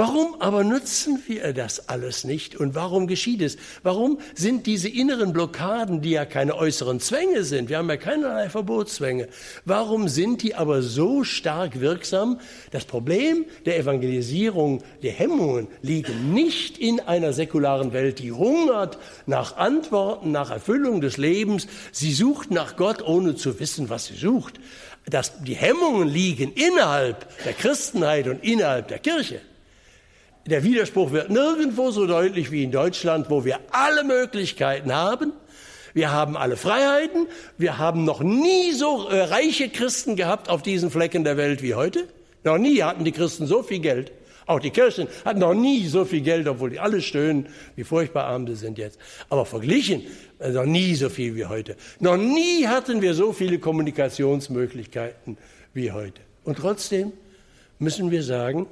Warum 0.00 0.40
aber 0.40 0.64
nutzen 0.64 1.22
wir 1.26 1.52
das 1.52 1.90
alles 1.90 2.24
nicht 2.24 2.56
und 2.56 2.74
warum 2.74 3.06
geschieht 3.06 3.42
es? 3.42 3.58
Warum 3.82 4.18
sind 4.34 4.64
diese 4.64 4.88
inneren 4.88 5.34
Blockaden, 5.34 6.00
die 6.00 6.12
ja 6.12 6.24
keine 6.24 6.56
äußeren 6.56 7.00
Zwänge 7.00 7.44
sind, 7.44 7.68
wir 7.68 7.76
haben 7.76 7.90
ja 7.90 7.98
keinerlei 7.98 8.48
Verbotszwänge, 8.48 9.28
warum 9.66 10.08
sind 10.08 10.42
die 10.42 10.54
aber 10.54 10.80
so 10.80 11.22
stark 11.22 11.80
wirksam? 11.80 12.40
Das 12.70 12.86
Problem 12.86 13.44
der 13.66 13.78
Evangelisierung, 13.78 14.82
der 15.02 15.12
Hemmungen 15.12 15.68
liegen 15.82 16.32
nicht 16.32 16.78
in 16.78 17.00
einer 17.00 17.34
säkularen 17.34 17.92
Welt, 17.92 18.20
die 18.20 18.32
hungert 18.32 18.96
nach 19.26 19.58
Antworten, 19.58 20.32
nach 20.32 20.50
Erfüllung 20.50 21.02
des 21.02 21.18
Lebens. 21.18 21.66
Sie 21.92 22.14
sucht 22.14 22.50
nach 22.50 22.76
Gott, 22.76 23.02
ohne 23.02 23.36
zu 23.36 23.60
wissen, 23.60 23.90
was 23.90 24.06
sie 24.06 24.16
sucht. 24.16 24.60
Das, 25.04 25.42
die 25.42 25.56
Hemmungen 25.56 26.08
liegen 26.08 26.54
innerhalb 26.54 27.26
der 27.44 27.52
Christenheit 27.52 28.28
und 28.28 28.42
innerhalb 28.42 28.88
der 28.88 28.98
Kirche. 28.98 29.42
Der 30.50 30.64
Widerspruch 30.64 31.12
wird 31.12 31.30
nirgendwo 31.30 31.92
so 31.92 32.06
deutlich 32.06 32.50
wie 32.50 32.64
in 32.64 32.72
Deutschland, 32.72 33.30
wo 33.30 33.44
wir 33.44 33.60
alle 33.70 34.02
Möglichkeiten 34.02 34.92
haben. 34.92 35.32
Wir 35.94 36.10
haben 36.10 36.36
alle 36.36 36.56
Freiheiten. 36.56 37.28
Wir 37.56 37.78
haben 37.78 38.04
noch 38.04 38.20
nie 38.20 38.72
so 38.72 39.08
äh, 39.08 39.20
reiche 39.20 39.68
Christen 39.68 40.16
gehabt 40.16 40.48
auf 40.48 40.62
diesen 40.62 40.90
Flecken 40.90 41.22
der 41.22 41.36
Welt 41.36 41.62
wie 41.62 41.74
heute. 41.74 42.08
Noch 42.42 42.58
nie 42.58 42.82
hatten 42.82 43.04
die 43.04 43.12
Christen 43.12 43.46
so 43.46 43.62
viel 43.62 43.78
Geld. 43.78 44.10
Auch 44.44 44.58
die 44.58 44.70
Kirchen 44.70 45.06
hatten 45.24 45.38
noch 45.38 45.54
nie 45.54 45.86
so 45.86 46.04
viel 46.04 46.22
Geld, 46.22 46.48
obwohl 46.48 46.70
die 46.70 46.80
alle 46.80 47.00
stöhnen, 47.00 47.46
wie 47.76 47.84
furchtbar 47.84 48.24
arm 48.24 48.48
sie 48.48 48.56
sind 48.56 48.76
jetzt. 48.76 48.98
Aber 49.28 49.46
verglichen, 49.46 50.02
äh, 50.40 50.50
noch 50.50 50.66
nie 50.66 50.96
so 50.96 51.10
viel 51.10 51.36
wie 51.36 51.46
heute. 51.46 51.76
Noch 52.00 52.16
nie 52.16 52.66
hatten 52.66 53.02
wir 53.02 53.14
so 53.14 53.32
viele 53.32 53.60
Kommunikationsmöglichkeiten 53.60 55.38
wie 55.74 55.92
heute. 55.92 56.20
Und 56.42 56.58
trotzdem 56.58 57.12
müssen 57.78 58.10
wir 58.10 58.24
sagen, 58.24 58.66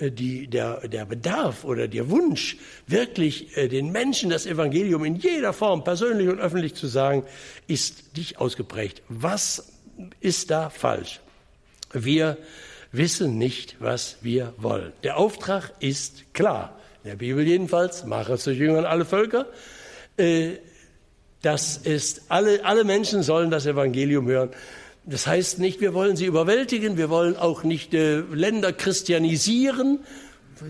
die, 0.00 0.48
der, 0.48 0.88
der 0.88 1.04
Bedarf 1.04 1.64
oder 1.64 1.88
der 1.88 2.10
Wunsch, 2.10 2.56
wirklich 2.86 3.56
äh, 3.56 3.68
den 3.68 3.92
Menschen 3.92 4.30
das 4.30 4.46
Evangelium 4.46 5.04
in 5.04 5.16
jeder 5.16 5.52
Form, 5.52 5.84
persönlich 5.84 6.28
und 6.28 6.40
öffentlich 6.40 6.74
zu 6.74 6.86
sagen, 6.86 7.24
ist 7.66 8.16
nicht 8.16 8.38
ausgeprägt. 8.38 9.02
Was 9.08 9.72
ist 10.20 10.50
da 10.50 10.70
falsch? 10.70 11.20
Wir 11.92 12.38
wissen 12.90 13.38
nicht, 13.38 13.76
was 13.80 14.18
wir 14.22 14.54
wollen. 14.56 14.92
Der 15.02 15.16
Auftrag 15.16 15.72
ist 15.80 16.34
klar. 16.34 16.78
In 17.04 17.10
der 17.10 17.16
Bibel 17.16 17.46
jedenfalls, 17.46 18.04
mache 18.04 18.38
zu 18.38 18.52
Jüngern 18.52 18.84
alle 18.84 19.04
Völker. 19.04 19.46
Äh, 20.16 20.58
das 21.42 21.76
ist, 21.76 22.22
alle, 22.28 22.64
alle 22.64 22.84
Menschen 22.84 23.22
sollen 23.22 23.50
das 23.50 23.66
Evangelium 23.66 24.26
hören. 24.28 24.50
Das 25.04 25.26
heißt 25.26 25.58
nicht, 25.58 25.80
wir 25.80 25.94
wollen 25.94 26.16
sie 26.16 26.26
überwältigen, 26.26 26.96
wir 26.96 27.10
wollen 27.10 27.36
auch 27.36 27.64
nicht 27.64 27.92
äh, 27.92 28.20
Länder 28.20 28.72
christianisieren, 28.72 29.98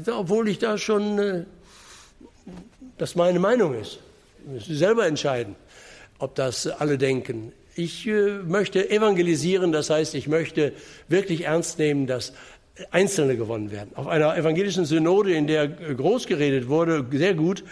obwohl 0.06 0.48
ich 0.48 0.58
da 0.58 0.78
schon, 0.78 1.18
äh, 1.18 1.44
das 2.96 3.14
meine 3.14 3.38
Meinung 3.38 3.78
ist. 3.78 3.98
Sie 4.66 4.74
selber 4.74 5.06
entscheiden, 5.06 5.54
ob 6.18 6.34
das 6.34 6.66
alle 6.66 6.96
denken. 6.96 7.52
Ich 7.74 8.06
äh, 8.06 8.38
möchte 8.46 8.90
evangelisieren, 8.90 9.70
das 9.70 9.90
heißt, 9.90 10.14
ich 10.14 10.28
möchte 10.28 10.72
wirklich 11.08 11.44
ernst 11.44 11.78
nehmen, 11.78 12.06
dass 12.06 12.32
Einzelne 12.90 13.36
gewonnen 13.36 13.70
werden. 13.70 13.90
Auf 13.96 14.06
einer 14.06 14.34
evangelischen 14.34 14.86
Synode, 14.86 15.34
in 15.34 15.46
der 15.46 15.68
groß 15.68 16.26
geredet 16.26 16.68
wurde, 16.68 17.04
sehr 17.12 17.34
gut, 17.34 17.64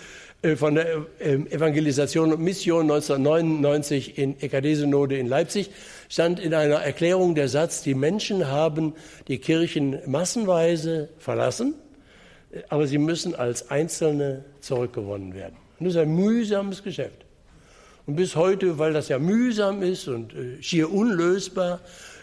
äh, 0.43 0.57
von 0.57 0.75
der 0.75 1.07
ähm, 1.21 1.47
Evangelisation 1.47 2.33
und 2.33 2.41
Mission 2.41 2.83
1999 2.83 4.19
in 4.19 4.41
EKD-Synode 4.41 5.17
in 5.17 5.27
Leipzig 5.27 5.71
stand 6.11 6.41
in 6.41 6.53
einer 6.53 6.77
Erklärung 6.77 7.35
der 7.35 7.49
Satz, 7.49 7.83
die 7.83 7.95
Menschen 7.95 8.49
haben 8.49 8.95
die 9.29 9.39
Kirchen 9.39 10.01
massenweise 10.07 11.09
verlassen, 11.19 11.75
aber 12.69 12.87
sie 12.87 12.99
müssen 12.99 13.35
als 13.35 13.71
Einzelne 13.71 14.45
zurückgewonnen 14.61 15.35
werden. 15.35 15.57
Und 15.79 15.87
das 15.87 15.95
ist 15.95 16.01
ein 16.01 16.15
mühsames 16.15 16.83
Geschäft. 16.83 17.25
Und 18.07 18.17
bis 18.17 18.35
heute, 18.35 18.79
weil 18.79 18.93
das 18.93 19.09
ja 19.09 19.21
mühsam 19.21 19.83
ist 19.83 20.09
und 20.09 20.35
äh, 20.35 20.61
schier 20.61 20.93
unlösbar, 20.93 21.81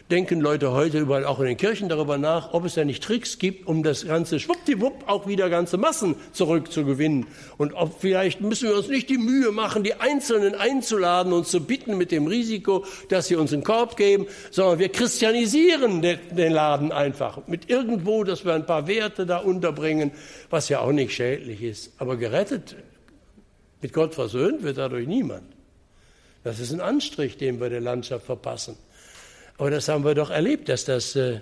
denken 0.09 0.39
Leute 0.39 0.71
heute 0.71 0.99
überall 0.99 1.25
auch 1.25 1.39
in 1.39 1.47
den 1.47 1.57
Kirchen 1.57 1.89
darüber 1.89 2.17
nach, 2.17 2.53
ob 2.53 2.65
es 2.65 2.75
da 2.75 2.85
nicht 2.85 3.03
Tricks 3.03 3.39
gibt, 3.39 3.67
um 3.67 3.83
das 3.83 4.05
ganze 4.05 4.39
schwuppdiwupp 4.39 5.07
auch 5.07 5.27
wieder 5.27 5.49
ganze 5.49 5.77
Massen 5.77 6.15
zurückzugewinnen. 6.31 7.27
Und 7.57 7.73
ob 7.73 7.99
vielleicht 7.99 8.39
müssen 8.41 8.69
wir 8.69 8.77
uns 8.77 8.87
nicht 8.87 9.09
die 9.09 9.17
Mühe 9.17 9.51
machen, 9.51 9.83
die 9.83 9.95
Einzelnen 9.95 10.55
einzuladen 10.55 11.33
und 11.33 11.47
zu 11.47 11.65
bitten 11.65 11.97
mit 11.97 12.11
dem 12.11 12.27
Risiko, 12.27 12.85
dass 13.09 13.27
sie 13.27 13.35
uns 13.35 13.51
einen 13.51 13.63
Korb 13.63 13.97
geben, 13.97 14.27
sondern 14.51 14.79
wir 14.79 14.89
christianisieren 14.89 16.01
den 16.01 16.53
Laden 16.53 16.91
einfach 16.91 17.45
mit 17.47 17.69
irgendwo, 17.69 18.23
dass 18.23 18.45
wir 18.45 18.53
ein 18.53 18.65
paar 18.65 18.87
Werte 18.87 19.25
da 19.25 19.39
unterbringen, 19.39 20.11
was 20.49 20.69
ja 20.69 20.79
auch 20.79 20.93
nicht 20.93 21.13
schädlich 21.13 21.61
ist. 21.61 21.91
Aber 21.97 22.15
gerettet, 22.15 22.77
mit 23.81 23.91
Gott 23.93 24.15
versöhnt 24.15 24.63
wird 24.63 24.77
dadurch 24.77 25.07
niemand. 25.07 25.43
Das 26.43 26.59
ist 26.59 26.71
ein 26.71 26.79
Anstrich, 26.79 27.37
den 27.37 27.59
wir 27.59 27.69
der 27.69 27.81
Landschaft 27.81 28.25
verpassen. 28.25 28.77
Aber 29.57 29.71
das 29.71 29.87
haben 29.87 30.05
wir 30.05 30.15
doch 30.15 30.29
erlebt, 30.29 30.69
dass 30.69 30.85
das. 30.85 31.15
Äh, 31.15 31.41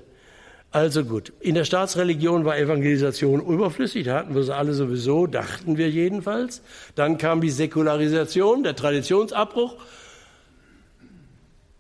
also 0.72 1.06
gut, 1.06 1.32
in 1.40 1.56
der 1.56 1.64
Staatsreligion 1.64 2.44
war 2.44 2.58
Evangelisation 2.58 3.40
überflüssig, 3.40 4.04
da 4.04 4.18
hatten 4.18 4.36
wir 4.36 4.44
sie 4.44 4.54
alle 4.54 4.74
sowieso, 4.74 5.26
dachten 5.26 5.78
wir 5.78 5.90
jedenfalls. 5.90 6.62
Dann 6.96 7.18
kam 7.18 7.40
die 7.40 7.50
Säkularisation, 7.50 8.64
der 8.64 8.76
Traditionsabbruch. 8.76 9.78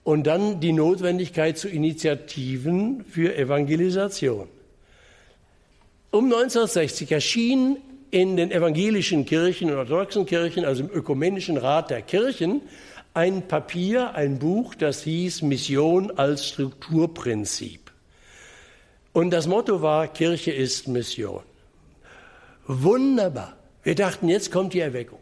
und 0.05 0.27
dann 0.27 0.59
die 0.61 0.71
Notwendigkeit 0.71 1.57
zu 1.57 1.67
Initiativen 1.67 3.03
für 3.03 3.35
Evangelisation. 3.35 4.47
Um 6.11 6.25
1960 6.25 7.11
erschien 7.11 7.77
in 8.11 8.37
den 8.37 8.51
evangelischen 8.51 9.25
Kirchen 9.25 9.71
und 9.71 9.77
orthodoxen 9.77 10.25
Kirchen, 10.27 10.63
also 10.63 10.83
im 10.83 10.91
Ökumenischen 10.91 11.57
Rat 11.57 11.89
der 11.89 12.03
Kirchen, 12.03 12.61
ein 13.15 13.47
Papier, 13.47 14.13
ein 14.13 14.39
Buch, 14.39 14.75
das 14.75 15.01
hieß 15.03 15.41
Mission 15.41 16.11
als 16.17 16.47
Strukturprinzip. 16.47 17.91
Und 19.13 19.31
das 19.31 19.47
Motto 19.47 19.81
war, 19.81 20.09
Kirche 20.09 20.51
ist 20.51 20.89
Mission. 20.89 21.41
Wunderbar. 22.67 23.55
Wir 23.83 23.95
dachten, 23.95 24.27
jetzt 24.27 24.51
kommt 24.51 24.73
die 24.73 24.81
Erweckung. 24.81 25.19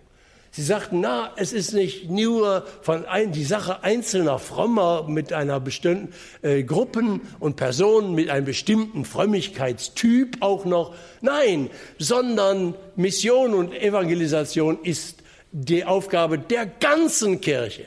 Sie 0.50 0.64
sagten, 0.64 1.02
na, 1.02 1.32
es 1.36 1.54
ist 1.54 1.74
nicht 1.74 2.10
nur 2.10 2.66
von 2.82 3.06
ein, 3.06 3.32
die 3.32 3.44
Sache 3.44 3.84
einzelner 3.84 4.40
Frommer 4.40 5.08
mit 5.08 5.32
einer 5.32 5.60
bestimmten 5.60 6.14
äh, 6.42 6.64
Gruppen 6.64 7.22
und 7.40 7.56
Personen 7.56 8.16
mit 8.16 8.30
einem 8.30 8.46
bestimmten 8.46 9.06
Frömmigkeitstyp 9.06 10.38
auch 10.42 10.66
noch. 10.66 10.96
Nein, 11.22 11.70
sondern 12.00 12.74
Mission 12.96 13.54
und 13.54 13.74
Evangelisation 13.74 14.80
ist 14.82 15.23
die 15.54 15.86
Aufgabe 15.86 16.38
der 16.38 16.66
ganzen 16.66 17.40
Kirche. 17.40 17.86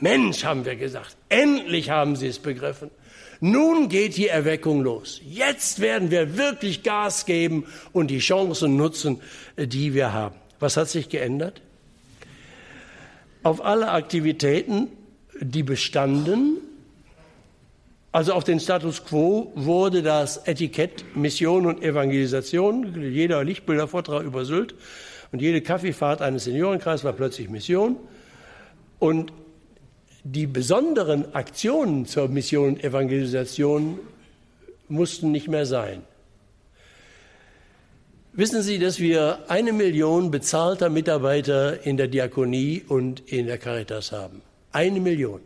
Mensch, 0.00 0.44
haben 0.44 0.64
wir 0.64 0.76
gesagt, 0.76 1.16
endlich 1.28 1.90
haben 1.90 2.14
sie 2.14 2.28
es 2.28 2.38
begriffen. 2.38 2.90
Nun 3.40 3.88
geht 3.88 4.16
die 4.16 4.28
Erweckung 4.28 4.82
los. 4.82 5.20
Jetzt 5.28 5.80
werden 5.80 6.12
wir 6.12 6.36
wirklich 6.36 6.84
Gas 6.84 7.26
geben 7.26 7.66
und 7.92 8.08
die 8.08 8.20
Chancen 8.20 8.76
nutzen, 8.76 9.20
äh, 9.56 9.66
die 9.66 9.94
wir 9.94 10.12
haben. 10.12 10.36
Was 10.60 10.76
hat 10.76 10.88
sich 10.88 11.08
geändert? 11.08 11.60
auf 13.42 13.64
alle 13.64 13.90
Aktivitäten, 13.90 14.88
die 15.40 15.62
bestanden. 15.62 16.58
Also 18.12 18.32
auf 18.32 18.44
den 18.44 18.58
Status 18.60 19.04
quo 19.04 19.52
wurde 19.54 20.02
das 20.02 20.38
Etikett 20.46 21.04
Mission 21.14 21.66
und 21.66 21.82
Evangelisation, 21.82 23.00
jeder 23.12 23.44
Lichtbildervortrag 23.44 24.24
über 24.24 24.44
Sylt 24.44 24.74
und 25.32 25.42
jede 25.42 25.60
Kaffeefahrt 25.60 26.22
eines 26.22 26.44
Seniorenkreises 26.44 27.04
war 27.04 27.12
plötzlich 27.12 27.48
Mission. 27.48 27.96
Und 28.98 29.32
die 30.24 30.46
besonderen 30.46 31.34
Aktionen 31.34 32.06
zur 32.06 32.28
Mission 32.28 32.68
und 32.68 32.84
Evangelisation 32.84 33.98
mussten 34.88 35.30
nicht 35.30 35.48
mehr 35.48 35.66
sein. 35.66 36.02
Wissen 38.32 38.62
Sie, 38.62 38.78
dass 38.78 39.00
wir 39.00 39.40
eine 39.48 39.72
Million 39.72 40.30
bezahlter 40.30 40.90
Mitarbeiter 40.90 41.84
in 41.84 41.96
der 41.96 42.08
Diakonie 42.08 42.84
und 42.86 43.20
in 43.20 43.46
der 43.46 43.58
Caritas 43.58 44.12
haben? 44.12 44.42
Eine 44.70 45.00
Million. 45.00 45.40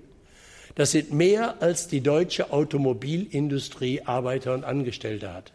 Das 0.75 0.93
sind 0.93 1.13
mehr, 1.13 1.61
als 1.61 1.89
die 1.89 2.01
deutsche 2.01 2.53
Automobilindustrie 2.53 4.03
Arbeiter 4.03 4.55
und 4.55 4.65
Angestellte 4.65 5.33
hat. 5.33 5.53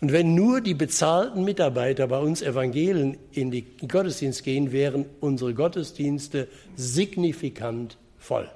Und 0.00 0.12
wenn 0.12 0.34
nur 0.34 0.60
die 0.60 0.74
bezahlten 0.74 1.44
Mitarbeiter 1.44 2.06
bei 2.06 2.18
uns 2.18 2.40
Evangelien 2.40 3.16
in 3.32 3.50
den 3.50 3.66
Gottesdienst 3.88 4.44
gehen, 4.44 4.70
wären 4.70 5.06
unsere 5.20 5.54
Gottesdienste 5.54 6.46
signifikant 6.76 7.98
voll. 8.16 8.48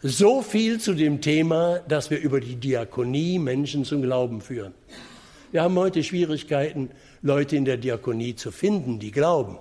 So 0.00 0.42
viel 0.42 0.80
zu 0.80 0.94
dem 0.94 1.22
Thema, 1.22 1.80
dass 1.88 2.10
wir 2.10 2.20
über 2.20 2.38
die 2.38 2.56
Diakonie 2.56 3.38
Menschen 3.38 3.84
zum 3.84 4.02
Glauben 4.02 4.42
führen. 4.42 4.74
Wir 5.50 5.62
haben 5.62 5.76
heute 5.76 6.04
Schwierigkeiten, 6.04 6.90
Leute 7.22 7.56
in 7.56 7.64
der 7.64 7.78
Diakonie 7.78 8.36
zu 8.36 8.52
finden, 8.52 8.98
die 8.98 9.10
glauben. 9.12 9.56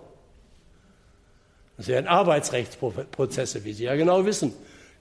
Es 1.77 1.87
werden 1.87 2.07
Arbeitsrechtsprozesse, 2.07 3.63
wie 3.63 3.73
Sie 3.73 3.85
ja 3.85 3.95
genau 3.95 4.25
wissen, 4.25 4.53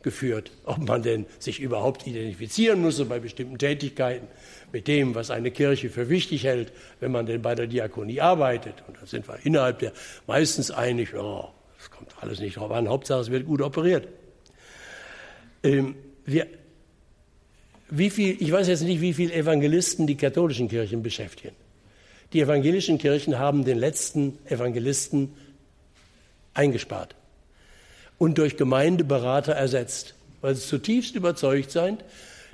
geführt, 0.03 0.51
ob 0.65 0.79
man 0.79 1.03
denn 1.03 1.27
sich 1.39 1.61
überhaupt 1.61 2.07
identifizieren 2.07 2.81
muss 2.81 3.03
bei 3.09 3.19
bestimmten 3.19 3.59
Tätigkeiten 3.59 4.27
mit 4.73 4.89
dem, 4.89 5.15
was 5.15 5.31
eine 5.31 5.51
Kirche 5.51 5.91
für 5.91 6.09
wichtig 6.09 6.45
hält, 6.45 6.73
wenn 7.01 7.13
man 7.13 7.27
denn 7.27 7.43
bei 7.43 7.55
der 7.55 7.67
Diakonie 7.67 8.21
arbeitet. 8.21 8.83
Und 8.87 8.97
da 9.01 9.07
sind 9.07 9.29
wir 9.29 9.39
innerhalb 9.45 9.79
der 9.81 9.93
meistens 10.27 10.71
einig, 10.71 11.15
oh, 11.15 11.49
kommt 11.91 12.13
alles 12.21 12.41
nicht 12.41 12.57
drauf 12.57 12.71
an, 12.71 12.89
Hauptsache 12.89 13.21
es 13.21 13.31
wird 13.31 13.47
gut 13.47 13.61
operiert. 13.61 14.09
Ähm, 15.63 15.95
wir, 16.25 16.47
wie 17.91 18.11
viel, 18.11 18.37
ich 18.41 18.51
weiß 18.51 18.69
jetzt 18.69 18.83
nicht, 18.83 19.01
wie 19.01 19.13
viele 19.13 19.35
Evangelisten 19.35 20.07
die 20.07 20.17
katholischen 20.17 20.69
Kirchen 20.69 21.03
beschäftigen. 21.03 21.55
Die 22.33 22.41
evangelischen 22.41 22.99
Kirchen 22.99 23.39
haben 23.39 23.65
den 23.65 23.79
letzten 23.79 24.39
Evangelisten 24.47 25.35
eingespart 26.55 27.15
und 28.23 28.39
durch 28.39 28.57
Gemeindeberater 28.57 29.53
ersetzt, 29.53 30.15
weil 30.43 30.55
sie 30.55 30.65
zutiefst 30.65 31.17
überzeugt 31.17 31.73
sind, 31.73 32.05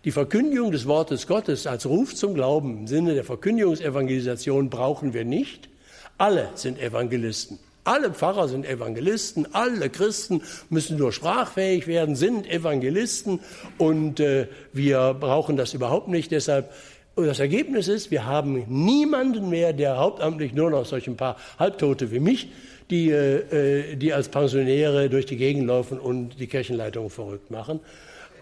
die 0.03 0.13
Verkündigung 0.13 0.73
des 0.73 0.87
Wortes 0.87 1.27
Gottes 1.27 1.67
als 1.67 1.85
Ruf 1.85 2.15
zum 2.15 2.33
Glauben 2.33 2.79
im 2.79 2.87
Sinne 2.87 3.13
der 3.13 3.23
Verkündigungsevangelisation 3.23 4.71
brauchen 4.71 5.13
wir 5.13 5.27
nicht. 5.27 5.69
Alle 6.17 6.49
sind 6.55 6.81
Evangelisten. 6.81 7.59
Alle 7.85 8.13
Pfarrer 8.13 8.49
sind 8.49 8.65
Evangelisten, 8.65 9.47
alle 9.55 9.91
Christen 9.91 10.41
müssen 10.71 10.97
nur 10.97 11.13
sprachfähig 11.13 11.87
werden, 11.87 12.17
sind 12.17 12.51
Evangelisten 12.51 13.41
und 13.77 14.21
äh, 14.21 14.47
wir 14.73 15.15
brauchen 15.21 15.59
das 15.59 15.75
überhaupt 15.75 16.09
nicht. 16.09 16.31
Deshalb 16.31 16.73
das 17.15 17.41
Ergebnis 17.41 17.89
ist, 17.89 18.11
wir 18.11 18.25
haben 18.25 18.65
niemanden 18.69 19.51
mehr, 19.51 19.75
der 19.75 19.99
hauptamtlich 19.99 20.55
nur 20.55 20.71
noch 20.71 20.87
solch 20.87 21.09
ein 21.09 21.17
paar 21.17 21.37
Halbtote 21.59 22.11
wie 22.11 22.21
mich, 22.21 22.49
die, 22.91 23.11
äh, 23.11 23.97
die 23.97 24.13
als 24.13 24.29
Pensionäre 24.29 25.09
durch 25.11 25.27
die 25.27 25.37
Gegend 25.37 25.67
laufen 25.67 25.99
und 25.99 26.41
die 26.41 26.47
Kirchenleitung 26.47 27.11
verrückt 27.11 27.51
machen, 27.51 27.81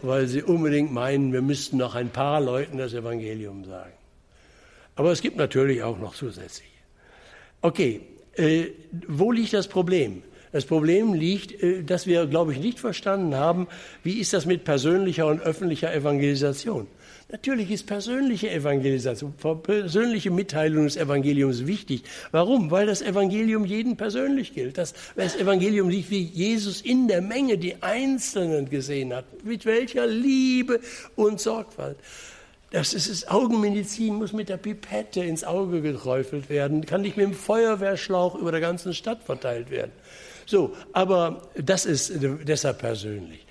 weil 0.03 0.27
sie 0.27 0.43
unbedingt 0.43 0.93
meinen, 0.93 1.33
wir 1.33 1.43
müssten 1.43 1.77
noch 1.77 1.95
ein 1.95 2.11
paar 2.11 2.41
Leuten 2.41 2.79
das 2.79 2.95
Evangelium 2.95 3.65
sagen. 3.65 3.93
Aber 4.95 5.13
es 5.13 5.21
gibt 5.21 5.37
natürlich 5.37 5.83
auch 5.83 5.99
noch 5.99 6.15
zusätzliche. 6.15 6.71
Okay, 7.61 8.01
äh, 8.37 8.67
wo 9.09 9.33
liegt 9.33 9.53
das 9.53 9.69
Problem? 9.69 10.23
Das 10.53 10.65
Problem 10.65 11.13
liegt, 11.13 11.63
äh, 11.63 11.83
dass 11.83 12.07
wir, 12.07 12.27
glaube 12.27 12.53
ich, 12.53 12.59
nicht 12.59 12.79
verstanden 12.79 13.35
haben, 13.35 13.67
wie 14.03 14.21
ist 14.21 14.33
das 14.33 14.47
mit 14.47 14.65
persönlicher 14.65 15.27
und 15.27 15.41
öffentlicher 15.41 15.93
Evangelisation. 15.93 16.87
Natürlich 17.29 17.73
ist 17.73 17.89
persönliche 17.89 18.49
Evangelisation, 18.51 19.35
persönliche 19.63 20.31
Mitteilung 20.31 20.85
des 20.85 20.97
Evangeliums 20.97 21.67
wichtig. 21.67 22.05
Warum? 22.31 22.71
Weil 22.71 22.87
das 22.87 23.03
Evangelium 23.03 23.65
jeden 23.65 23.97
persönlich 23.97 24.55
gilt. 24.55 24.79
Das, 24.79 24.95
das 25.17 25.35
Evangelium 25.35 25.89
liegt, 25.89 26.11
wie 26.11 26.23
Jesus 26.23 26.81
in 26.81 27.09
der 27.09 27.21
Menge 27.23 27.59
die 27.59 27.83
Einzelnen 27.83 28.71
gesehen 28.71 29.13
hat, 29.13 29.25
mit 29.43 29.67
welcher 29.67 30.07
Liebe 30.07 30.79
und 31.17 31.41
Sorgfalt. 31.41 31.97
Das 32.71 32.95
ist, 32.95 33.11
das 33.11 33.27
Augenmedizin 33.27 34.15
muss 34.15 34.33
mit 34.33 34.49
der 34.49 34.57
Pipette 34.57 35.25
ins 35.25 35.43
Auge 35.43 35.83
geträufelt 35.83 36.49
werden, 36.49 36.87
kann 36.87 37.03
nicht 37.03 37.17
mit 37.17 37.27
dem 37.27 37.35
Feuerwehrschlauch 37.35 38.37
über 38.37 38.53
der 38.53 38.61
ganzen 38.61 38.95
Stadt 38.95 39.25
verteilt 39.25 39.71
werden. 39.71 39.91
So, 40.47 40.77
aber 40.93 41.43
das 41.57 41.87
ist 41.87 42.13
deshalb 42.21 42.79
persönlich. 42.79 43.45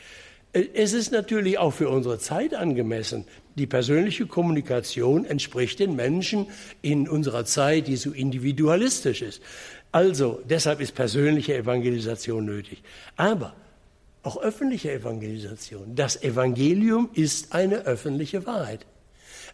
Es 0.54 0.94
ist 0.94 1.12
natürlich 1.12 1.58
auch 1.58 1.72
für 1.72 1.90
unsere 1.90 2.18
Zeit 2.20 2.54
angemessen. 2.54 3.26
Die 3.56 3.68
persönliche 3.68 4.26
Kommunikation 4.26 5.24
entspricht 5.26 5.80
den 5.80 5.96
Menschen 5.96 6.48
in 6.82 7.08
unserer 7.08 7.46
Zeit, 7.46 7.88
die 7.88 7.96
so 7.96 8.12
individualistisch 8.12 9.22
ist. 9.22 9.42
Also, 9.92 10.42
deshalb 10.50 10.82
ist 10.82 10.94
persönliche 10.94 11.56
Evangelisation 11.56 12.46
nötig. 12.46 12.84
Aber 13.16 13.56
auch 14.24 14.38
öffentliche 14.38 14.92
Evangelisation. 14.92 15.96
Das 15.96 16.22
Evangelium 16.22 17.10
ist 17.14 17.54
eine 17.54 17.86
öffentliche 17.86 18.46
Wahrheit. 18.46 18.86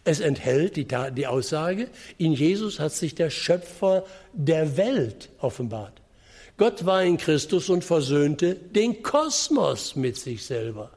Es 0.04 0.20
enthält 0.20 0.78
die, 0.78 0.88
die 1.16 1.28
Aussage, 1.28 1.88
in 2.18 2.34
Jesus 2.34 2.80
hat 2.80 2.94
sich 2.94 3.14
der 3.14 3.30
Schöpfer 3.30 4.04
der 4.34 4.78
Welt 4.78 5.30
offenbart. 5.40 6.02
Gott 6.58 6.86
war 6.86 7.04
in 7.04 7.18
Christus 7.18 7.70
und 7.70 7.84
versöhnte 7.84 8.56
den 8.56 9.04
Kosmos 9.04 9.96
mit 9.96 10.18
sich 10.18 10.44
selber. 10.44 10.92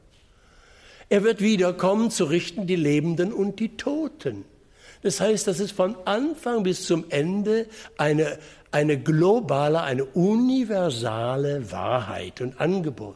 Er 1.15 1.23
wird 1.23 1.41
wiederkommen 1.41 2.11
zu 2.11 2.25
richten 2.25 2.67
die 2.67 2.75
Lebenden 2.75 3.33
und 3.33 3.61
die 3.61 3.77
Toten. 3.77 4.45
Das 5.03 5.21
heißt, 5.21 5.47
das 5.47 5.61
ist 5.61 5.71
von 5.71 5.95
Anfang 6.07 6.65
bis 6.65 6.87
zum 6.87 7.05
Ende 7.09 7.69
eine, 7.97 8.37
eine 8.73 8.99
globale, 8.99 9.83
eine 9.83 10.07
universale 10.07 11.71
Wahrheit 11.71 12.41
und 12.41 12.61
Angebot. 12.61 13.15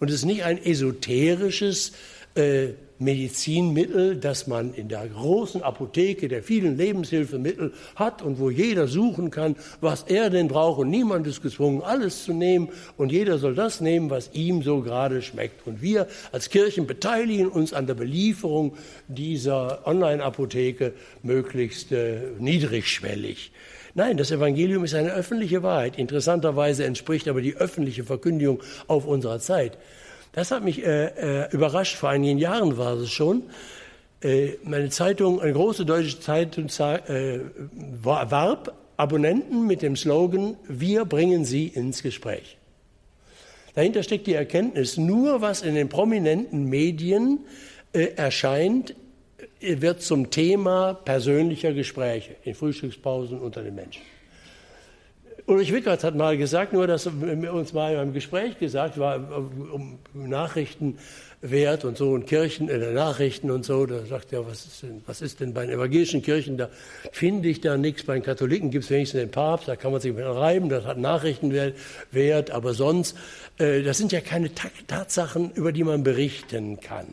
Und 0.00 0.08
es 0.08 0.14
ist 0.14 0.24
nicht 0.24 0.44
ein 0.44 0.56
esoterisches 0.64 1.92
äh, 2.36 2.68
Medizinmittel, 2.98 4.16
das 4.16 4.46
man 4.46 4.72
in 4.74 4.88
der 4.88 5.06
großen 5.06 5.62
Apotheke 5.62 6.28
der 6.28 6.42
vielen 6.42 6.76
Lebenshilfemittel 6.76 7.72
hat 7.94 8.22
und 8.22 8.38
wo 8.38 8.50
jeder 8.50 8.88
suchen 8.88 9.30
kann, 9.30 9.56
was 9.80 10.04
er 10.04 10.30
denn 10.30 10.48
braucht 10.48 10.80
und 10.80 10.90
niemand 10.90 11.26
ist 11.26 11.42
gezwungen, 11.42 11.82
alles 11.82 12.24
zu 12.24 12.32
nehmen 12.32 12.68
und 12.96 13.12
jeder 13.12 13.38
soll 13.38 13.54
das 13.54 13.80
nehmen, 13.80 14.10
was 14.10 14.30
ihm 14.32 14.62
so 14.62 14.80
gerade 14.80 15.22
schmeckt. 15.22 15.66
Und 15.66 15.82
wir 15.82 16.06
als 16.32 16.50
Kirchen 16.50 16.86
beteiligen 16.86 17.48
uns 17.48 17.72
an 17.72 17.86
der 17.86 17.94
Belieferung 17.94 18.76
dieser 19.08 19.86
Online-Apotheke 19.86 20.94
möglichst 21.22 21.92
äh, 21.92 22.20
niedrigschwellig. 22.38 23.52
Nein, 23.94 24.18
das 24.18 24.30
Evangelium 24.30 24.84
ist 24.84 24.94
eine 24.94 25.12
öffentliche 25.14 25.62
Wahrheit. 25.62 25.98
Interessanterweise 25.98 26.84
entspricht 26.84 27.28
aber 27.28 27.40
die 27.40 27.56
öffentliche 27.56 28.04
Verkündigung 28.04 28.62
auf 28.88 29.06
unserer 29.06 29.38
Zeit. 29.38 29.78
Das 30.36 30.50
hat 30.50 30.62
mich 30.62 30.84
äh, 30.84 31.44
äh, 31.44 31.50
überrascht. 31.50 31.96
Vor 31.96 32.10
einigen 32.10 32.38
Jahren 32.38 32.76
war 32.76 32.92
es 32.98 33.10
schon. 33.10 33.44
Äh, 34.20 34.58
meine 34.64 34.90
Zeitung, 34.90 35.40
eine 35.40 35.54
große 35.54 35.86
deutsche 35.86 36.20
Zeitung, 36.20 36.66
äh, 36.66 37.40
warb 38.02 38.74
Abonnenten 38.98 39.66
mit 39.66 39.80
dem 39.80 39.96
Slogan, 39.96 40.58
wir 40.68 41.06
bringen 41.06 41.46
sie 41.46 41.68
ins 41.68 42.02
Gespräch. 42.02 42.58
Dahinter 43.74 44.02
steckt 44.02 44.26
die 44.26 44.34
Erkenntnis, 44.34 44.98
nur 44.98 45.40
was 45.40 45.62
in 45.62 45.74
den 45.74 45.88
prominenten 45.88 46.64
Medien 46.64 47.40
äh, 47.94 48.08
erscheint, 48.16 48.94
wird 49.60 50.02
zum 50.02 50.30
Thema 50.30 50.92
persönlicher 50.92 51.72
Gespräche 51.72 52.36
in 52.44 52.54
Frühstückspausen 52.54 53.38
unter 53.40 53.62
den 53.62 53.74
Menschen. 53.74 54.02
Ulrich 55.48 55.72
Wickert 55.72 56.02
hat 56.02 56.16
mal 56.16 56.36
gesagt, 56.36 56.72
nur 56.72 56.88
dass 56.88 57.06
uns 57.06 57.72
mal 57.72 57.92
in 57.92 57.98
einem 58.00 58.12
Gespräch 58.12 58.58
gesagt 58.58 58.98
war, 58.98 59.16
um 59.38 60.00
Nachrichtenwert 60.12 61.84
und 61.84 61.96
so 61.96 62.10
und 62.10 62.26
Kirchen, 62.26 62.68
äh, 62.68 62.92
Nachrichten 62.92 63.52
und 63.52 63.64
so, 63.64 63.86
da 63.86 64.04
sagt 64.06 64.32
er, 64.32 64.44
was 64.44 64.66
ist 64.66 64.82
denn, 64.82 65.02
was 65.06 65.22
ist 65.22 65.38
denn 65.38 65.54
bei 65.54 65.64
den 65.64 65.76
evangelischen 65.76 66.20
Kirchen, 66.20 66.56
da 66.56 66.68
finde 67.12 67.48
ich 67.48 67.60
da 67.60 67.76
nichts, 67.76 68.02
bei 68.02 68.14
den 68.14 68.24
Katholiken 68.24 68.72
gibt 68.72 68.86
es 68.86 68.90
wenigstens 68.90 69.20
den 69.20 69.30
Papst, 69.30 69.68
da 69.68 69.76
kann 69.76 69.92
man 69.92 70.00
sich 70.00 70.12
mit 70.12 70.24
reiben, 70.24 70.68
das 70.68 70.84
hat 70.84 70.98
Nachrichtenwert, 70.98 72.50
aber 72.50 72.74
sonst, 72.74 73.16
äh, 73.58 73.84
das 73.84 73.98
sind 73.98 74.10
ja 74.10 74.20
keine 74.20 74.50
Tatsachen, 74.88 75.52
über 75.52 75.70
die 75.70 75.84
man 75.84 76.02
berichten 76.02 76.80
kann. 76.80 77.06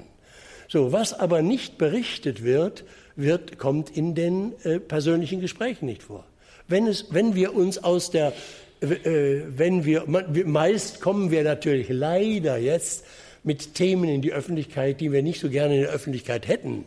So, 0.70 0.92
was 0.92 1.14
aber 1.14 1.44
nicht 1.44 1.78
berichtet 1.78 2.44
wird, 2.44 2.84
wird 3.16 3.60
kommt 3.60 3.96
in 3.96 4.16
den 4.16 4.54
äh, 4.64 4.80
persönlichen 4.80 5.40
Gesprächen 5.40 5.86
nicht 5.86 6.02
vor. 6.02 6.26
Wenn, 6.68 6.88
es, 6.88 7.08
wenn 7.12 7.36
wir 7.36 7.56
uns 7.56 7.78
aus 7.78 8.12
der, 8.12 8.34
äh, 8.82 9.42
wenn 9.48 9.86
wir, 9.86 10.06
meist 10.08 11.02
kommen 11.02 11.32
wir 11.32 11.44
natürlich 11.44 11.90
leider 11.90 12.58
jetzt 12.58 13.06
mit 13.44 13.76
Themen 13.76 14.10
in 14.10 14.22
die 14.22 14.34
Öffentlichkeit, 14.34 15.02
die 15.02 15.12
wir 15.12 15.22
nicht 15.22 15.40
so 15.40 15.50
gerne 15.50 15.76
in 15.76 15.82
der 15.82 15.92
Öffentlichkeit 15.92 16.48
hätten. 16.48 16.86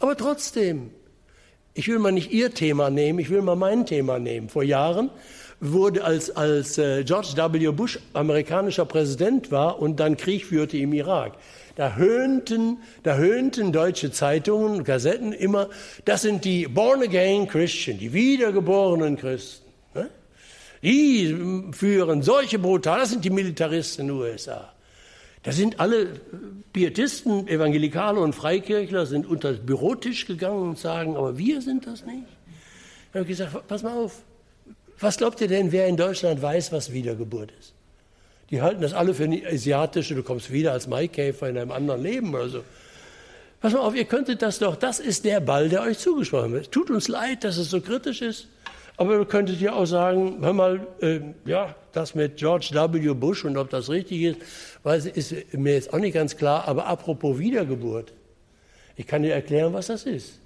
Aber 0.00 0.16
trotzdem, 0.16 0.90
ich 1.74 1.88
will 1.88 1.98
mal 1.98 2.12
nicht 2.12 2.32
Ihr 2.32 2.52
Thema 2.52 2.90
nehmen, 2.90 3.18
ich 3.18 3.30
will 3.30 3.42
mal 3.42 3.56
mein 3.56 3.86
Thema 3.86 4.18
nehmen. 4.18 4.48
Vor 4.48 4.62
Jahren 4.62 5.10
wurde, 5.60 6.04
als, 6.04 6.30
als 6.34 6.76
äh, 6.78 7.04
George 7.04 7.34
W. 7.36 7.70
Bush 7.70 7.98
amerikanischer 8.14 8.84
Präsident 8.84 9.50
war 9.52 9.80
und 9.80 10.00
dann 10.00 10.16
Krieg 10.16 10.44
führte 10.44 10.76
im 10.76 10.92
Irak, 10.92 11.34
da 11.74 11.96
höhnten, 11.96 12.78
da 13.02 13.16
höhnten 13.16 13.72
deutsche 13.72 14.10
Zeitungen 14.12 14.78
und 14.78 14.84
Kassetten 14.84 15.32
immer, 15.32 15.68
das 16.04 16.22
sind 16.22 16.44
die 16.44 16.66
Born-Again 16.66 17.48
Christian, 17.48 17.98
die 17.98 18.12
wiedergeborenen 18.12 19.16
Christen. 19.16 19.70
Ne? 19.94 20.10
Die 20.82 21.72
führen 21.72 22.22
solche 22.22 22.58
brutal, 22.58 23.00
das 23.00 23.10
sind 23.10 23.24
die 23.24 23.30
Militaristen 23.30 24.02
in 24.02 24.08
den 24.08 24.16
USA. 24.16 24.72
Da 25.42 25.50
sind 25.50 25.80
alle 25.80 26.20
Pietisten, 26.72 27.48
Evangelikale 27.48 28.20
und 28.20 28.34
Freikirchler 28.34 29.06
sind 29.06 29.26
unter 29.26 29.54
den 29.54 29.66
Bürotisch 29.66 30.26
gegangen 30.26 30.70
und 30.70 30.78
sagen, 30.78 31.16
aber 31.16 31.36
wir 31.36 31.60
sind 31.60 31.86
das 31.86 32.04
nicht. 32.06 32.26
Ich 33.10 33.14
habe 33.14 33.24
gesagt, 33.24 33.66
pass 33.66 33.82
mal 33.82 33.92
auf, 33.92 34.22
was 35.00 35.16
glaubt 35.16 35.40
ihr 35.40 35.48
denn, 35.48 35.72
wer 35.72 35.88
in 35.88 35.96
Deutschland 35.96 36.40
weiß, 36.40 36.70
was 36.70 36.92
Wiedergeburt 36.92 37.52
ist? 37.58 37.74
Die 38.52 38.60
halten 38.60 38.82
das 38.82 38.92
alle 38.92 39.14
für 39.14 39.24
eine 39.24 39.42
asiatische, 39.46 40.14
du 40.14 40.22
kommst 40.22 40.52
wieder 40.52 40.72
als 40.72 40.86
Maikäfer 40.86 41.48
in 41.48 41.56
einem 41.56 41.72
anderen 41.72 42.02
Leben 42.02 42.34
oder 42.34 42.50
so. 42.50 42.64
Pass 43.62 43.72
mal 43.72 43.80
auf, 43.80 43.94
ihr 43.94 44.04
könntet 44.04 44.42
das 44.42 44.58
doch, 44.58 44.76
das 44.76 45.00
ist 45.00 45.24
der 45.24 45.40
Ball, 45.40 45.70
der 45.70 45.80
euch 45.82 45.98
zugesprochen 45.98 46.52
wird. 46.52 46.70
Tut 46.70 46.90
uns 46.90 47.08
leid, 47.08 47.44
dass 47.44 47.56
es 47.56 47.70
so 47.70 47.80
kritisch 47.80 48.20
ist, 48.20 48.48
aber 48.98 49.18
ihr 49.18 49.24
könntet 49.24 49.58
ja 49.60 49.72
auch 49.72 49.86
sagen, 49.86 50.36
hör 50.42 50.52
mal, 50.52 50.86
äh, 51.00 51.20
ja, 51.46 51.74
das 51.92 52.14
mit 52.14 52.36
George 52.36 52.70
W. 52.74 53.14
Bush 53.14 53.46
und 53.46 53.56
ob 53.56 53.70
das 53.70 53.88
richtig 53.88 54.20
ist, 54.20 54.38
weiß, 54.82 55.06
ist 55.06 55.54
mir 55.54 55.72
jetzt 55.72 55.94
auch 55.94 55.98
nicht 55.98 56.12
ganz 56.12 56.36
klar, 56.36 56.68
aber 56.68 56.86
apropos 56.86 57.38
Wiedergeburt, 57.38 58.12
ich 58.96 59.06
kann 59.06 59.22
dir 59.22 59.32
erklären, 59.32 59.72
was 59.72 59.86
das 59.86 60.04
ist. 60.04 60.40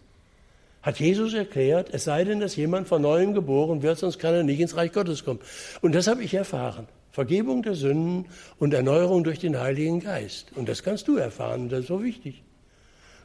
Hat 0.81 1.01
Jesus 1.01 1.35
erklärt, 1.35 1.89
es 1.91 2.05
sei 2.05 2.23
denn, 2.23 2.39
dass 2.39 2.55
jemand 2.55 2.87
von 2.87 3.03
neuem 3.03 3.35
geboren 3.35 3.83
wird, 3.83 3.99
sonst 3.99 4.21
kann 4.21 4.33
er 4.33 4.45
nicht 4.45 4.61
ins 4.61 4.77
Reich 4.77 4.93
Gottes 4.93 5.25
kommen. 5.25 5.41
Und 5.83 5.97
das 5.97 6.07
habe 6.07 6.23
ich 6.23 6.33
erfahren. 6.35 6.87
Vergebung 7.17 7.63
der 7.63 7.75
Sünden 7.75 8.27
und 8.59 8.75
Erneuerung 8.75 9.25
durch 9.25 9.39
den 9.39 9.59
Heiligen 9.59 10.01
Geist. 10.01 10.49
Und 10.55 10.69
das 10.69 10.83
kannst 10.83 11.09
du 11.09 11.17
erfahren, 11.17 11.71
das 11.71 11.81
ist 11.81 11.87
so 11.87 12.05
wichtig. 12.05 12.43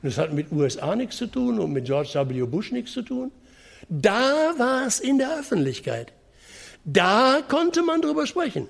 Und 0.02 0.08
das 0.08 0.18
hat 0.18 0.32
mit 0.32 0.50
USA 0.50 0.96
nichts 0.96 1.18
zu 1.18 1.28
tun 1.28 1.60
und 1.60 1.74
mit 1.74 1.88
George 1.88 2.14
W. 2.14 2.44
Bush 2.44 2.72
nichts 2.72 2.94
zu 2.94 3.02
tun. 3.02 3.32
Da 3.90 4.54
war 4.58 4.88
es 4.88 5.02
in 5.02 5.18
der 5.18 5.38
Öffentlichkeit. 5.38 6.14
Da 6.86 7.42
konnte 7.46 7.84
man 7.84 8.02
drüber 8.02 8.26
sprechen. 8.28 8.70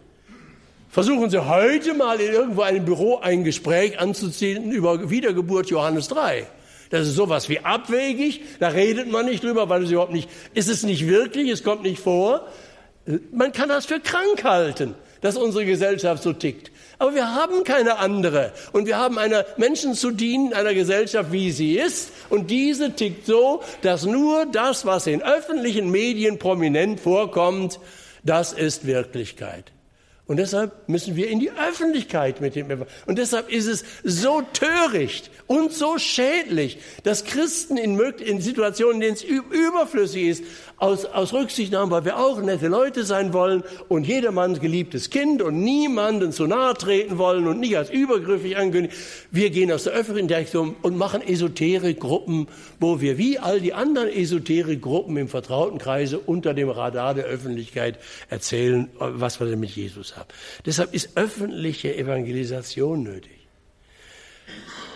Versuchen 0.89 1.30
Sie 1.30 1.47
heute 1.47 1.93
mal 1.93 2.19
in 2.19 2.34
irgendwo 2.34 2.63
einem 2.63 2.84
Büro 2.84 3.17
ein 3.17 3.43
Gespräch 3.43 3.99
anzuziehen 3.99 4.72
über 4.72 5.11
Wiedergeburt 5.11 5.69
Johannes 5.69 6.07
3. 6.07 6.47
Das 6.89 7.07
ist 7.07 7.13
sowas 7.13 7.47
wie 7.47 7.59
abwegig, 7.59 8.41
da 8.59 8.69
redet 8.69 9.11
man 9.11 9.28
nicht 9.28 9.43
drüber, 9.43 9.69
weil 9.69 9.84
es 9.84 9.91
überhaupt 9.91 10.13
nicht, 10.13 10.32
ist 10.55 10.67
es 10.67 10.82
nicht 10.82 11.07
wirklich, 11.07 11.47
es 11.51 11.63
kommt 11.63 11.84
nicht 11.84 12.01
vor. 12.01 12.47
Man 13.32 13.51
kann 13.51 13.69
das 13.69 13.86
für 13.86 13.99
krank 13.99 14.43
halten 14.43 14.95
dass 15.22 15.38
unsere 15.38 15.65
Gesellschaft 15.65 16.24
so 16.24 16.34
tickt. 16.34 16.72
Aber 16.99 17.15
wir 17.15 17.34
haben 17.34 17.63
keine 17.63 17.97
andere. 17.97 18.51
Und 18.74 18.86
wir 18.86 18.97
haben 18.97 19.17
einer 19.17 19.45
Menschen 19.57 19.93
zu 19.93 20.11
dienen, 20.11 20.53
einer 20.53 20.74
Gesellschaft, 20.74 21.32
wie 21.32 21.51
sie 21.51 21.78
ist. 21.78 22.11
Und 22.30 22.51
diese 22.51 22.91
tickt 22.91 23.26
so, 23.26 23.61
dass 23.82 24.05
nur 24.05 24.45
das, 24.45 24.86
was 24.86 25.07
in 25.07 25.24
öffentlichen 25.24 25.89
Medien 25.89 26.38
prominent 26.38 26.99
vorkommt, 26.99 27.80
das 28.24 28.53
ist 28.53 28.86
Wirklichkeit. 28.86 29.72
Und 30.32 30.38
deshalb 30.38 30.88
müssen 30.88 31.17
wir 31.17 31.28
in 31.28 31.41
die 31.41 31.51
Öffentlichkeit 31.51 32.39
mit 32.39 32.55
dem 32.55 32.67
Evangelium. 32.67 32.88
Und 33.05 33.17
deshalb 33.17 33.51
ist 33.51 33.65
es 33.67 33.84
so 34.03 34.41
töricht 34.53 35.30
und 35.45 35.74
so 35.74 35.97
schädlich, 35.97 36.78
dass 37.03 37.26
Christen 37.26 37.76
in, 37.76 37.99
in 37.99 38.39
Situationen, 38.39 39.01
in 39.01 39.01
denen 39.01 39.13
es 39.15 39.24
überflüssig 39.24 40.28
ist, 40.28 40.43
aus, 40.82 41.05
aus 41.05 41.32
Rücksichtnahme, 41.32 41.91
weil 41.91 42.05
wir 42.05 42.17
auch 42.17 42.41
nette 42.41 42.67
Leute 42.67 43.05
sein 43.05 43.34
wollen 43.34 43.63
und 43.88 44.07
jedermanns 44.07 44.59
geliebtes 44.59 45.11
Kind 45.11 45.41
und 45.43 45.61
niemanden 45.61 46.32
zu 46.32 46.47
nahe 46.47 46.73
treten 46.73 47.19
wollen 47.19 47.47
und 47.47 47.59
nicht 47.59 47.77
als 47.77 47.91
übergriffig 47.91 48.57
ankündigen. 48.57 48.97
Wir 49.29 49.51
gehen 49.51 49.71
aus 49.71 49.84
der 49.84 49.93
öffentlichen 49.93 50.27
Direktion 50.27 50.75
und 50.82 50.97
machen 50.97 51.21
Esoterik-Gruppen, 51.21 52.47
wo 52.79 52.99
wir 52.99 53.19
wie 53.19 53.38
all 53.38 53.61
die 53.61 53.73
anderen 53.75 54.09
Esoterik-Gruppen 54.09 55.17
im 55.17 55.27
vertrauten 55.27 55.77
Kreise 55.77 56.17
unter 56.17 56.55
dem 56.55 56.69
Radar 56.69 57.13
der 57.13 57.25
Öffentlichkeit 57.25 57.99
erzählen, 58.29 58.89
was 58.97 59.39
wir 59.39 59.45
denn 59.45 59.59
mit 59.59 59.69
Jesus 59.69 60.17
haben. 60.17 60.29
Deshalb 60.65 60.95
ist 60.95 61.15
öffentliche 61.15 61.95
Evangelisation 61.95 63.03
nötig. 63.03 63.47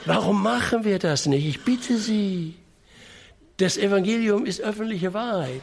Warum 0.06 0.42
machen 0.42 0.84
wir 0.84 0.98
das 0.98 1.28
nicht? 1.28 1.46
Ich 1.46 1.64
bitte 1.64 1.98
Sie. 1.98 2.56
Das 3.58 3.78
Evangelium 3.78 4.46
ist 4.46 4.62
öffentliche 4.62 5.14
Wahrheit. 5.14 5.62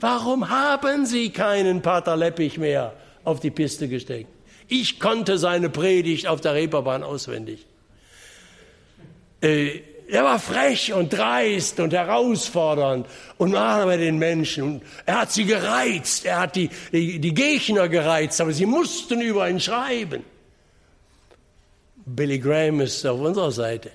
Warum 0.00 0.48
haben 0.48 1.04
Sie 1.04 1.30
keinen 1.30 1.82
Pater 1.82 2.16
Leppich 2.16 2.58
mehr 2.58 2.94
auf 3.22 3.40
die 3.40 3.50
Piste 3.50 3.88
gesteckt? 3.88 4.30
Ich 4.68 4.98
konnte 4.98 5.36
seine 5.36 5.68
Predigt 5.68 6.26
auf 6.26 6.40
der 6.40 6.54
Reeperbahn 6.54 7.02
auswendig. 7.02 7.66
Äh, 9.42 9.82
er 10.08 10.24
war 10.24 10.38
frech 10.38 10.92
und 10.92 11.12
dreist 11.12 11.80
und 11.80 11.92
herausfordernd 11.92 13.06
und 13.38 13.52
war 13.52 13.84
bei 13.86 13.96
den 13.96 14.18
Menschen. 14.18 14.82
er 15.06 15.22
hat 15.22 15.32
sie 15.32 15.44
gereizt, 15.44 16.26
er 16.26 16.40
hat 16.40 16.56
die, 16.56 16.68
die, 16.92 17.18
die 17.18 17.34
Gegner 17.34 17.88
gereizt, 17.88 18.40
aber 18.40 18.52
sie 18.52 18.66
mussten 18.66 19.20
über 19.20 19.48
ihn 19.48 19.60
schreiben. 19.60 20.24
Billy 22.06 22.38
Graham 22.38 22.80
ist 22.80 23.04
auf 23.06 23.20
unserer 23.20 23.50
Seite. 23.50 23.90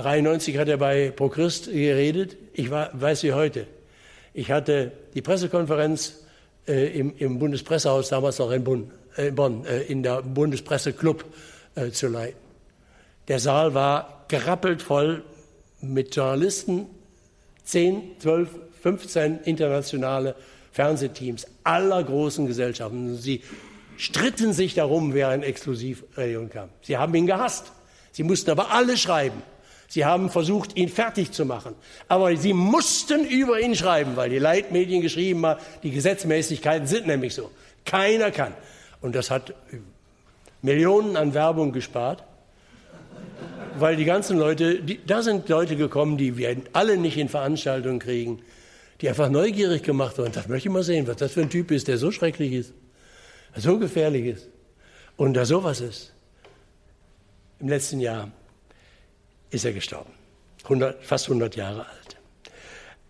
93 0.00 0.58
hat 0.58 0.68
er 0.68 0.76
bei 0.76 1.10
ProChrist 1.10 1.66
geredet. 1.66 2.36
Ich 2.52 2.70
war, 2.70 2.90
weiß 2.92 3.22
wie 3.22 3.32
heute. 3.32 3.66
Ich 4.34 4.50
hatte 4.50 4.92
die 5.14 5.22
Pressekonferenz 5.22 6.24
äh, 6.66 6.98
im, 6.98 7.14
im, 7.16 7.38
Bundespressehaus, 7.38 8.08
damals 8.08 8.38
noch 8.38 8.50
in 8.50 8.64
Bonn, 8.64 8.90
äh, 9.16 9.30
Bonn 9.30 9.64
äh, 9.64 9.82
in 9.82 10.02
der 10.02 10.22
Bundespresseclub 10.22 11.24
äh, 11.74 11.90
zu 11.90 12.08
leiten. 12.08 12.38
Der 13.28 13.38
Saal 13.38 13.74
war 13.74 14.24
gerappelt 14.28 14.82
voll 14.82 15.24
mit 15.80 16.14
Journalisten, 16.14 16.86
10, 17.64 18.20
12, 18.20 18.48
15 18.82 19.40
internationale 19.44 20.34
Fernsehteams 20.72 21.46
aller 21.64 22.02
großen 22.02 22.46
Gesellschaften. 22.46 23.16
Sie 23.16 23.42
stritten 23.96 24.52
sich 24.52 24.74
darum, 24.74 25.14
wer 25.14 25.28
ein 25.28 25.42
Exklusivradio 25.42 26.48
kam. 26.48 26.70
Sie 26.82 26.96
haben 26.96 27.14
ihn 27.14 27.26
gehasst. 27.26 27.72
Sie 28.12 28.22
mussten 28.22 28.50
aber 28.50 28.70
alle 28.72 28.96
schreiben. 28.96 29.42
Sie 29.90 30.04
haben 30.04 30.30
versucht, 30.30 30.76
ihn 30.76 30.88
fertig 30.88 31.32
zu 31.32 31.44
machen. 31.44 31.74
Aber 32.06 32.36
sie 32.36 32.52
mussten 32.52 33.24
über 33.24 33.58
ihn 33.60 33.74
schreiben, 33.74 34.14
weil 34.14 34.30
die 34.30 34.38
Leitmedien 34.38 35.02
geschrieben 35.02 35.44
haben, 35.44 35.60
die 35.82 35.90
Gesetzmäßigkeiten 35.90 36.86
sind 36.86 37.08
nämlich 37.08 37.34
so. 37.34 37.50
Keiner 37.84 38.30
kann. 38.30 38.54
Und 39.00 39.16
das 39.16 39.32
hat 39.32 39.52
Millionen 40.62 41.16
an 41.16 41.34
Werbung 41.34 41.72
gespart, 41.72 42.22
weil 43.80 43.96
die 43.96 44.04
ganzen 44.04 44.38
Leute, 44.38 44.80
die, 44.80 45.04
da 45.04 45.22
sind 45.22 45.48
Leute 45.48 45.74
gekommen, 45.74 46.16
die 46.16 46.36
wir 46.36 46.56
alle 46.72 46.96
nicht 46.96 47.16
in 47.16 47.28
Veranstaltungen 47.28 47.98
kriegen, 47.98 48.42
die 49.00 49.08
einfach 49.08 49.28
neugierig 49.28 49.82
gemacht 49.82 50.18
wurden. 50.18 50.30
Das 50.30 50.46
möchte 50.46 50.68
ich 50.68 50.72
mal 50.72 50.84
sehen, 50.84 51.08
was 51.08 51.16
das 51.16 51.32
für 51.32 51.40
ein 51.40 51.50
Typ 51.50 51.72
ist, 51.72 51.88
der 51.88 51.98
so 51.98 52.12
schrecklich 52.12 52.52
ist, 52.52 52.72
so 53.56 53.76
gefährlich 53.80 54.26
ist 54.26 54.46
und 55.16 55.34
da 55.34 55.44
sowas 55.44 55.80
ist. 55.80 56.12
Im 57.58 57.68
letzten 57.68 57.98
Jahr 57.98 58.30
ist 59.50 59.64
er 59.64 59.72
gestorben. 59.72 60.12
100, 60.64 61.04
fast 61.04 61.26
100 61.26 61.56
Jahre 61.56 61.80
alt. 61.80 62.16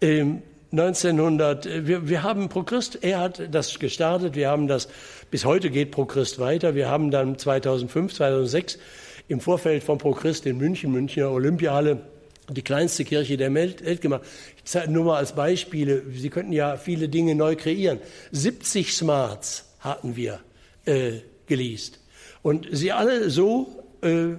Ähm, 0.00 0.42
1900, 0.72 1.86
wir, 1.86 2.08
wir 2.08 2.22
haben 2.22 2.48
ProChrist, 2.48 3.02
er 3.02 3.18
hat 3.18 3.42
das 3.52 3.76
gestartet, 3.80 4.36
wir 4.36 4.48
haben 4.48 4.68
das, 4.68 4.88
bis 5.30 5.44
heute 5.44 5.68
geht 5.68 5.90
ProChrist 5.90 6.38
weiter. 6.38 6.76
Wir 6.76 6.88
haben 6.88 7.10
dann 7.10 7.38
2005, 7.38 8.14
2006 8.14 8.78
im 9.26 9.40
Vorfeld 9.40 9.82
von 9.82 9.98
ProChrist 9.98 10.46
in 10.46 10.58
München, 10.58 10.92
Münchner 10.92 11.32
Olympiahalle, 11.32 12.02
die 12.48 12.62
kleinste 12.62 13.04
Kirche 13.04 13.36
der 13.36 13.52
Welt 13.52 14.00
gemacht. 14.00 14.22
Ich 14.58 14.64
zeige 14.64 14.92
nur 14.92 15.04
mal 15.04 15.16
als 15.16 15.34
Beispiele, 15.34 16.04
Sie 16.12 16.30
könnten 16.30 16.52
ja 16.52 16.76
viele 16.76 17.08
Dinge 17.08 17.34
neu 17.34 17.56
kreieren. 17.56 17.98
70 18.30 18.94
Smarts 18.94 19.64
hatten 19.80 20.14
wir 20.14 20.38
äh, 20.84 21.18
geleast. 21.46 21.98
Und 22.42 22.68
sie 22.70 22.92
alle 22.92 23.28
so 23.30 23.84
äh, 24.02 24.34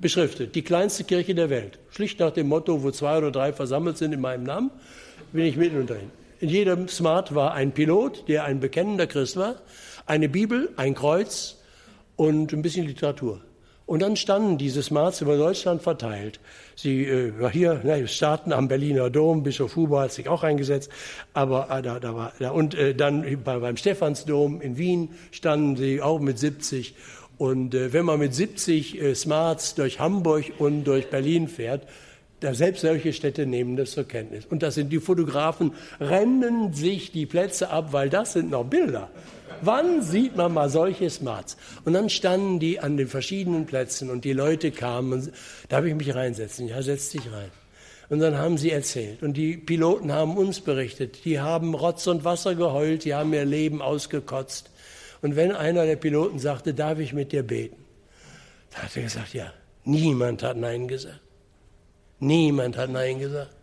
beschriftet, 0.00 0.54
die 0.54 0.62
kleinste 0.62 1.04
Kirche 1.04 1.34
der 1.34 1.50
Welt. 1.50 1.78
Schlicht 1.90 2.20
nach 2.20 2.32
dem 2.32 2.48
Motto, 2.48 2.82
wo 2.82 2.90
zwei 2.90 3.18
oder 3.18 3.30
drei 3.30 3.52
versammelt 3.52 3.98
sind 3.98 4.12
in 4.12 4.20
meinem 4.20 4.44
Namen, 4.44 4.70
bin 5.32 5.44
ich 5.44 5.56
mitten 5.56 5.80
unterhin. 5.80 6.10
In 6.40 6.48
jedem 6.50 6.88
Smart 6.88 7.34
war 7.34 7.54
ein 7.54 7.72
Pilot, 7.72 8.28
der 8.28 8.44
ein 8.44 8.60
bekennender 8.60 9.06
Christ 9.06 9.36
war, 9.36 9.56
eine 10.04 10.28
Bibel, 10.28 10.70
ein 10.76 10.94
Kreuz 10.94 11.56
und 12.16 12.52
ein 12.52 12.62
bisschen 12.62 12.86
Literatur. 12.86 13.40
Und 13.86 14.02
dann 14.02 14.16
standen 14.16 14.58
diese 14.58 14.82
Smarts 14.82 15.20
über 15.20 15.36
Deutschland 15.36 15.80
verteilt. 15.80 16.40
Sie 16.74 17.04
äh, 17.04 17.32
hier, 17.52 17.80
ne, 17.84 18.08
starten 18.08 18.52
am 18.52 18.66
Berliner 18.66 19.10
Dom, 19.10 19.44
Bischof 19.44 19.76
Huber 19.76 20.00
hat 20.00 20.12
sich 20.12 20.28
auch 20.28 20.42
eingesetzt, 20.42 20.90
aber 21.34 21.70
äh, 21.70 21.82
da, 21.82 22.00
da 22.00 22.14
war, 22.14 22.32
da, 22.40 22.50
und 22.50 22.74
äh, 22.74 22.96
dann 22.96 23.42
bei, 23.44 23.58
beim 23.58 23.76
Stephansdom 23.76 24.60
in 24.60 24.76
Wien 24.76 25.10
standen 25.30 25.76
sie 25.76 26.02
auch 26.02 26.18
mit 26.18 26.36
70 26.36 26.96
und 27.38 27.74
äh, 27.74 27.92
wenn 27.92 28.04
man 28.04 28.18
mit 28.18 28.34
70 28.34 29.00
äh, 29.00 29.14
Smarts 29.14 29.74
durch 29.74 30.00
Hamburg 30.00 30.52
und 30.58 30.84
durch 30.84 31.10
Berlin 31.10 31.48
fährt, 31.48 31.82
da 32.40 32.54
selbst 32.54 32.82
solche 32.82 33.12
Städte 33.12 33.46
nehmen 33.46 33.76
das 33.76 33.92
zur 33.92 34.04
Kenntnis. 34.04 34.44
Und 34.46 34.62
das 34.62 34.74
sind 34.74 34.90
die 34.90 35.00
Fotografen, 35.00 35.72
rennen 36.00 36.72
sich 36.74 37.12
die 37.12 37.26
Plätze 37.26 37.70
ab, 37.70 37.92
weil 37.92 38.10
das 38.10 38.34
sind 38.34 38.50
noch 38.50 38.64
Bilder. 38.64 39.10
Wann 39.62 40.02
sieht 40.02 40.36
man 40.36 40.52
mal 40.52 40.68
solche 40.68 41.08
Smarts? 41.08 41.56
Und 41.84 41.94
dann 41.94 42.10
standen 42.10 42.58
die 42.58 42.78
an 42.78 42.98
den 42.98 43.08
verschiedenen 43.08 43.64
Plätzen 43.64 44.10
und 44.10 44.24
die 44.24 44.34
Leute 44.34 44.70
kamen, 44.70 45.32
darf 45.68 45.84
ich 45.86 45.94
mich 45.94 46.14
reinsetzen? 46.14 46.68
Ja, 46.68 46.82
setz 46.82 47.10
dich 47.10 47.32
rein. 47.32 47.50
Und 48.08 48.20
dann 48.20 48.36
haben 48.36 48.58
sie 48.58 48.70
erzählt. 48.70 49.22
Und 49.22 49.36
die 49.36 49.56
Piloten 49.56 50.12
haben 50.12 50.36
uns 50.36 50.60
berichtet. 50.60 51.24
Die 51.24 51.40
haben 51.40 51.74
Rotz 51.74 52.06
und 52.06 52.24
Wasser 52.24 52.54
geheult, 52.54 53.04
die 53.04 53.14
haben 53.14 53.32
ihr 53.32 53.44
Leben 53.44 53.82
ausgekotzt. 53.82 54.70
Und 55.22 55.36
wenn 55.36 55.52
einer 55.52 55.86
der 55.86 55.96
Piloten 55.96 56.38
sagte, 56.38 56.74
darf 56.74 56.98
ich 56.98 57.12
mit 57.12 57.32
dir 57.32 57.42
beten? 57.42 57.84
Da 58.70 58.82
hat 58.82 58.96
er 58.96 59.02
gesagt, 59.02 59.34
ja. 59.34 59.52
Niemand 59.84 60.42
hat 60.42 60.56
Nein 60.56 60.88
gesagt. 60.88 61.20
Niemand 62.18 62.76
hat 62.76 62.90
Nein 62.90 63.20
gesagt. 63.20 63.54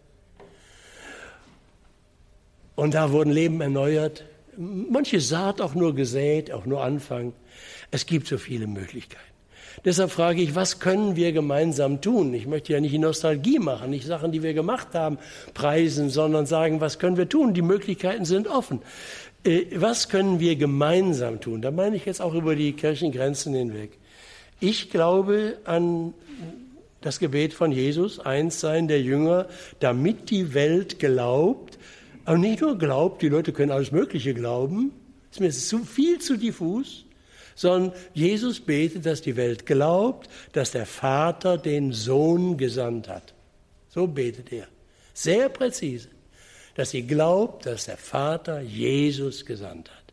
Und 2.76 2.94
da 2.94 3.12
wurden 3.12 3.32
Leben 3.32 3.62
erneuert. 3.62 4.24
Manche 4.58 5.20
Saat 5.20 5.62
auch 5.62 5.76
nur 5.76 5.96
gesät, 5.96 6.52
auch 6.52 6.66
nur 6.66 6.84
Anfang. 6.84 7.34
Es 7.92 8.06
gibt 8.06 8.28
so 8.28 8.38
viele 8.38 8.68
Möglichkeiten. 8.68 9.34
Deshalb 9.86 10.12
frage 10.12 10.42
ich, 10.42 10.56
was 10.56 10.80
können 10.80 11.16
wir 11.16 11.34
gemeinsam 11.34 12.00
tun? 12.00 12.34
Ich 12.34 12.46
möchte 12.46 12.74
ja 12.74 12.80
nicht 12.80 12.98
Nostalgie 12.98 13.60
machen, 13.60 13.90
nicht 13.90 14.06
Sachen, 14.06 14.32
die 14.32 14.44
wir 14.44 14.54
gemacht 14.54 14.90
haben, 14.94 15.18
preisen, 15.54 16.10
sondern 16.10 16.46
sagen, 16.46 16.80
was 16.80 17.00
können 17.00 17.18
wir 17.18 17.28
tun? 17.28 17.54
Die 17.54 17.62
Möglichkeiten 17.62 18.24
sind 18.24 18.48
offen. 18.48 18.82
Äh, 19.44 19.66
was 19.76 20.10
können 20.10 20.40
wir 20.40 20.56
gemeinsam 20.56 21.42
tun? 21.42 21.62
Da 21.62 21.72
meine 21.72 21.96
ich 21.96 22.06
jetzt 22.06 22.22
auch 22.22 22.34
über 22.34 22.56
die 22.56 22.74
Kirchengrenzen 22.74 23.54
hinweg. 23.54 23.98
Ich 24.60 24.90
glaube 24.90 25.58
an 25.66 26.14
das 27.02 27.20
Gebet 27.20 27.54
von 27.54 27.72
Jesus, 27.72 28.20
eins 28.20 28.62
sein 28.62 28.88
der 28.88 29.02
Jünger, 29.02 29.48
damit 29.80 30.30
die 30.30 30.54
Welt 30.54 31.00
glaubt, 31.00 31.78
aber 32.24 32.38
nicht 32.38 32.62
nur 32.62 32.78
glaubt, 32.78 33.22
die 33.22 33.28
Leute 33.28 33.52
können 33.52 33.72
alles 33.72 33.92
Mögliche 33.92 34.34
glauben, 34.34 34.94
ist 35.30 35.42
mir 35.42 35.52
zu 35.52 35.80
viel 35.80 36.20
zu 36.20 36.38
diffus, 36.38 37.06
sondern 37.56 37.92
Jesus 38.14 38.62
betet, 38.62 39.06
dass 39.06 39.22
die 39.22 39.36
Welt 39.36 39.66
glaubt, 39.66 40.30
dass 40.54 40.72
der 40.72 40.86
Vater 40.86 41.58
den 41.58 41.92
Sohn 41.92 42.56
gesandt 42.56 43.10
hat. 43.10 43.34
So 43.90 44.08
betet 44.08 44.54
er. 44.54 44.68
Sehr 45.14 45.50
präzise 45.50 46.08
dass 46.76 46.92
sie 46.92 47.06
glaubt, 47.06 47.66
dass 47.66 47.86
der 47.86 47.98
Vater 47.98 48.62
Jesus 48.62 49.46
gesandt 49.46 49.90
hat. 49.92 50.04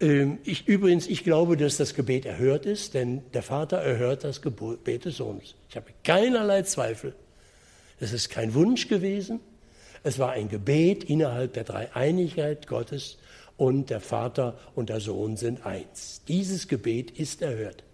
Ähm, 0.00 0.38
ich, 0.44 0.66
übrigens, 0.66 1.06
ich 1.06 1.24
glaube, 1.24 1.56
dass 1.56 1.76
das 1.76 1.94
Gebet 1.94 2.26
erhört 2.26 2.66
ist, 2.66 2.94
denn 2.94 3.22
der 3.32 3.42
Vater 3.42 3.78
erhört 3.78 4.24
das 4.24 4.40
Gebet 4.42 5.04
des 5.04 5.16
Sohnes. 5.16 5.54
Ich 5.68 5.76
habe 5.76 5.90
keinerlei 6.04 6.62
Zweifel. 6.62 7.14
Es 7.98 8.12
ist 8.12 8.30
kein 8.30 8.54
Wunsch 8.54 8.88
gewesen. 8.88 9.40
Es 10.02 10.18
war 10.18 10.32
ein 10.32 10.48
Gebet 10.48 11.04
innerhalb 11.04 11.52
der 11.52 11.64
Dreieinigkeit 11.64 12.66
Gottes 12.66 13.18
und 13.58 13.90
der 13.90 14.00
Vater 14.00 14.58
und 14.74 14.88
der 14.88 15.00
Sohn 15.00 15.36
sind 15.36 15.66
eins. 15.66 16.22
Dieses 16.26 16.66
Gebet 16.66 17.10
ist 17.10 17.42
erhört. 17.42 17.84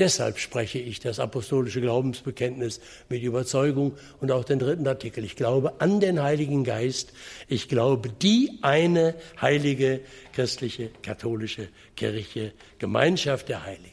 Deshalb 0.00 0.38
spreche 0.38 0.78
ich 0.78 0.98
das 1.00 1.20
apostolische 1.20 1.82
Glaubensbekenntnis 1.82 2.80
mit 3.10 3.22
Überzeugung 3.22 3.98
und 4.18 4.32
auch 4.32 4.44
den 4.44 4.58
dritten 4.58 4.88
Artikel. 4.88 5.24
Ich 5.24 5.36
glaube 5.36 5.74
an 5.78 6.00
den 6.00 6.22
Heiligen 6.22 6.64
Geist. 6.64 7.12
Ich 7.48 7.68
glaube 7.68 8.08
die 8.08 8.58
eine 8.62 9.14
heilige 9.38 10.00
christliche 10.32 10.88
katholische 11.02 11.68
Kirche, 11.96 12.52
Gemeinschaft 12.78 13.50
der 13.50 13.66
Heiligen. 13.66 13.92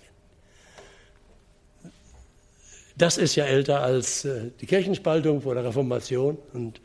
Das 2.95 3.17
ist 3.17 3.35
ja 3.35 3.43
älter 3.43 3.81
als 3.81 4.23
äh, 4.23 4.51
die 4.61 4.65
Kirchenspaltung 4.65 5.41
vor 5.41 5.55
der 5.55 5.65
Reformation 5.65 6.37
und 6.53 6.79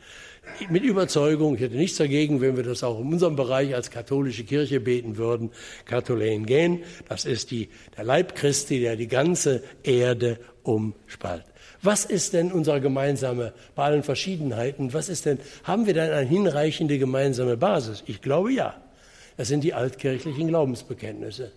mit 0.69 0.83
Überzeugung, 0.83 1.55
ich 1.55 1.61
hätte 1.61 1.75
nichts 1.75 1.97
dagegen, 1.97 2.41
wenn 2.41 2.55
wir 2.55 2.63
das 2.63 2.83
auch 2.83 2.99
in 2.99 3.13
unserem 3.13 3.35
Bereich 3.35 3.73
als 3.73 3.89
katholische 3.89 4.43
Kirche 4.43 4.79
beten 4.79 5.17
würden, 5.17 5.51
Katholen 5.85 6.45
gehen. 6.45 6.83
Das 7.09 7.25
ist 7.25 7.51
die, 7.51 7.69
der 7.97 8.03
Leib 8.03 8.35
Christi, 8.35 8.79
der 8.79 8.95
die 8.95 9.07
ganze 9.07 9.63
Erde 9.83 10.39
umspalt. 10.63 11.45
Was 11.81 12.05
ist 12.05 12.33
denn 12.33 12.51
unsere 12.51 12.79
gemeinsame, 12.79 13.53
bei 13.75 13.83
allen 13.83 14.03
Verschiedenheiten, 14.03 14.93
was 14.93 15.09
ist 15.09 15.25
denn, 15.25 15.39
haben 15.63 15.85
wir 15.85 15.93
denn 15.93 16.11
eine 16.11 16.27
hinreichende 16.27 16.97
gemeinsame 16.97 17.57
Basis? 17.57 18.03
Ich 18.05 18.21
glaube 18.21 18.53
ja. 18.53 18.75
Das 19.35 19.47
sind 19.47 19.63
die 19.63 19.73
altkirchlichen 19.73 20.47
Glaubensbekenntnisse. 20.47 21.51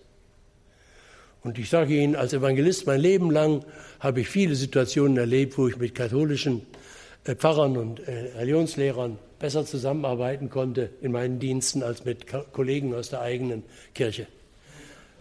Und 1.43 1.59
ich 1.59 1.69
sage 1.69 1.95
Ihnen, 1.95 2.15
als 2.15 2.33
Evangelist 2.33 2.87
mein 2.87 2.99
Leben 2.99 3.31
lang 3.31 3.63
habe 3.99 4.21
ich 4.21 4.29
viele 4.29 4.55
Situationen 4.55 5.17
erlebt, 5.17 5.57
wo 5.57 5.67
ich 5.67 5.77
mit 5.77 5.95
katholischen 5.95 6.63
Pfarrern 7.35 7.77
und 7.77 7.99
äh, 8.07 8.37
Religionslehrern 8.37 9.17
besser 9.39 9.65
zusammenarbeiten 9.65 10.49
konnte 10.49 10.89
in 11.01 11.11
meinen 11.11 11.39
Diensten 11.39 11.83
als 11.83 12.05
mit 12.05 12.25
Kollegen 12.53 12.93
aus 12.95 13.09
der 13.09 13.21
eigenen 13.21 13.63
Kirche. 13.93 14.27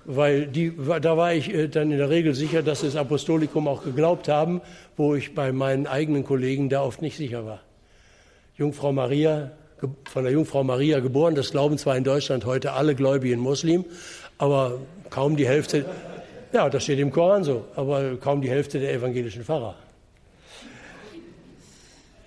Weil 0.05 0.47
die, 0.47 0.73
da 1.01 1.17
war 1.17 1.35
ich 1.35 1.53
äh, 1.53 1.69
dann 1.69 1.91
in 1.91 1.99
der 1.99 2.11
Regel 2.11 2.35
sicher, 2.35 2.63
dass 2.63 2.81
sie 2.81 2.87
das 2.87 2.97
Apostolikum 2.97 3.67
auch 3.67 3.83
geglaubt 3.83 4.29
haben, 4.29 4.61
wo 4.97 5.15
ich 5.15 5.35
bei 5.35 5.53
meinen 5.53 5.87
eigenen 5.87 6.25
Kollegen 6.25 6.69
da 6.69 6.83
oft 6.83 7.03
nicht 7.03 7.17
sicher 7.17 7.45
war. 7.45 7.61
Jungfrau 8.57 8.93
Maria, 8.93 9.51
von 10.05 10.25
der 10.25 10.33
Jungfrau 10.33 10.65
Maria 10.65 11.01
geboren, 11.01 11.35
das 11.35 11.51
glauben 11.51 11.77
zwar 11.77 11.97
in 11.97 12.05
Deutschland 12.05 12.47
heute 12.47 12.73
alle 12.73 12.95
gläubigen 12.95 13.41
Muslim, 13.41 13.85
aber 14.39 14.81
kaum 15.11 15.37
die 15.37 15.47
Hälfte, 15.47 15.85
ja, 16.53 16.71
das 16.71 16.85
steht 16.85 16.99
im 16.99 17.11
Koran 17.11 17.45
so, 17.45 17.65
aber 17.75 18.17
kaum 18.17 18.41
die 18.41 18.49
Hälfte 18.49 18.79
der 18.79 18.95
evangelischen 18.95 19.45
Pfarrer. 19.45 19.75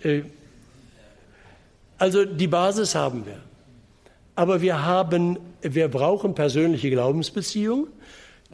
Äh, 0.03 0.21
also 1.97 2.25
die 2.25 2.47
Basis 2.47 2.95
haben 2.95 3.25
wir. 3.25 3.39
Aber 4.35 4.61
wir 4.61 4.85
haben, 4.85 5.37
wir 5.61 5.89
brauchen 5.89 6.33
persönliche 6.33 6.89
Glaubensbeziehungen, 6.89 7.87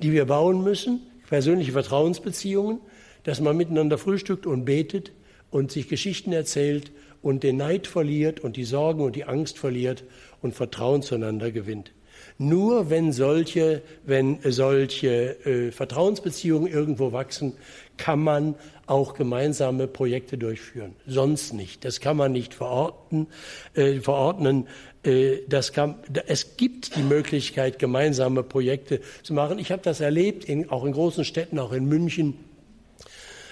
die 0.01 0.11
wir 0.11 0.25
bauen 0.25 0.63
müssen, 0.63 1.01
persönliche 1.29 1.73
Vertrauensbeziehungen, 1.73 2.79
dass 3.23 3.39
man 3.39 3.55
miteinander 3.55 3.97
frühstückt 3.97 4.47
und 4.47 4.65
betet 4.65 5.11
und 5.51 5.71
sich 5.71 5.87
Geschichten 5.87 6.33
erzählt 6.33 6.91
und 7.21 7.43
den 7.43 7.57
Neid 7.57 7.87
verliert 7.87 8.39
und 8.39 8.55
die 8.55 8.65
Sorgen 8.65 9.01
und 9.01 9.15
die 9.15 9.25
Angst 9.25 9.57
verliert 9.57 10.03
und 10.41 10.55
Vertrauen 10.55 11.01
zueinander 11.01 11.51
gewinnt. 11.51 11.91
Nur 12.37 12.89
wenn 12.89 13.13
solche, 13.13 13.81
wenn 14.05 14.39
solche 14.43 15.45
äh, 15.45 15.71
Vertrauensbeziehungen 15.71 16.71
irgendwo 16.71 17.13
wachsen, 17.13 17.53
kann 17.97 18.19
man 18.19 18.55
auch 18.87 19.13
gemeinsame 19.13 19.87
Projekte 19.87 20.37
durchführen. 20.37 20.95
Sonst 21.07 21.53
nicht. 21.53 21.85
Das 21.85 22.01
kann 22.01 22.17
man 22.17 22.33
nicht 22.33 22.53
verorten, 22.53 23.27
äh, 23.73 24.01
verordnen. 24.01 24.67
Äh, 25.03 25.37
das 25.47 25.71
kann, 25.71 25.95
es 26.27 26.57
gibt 26.57 26.97
die 26.97 27.03
Möglichkeit, 27.03 27.79
gemeinsame 27.79 28.43
Projekte 28.43 28.99
zu 29.23 29.33
machen. 29.33 29.57
Ich 29.57 29.71
habe 29.71 29.81
das 29.81 30.01
erlebt, 30.01 30.43
in, 30.43 30.69
auch 30.69 30.83
in 30.83 30.91
großen 30.91 31.23
Städten, 31.23 31.57
auch 31.57 31.71
in 31.71 31.85
München, 31.85 32.37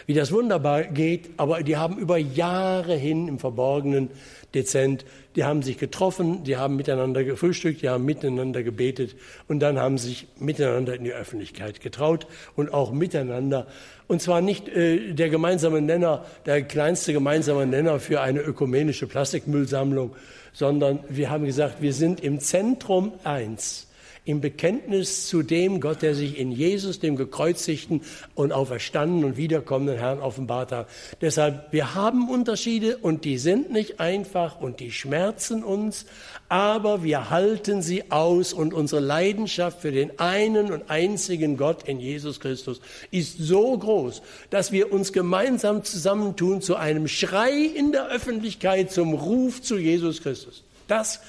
wie 0.05 0.13
das 0.13 0.31
wunderbar 0.31 0.83
geht. 0.83 1.31
Aber 1.37 1.63
die 1.63 1.77
haben 1.77 1.97
über 1.97 2.17
Jahre 2.17 2.95
hin 2.95 3.27
im 3.27 3.39
Verborgenen 3.39 4.09
dezent. 4.53 5.05
Die 5.35 5.43
haben 5.43 5.63
sich 5.63 5.77
getroffen, 5.77 6.43
die 6.43 6.57
haben 6.57 6.75
miteinander 6.75 7.23
gefrühstückt, 7.23 7.81
die 7.81 7.89
haben 7.89 8.05
miteinander 8.05 8.61
gebetet 8.61 9.15
und 9.47 9.59
dann 9.59 9.79
haben 9.79 9.97
sich 9.97 10.27
miteinander 10.39 10.95
in 10.95 11.03
die 11.03 11.13
Öffentlichkeit 11.13 11.81
getraut 11.81 12.27
und 12.55 12.71
auch 12.71 12.91
miteinander. 12.91 13.67
Und 14.07 14.21
zwar 14.21 14.41
nicht 14.41 14.69
äh, 14.69 15.13
der 15.13 15.29
gemeinsame 15.29 15.81
Nenner, 15.81 16.25
der 16.45 16.61
kleinste 16.61 17.13
gemeinsame 17.13 17.65
Nenner 17.65 17.99
für 17.99 18.21
eine 18.21 18.41
ökumenische 18.41 19.07
Plastikmüllsammlung, 19.07 20.15
sondern 20.51 20.99
wir 21.09 21.31
haben 21.31 21.45
gesagt, 21.45 21.81
wir 21.81 21.93
sind 21.93 22.21
im 22.21 22.39
Zentrum 22.39 23.13
eins 23.23 23.82
im 24.25 24.39
Bekenntnis 24.39 25.27
zu 25.27 25.43
dem 25.43 25.81
Gott, 25.81 26.01
der 26.01 26.15
sich 26.15 26.37
in 26.37 26.51
Jesus, 26.51 26.99
dem 26.99 27.17
gekreuzigten 27.17 28.01
und 28.35 28.53
auferstandenen 28.53 29.25
und 29.25 29.37
wiederkommenden 29.37 29.97
Herrn 29.97 30.19
offenbart 30.19 30.71
hat. 30.71 30.87
Deshalb, 31.19 31.71
wir 31.71 31.93
haben 31.93 32.29
Unterschiede 32.29 32.97
und 32.97 33.25
die 33.25 33.37
sind 33.37 33.71
nicht 33.71 33.99
einfach 33.99 34.61
und 34.61 34.79
die 34.79 34.91
schmerzen 34.91 35.63
uns, 35.63 36.05
aber 36.47 37.03
wir 37.03 37.29
halten 37.29 37.81
sie 37.81 38.11
aus 38.11 38.53
und 38.53 38.73
unsere 38.73 39.01
Leidenschaft 39.01 39.81
für 39.81 39.91
den 39.91 40.17
einen 40.19 40.71
und 40.71 40.89
einzigen 40.89 41.57
Gott 41.57 41.83
in 41.87 41.99
Jesus 41.99 42.39
Christus 42.39 42.79
ist 43.11 43.37
so 43.39 43.77
groß, 43.77 44.21
dass 44.49 44.71
wir 44.71 44.93
uns 44.93 45.11
gemeinsam 45.11 45.83
zusammentun 45.83 46.61
zu 46.61 46.75
einem 46.75 47.07
Schrei 47.07 47.51
in 47.51 47.91
der 47.91 48.07
Öffentlichkeit 48.07 48.91
zum 48.91 49.13
Ruf 49.13 49.61
zu 49.61 49.77
Jesus 49.77 50.21
Christus. 50.21 50.63
Das, 50.87 51.19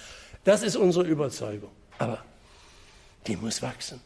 das 0.45 0.63
ist 0.63 0.77
unsere 0.77 1.07
Überzeugung. 1.07 1.71
Aber 1.99 2.23
die 3.27 3.37
muss 3.37 3.63
wachsen. 3.63 4.01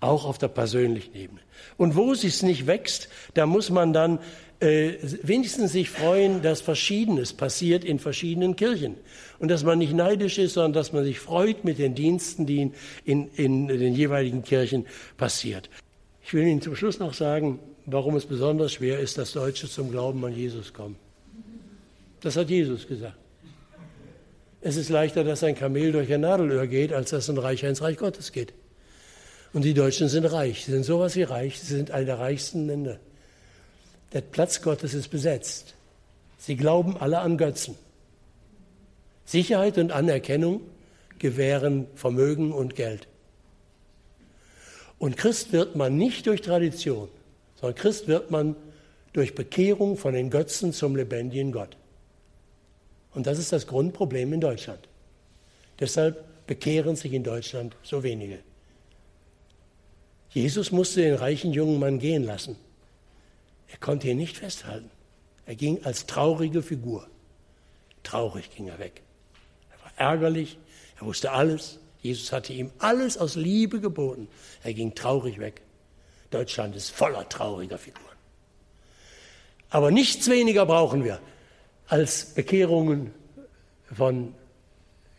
Auch 0.00 0.24
auf 0.24 0.38
der 0.38 0.48
persönlichen 0.48 1.14
Ebene. 1.14 1.40
Und 1.76 1.96
wo 1.96 2.12
es 2.12 2.42
nicht 2.42 2.66
wächst, 2.66 3.08
da 3.34 3.46
muss 3.46 3.70
man 3.70 3.92
dann 3.92 4.18
äh, 4.60 4.94
wenigstens 5.22 5.72
sich 5.72 5.90
freuen, 5.90 6.42
dass 6.42 6.60
Verschiedenes 6.60 7.32
passiert 7.32 7.84
in 7.84 7.98
verschiedenen 7.98 8.56
Kirchen. 8.56 8.96
Und 9.38 9.48
dass 9.48 9.64
man 9.64 9.78
nicht 9.78 9.92
neidisch 9.92 10.38
ist, 10.38 10.54
sondern 10.54 10.74
dass 10.74 10.92
man 10.92 11.04
sich 11.04 11.20
freut 11.20 11.64
mit 11.64 11.78
den 11.78 11.94
Diensten, 11.94 12.46
die 12.46 12.72
in, 13.04 13.30
in, 13.34 13.68
in 13.68 13.68
den 13.68 13.94
jeweiligen 13.94 14.42
Kirchen 14.42 14.86
passiert. 15.16 15.70
Ich 16.22 16.32
will 16.34 16.46
Ihnen 16.46 16.60
zum 16.60 16.76
Schluss 16.76 16.98
noch 16.98 17.14
sagen, 17.14 17.58
warum 17.86 18.16
es 18.16 18.26
besonders 18.26 18.72
schwer 18.74 19.00
ist, 19.00 19.18
dass 19.18 19.32
Deutsche 19.32 19.68
zum 19.68 19.90
Glauben 19.90 20.24
an 20.24 20.34
Jesus 20.34 20.72
kommen. 20.72 20.96
Das 22.20 22.36
hat 22.36 22.48
Jesus 22.48 22.86
gesagt. 22.86 23.16
Es 24.66 24.76
ist 24.76 24.88
leichter, 24.88 25.24
dass 25.24 25.44
ein 25.44 25.54
Kamel 25.54 25.92
durch 25.92 26.10
ein 26.10 26.22
Nadelöhr 26.22 26.66
geht, 26.66 26.94
als 26.94 27.10
dass 27.10 27.28
ein 27.28 27.36
Reicher 27.36 27.68
ins 27.68 27.82
Reich 27.82 27.98
Gottes 27.98 28.32
geht. 28.32 28.54
Und 29.52 29.62
die 29.62 29.74
Deutschen 29.74 30.08
sind 30.08 30.24
reich. 30.24 30.64
Sie 30.64 30.72
sind 30.72 30.84
sowas 30.84 31.16
wie 31.16 31.22
reich. 31.22 31.60
Sie 31.60 31.66
sind 31.66 31.90
eine 31.90 32.06
der 32.06 32.18
reichsten 32.18 32.66
Länder. 32.66 32.98
Der 34.14 34.22
Platz 34.22 34.62
Gottes 34.62 34.94
ist 34.94 35.08
besetzt. 35.08 35.74
Sie 36.38 36.56
glauben 36.56 36.96
alle 36.96 37.18
an 37.18 37.36
Götzen. 37.36 37.76
Sicherheit 39.26 39.76
und 39.76 39.92
Anerkennung 39.92 40.62
gewähren 41.18 41.86
Vermögen 41.94 42.50
und 42.50 42.74
Geld. 42.74 43.06
Und 44.98 45.18
Christ 45.18 45.52
wird 45.52 45.76
man 45.76 45.98
nicht 45.98 46.26
durch 46.26 46.40
Tradition, 46.40 47.10
sondern 47.60 47.76
Christ 47.76 48.08
wird 48.08 48.30
man 48.30 48.56
durch 49.12 49.34
Bekehrung 49.34 49.98
von 49.98 50.14
den 50.14 50.30
Götzen 50.30 50.72
zum 50.72 50.96
lebendigen 50.96 51.52
Gott. 51.52 51.76
Und 53.14 53.26
das 53.26 53.38
ist 53.38 53.52
das 53.52 53.66
Grundproblem 53.66 54.32
in 54.32 54.40
Deutschland. 54.40 54.88
Deshalb 55.78 56.24
bekehren 56.46 56.96
sich 56.96 57.12
in 57.12 57.24
Deutschland 57.24 57.76
so 57.82 58.02
wenige. 58.02 58.40
Jesus 60.30 60.72
musste 60.72 61.00
den 61.02 61.14
reichen 61.14 61.52
jungen 61.52 61.78
Mann 61.78 61.98
gehen 62.00 62.24
lassen. 62.24 62.56
Er 63.70 63.78
konnte 63.78 64.08
ihn 64.08 64.18
nicht 64.18 64.36
festhalten. 64.36 64.90
Er 65.46 65.54
ging 65.54 65.84
als 65.84 66.06
traurige 66.06 66.62
Figur. 66.62 67.06
Traurig 68.02 68.50
ging 68.54 68.68
er 68.68 68.78
weg. 68.78 69.02
Er 69.70 69.84
war 69.84 70.10
ärgerlich, 70.10 70.58
er 70.98 71.06
wusste 71.06 71.30
alles. 71.30 71.78
Jesus 72.00 72.32
hatte 72.32 72.52
ihm 72.52 72.70
alles 72.78 73.16
aus 73.16 73.36
Liebe 73.36 73.80
geboten. 73.80 74.28
Er 74.62 74.74
ging 74.74 74.94
traurig 74.94 75.38
weg. 75.38 75.62
Deutschland 76.30 76.74
ist 76.76 76.90
voller 76.90 77.28
trauriger 77.28 77.78
Figuren. 77.78 78.04
Aber 79.70 79.90
nichts 79.90 80.28
weniger 80.28 80.66
brauchen 80.66 81.04
wir 81.04 81.20
als 81.86 82.26
Bekehrungen 82.34 83.12
von 83.92 84.34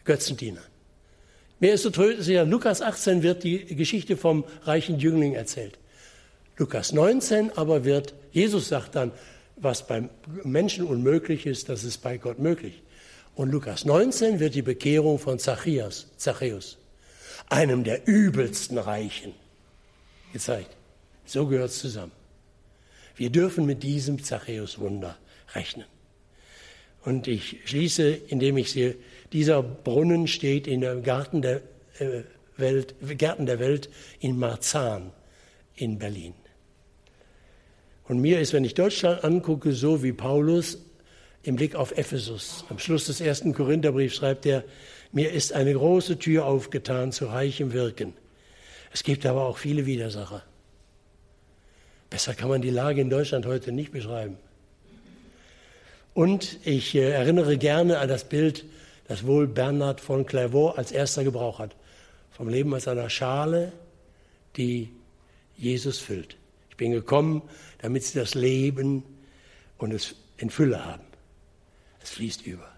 Götzendienern. 0.03 0.63
Mir 1.59 1.73
ist 1.73 1.83
so 1.83 1.89
tröstlich, 1.89 2.39
Lukas 2.45 2.81
18 2.81 3.23
wird 3.23 3.43
die 3.43 3.75
Geschichte 3.75 4.17
vom 4.17 4.43
reichen 4.63 4.99
Jüngling 4.99 5.33
erzählt. 5.33 5.77
Lukas 6.57 6.91
19 6.91 7.57
aber 7.57 7.85
wird, 7.85 8.13
Jesus 8.31 8.67
sagt 8.69 8.95
dann, 8.95 9.11
was 9.55 9.87
beim 9.87 10.09
Menschen 10.43 10.85
unmöglich 10.85 11.45
ist, 11.45 11.69
das 11.69 11.83
ist 11.83 11.99
bei 11.99 12.17
Gott 12.17 12.39
möglich. 12.39 12.81
Und 13.35 13.51
Lukas 13.51 13.85
19 13.85 14.39
wird 14.39 14.55
die 14.55 14.61
Bekehrung 14.61 15.19
von 15.19 15.39
Zachäus, 15.39 16.07
Zachäus 16.17 16.77
einem 17.49 17.83
der 17.83 18.07
übelsten 18.07 18.77
Reichen, 18.77 19.33
gezeigt. 20.33 20.75
So 21.25 21.47
gehört 21.47 21.69
es 21.69 21.79
zusammen. 21.79 22.11
Wir 23.15 23.29
dürfen 23.29 23.65
mit 23.65 23.83
diesem 23.83 24.23
Zachäus-Wunder 24.23 25.17
rechnen. 25.53 25.85
Und 27.05 27.27
ich 27.27 27.57
schließe, 27.65 28.09
indem 28.09 28.57
ich 28.57 28.71
sehe, 28.71 28.95
dieser 29.31 29.61
Brunnen 29.61 30.27
steht 30.27 30.67
in 30.67 30.81
dem 30.81 31.03
Garten 31.03 31.41
der 31.41 31.61
äh, 31.99 32.23
Welt, 32.57 32.95
Gärten 33.17 33.45
der 33.45 33.59
Welt 33.59 33.89
in 34.19 34.37
Marzahn 34.37 35.11
in 35.75 35.99
Berlin. 35.99 36.33
Und 38.05 38.19
mir 38.19 38.39
ist, 38.39 38.53
wenn 38.53 38.63
ich 38.63 38.73
Deutschland 38.73 39.23
angucke, 39.23 39.71
so 39.71 40.03
wie 40.03 40.13
Paulus 40.13 40.79
im 41.43 41.57
Blick 41.57 41.75
auf 41.75 41.95
Ephesus. 41.95 42.65
Am 42.69 42.79
Schluss 42.79 43.05
des 43.05 43.21
ersten 43.21 43.53
Korintherbriefs 43.53 44.15
schreibt 44.15 44.45
er, 44.45 44.63
mir 45.11 45.31
ist 45.31 45.53
eine 45.53 45.73
große 45.73 46.17
Tür 46.17 46.45
aufgetan 46.45 47.11
zu 47.11 47.27
reichem 47.27 47.71
Wirken. 47.71 48.13
Es 48.91 49.03
gibt 49.03 49.25
aber 49.25 49.45
auch 49.45 49.57
viele 49.57 49.85
Widersacher. 49.85 50.43
Besser 52.09 52.33
kann 52.33 52.49
man 52.49 52.61
die 52.61 52.69
Lage 52.69 53.01
in 53.01 53.09
Deutschland 53.09 53.45
heute 53.45 53.71
nicht 53.71 53.91
beschreiben. 53.91 54.37
Und 56.15 56.65
ich 56.65 56.95
äh, 56.95 57.11
erinnere 57.11 57.57
gerne 57.57 57.99
an 57.99 58.07
das 58.07 58.23
Bild, 58.23 58.65
das 59.07 59.27
wohl 59.27 59.47
Bernhard 59.47 59.99
von 59.99 60.25
Clairvaux 60.25 60.75
als 60.77 60.91
erster 60.91 61.25
gebraucht 61.25 61.59
hat. 61.59 61.75
Vom 62.31 62.47
Leben 62.47 62.73
als 62.73 62.87
einer 62.87 63.09
Schale, 63.09 63.73
die 64.55 64.89
Jesus 65.57 65.99
füllt. 65.99 66.37
Ich 66.69 66.77
bin 66.77 66.91
gekommen, 66.91 67.41
damit 67.79 68.03
sie 68.03 68.17
das 68.17 68.33
Leben 68.33 69.03
und 69.77 69.91
es 69.93 70.15
in 70.37 70.49
Fülle 70.49 70.85
haben. 70.85 71.03
Es 72.01 72.11
fließt 72.11 72.47
über. 72.47 72.71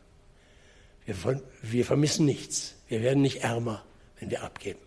Wir, 1.06 1.16
wir 1.62 1.86
vermissen 1.86 2.26
nichts. 2.26 2.76
Wir 2.88 3.04
werden 3.04 3.22
nicht 3.22 3.44
ärmer, 3.44 3.86
wenn 4.20 4.32
wir 4.32 4.42
abgeben. 4.42 4.80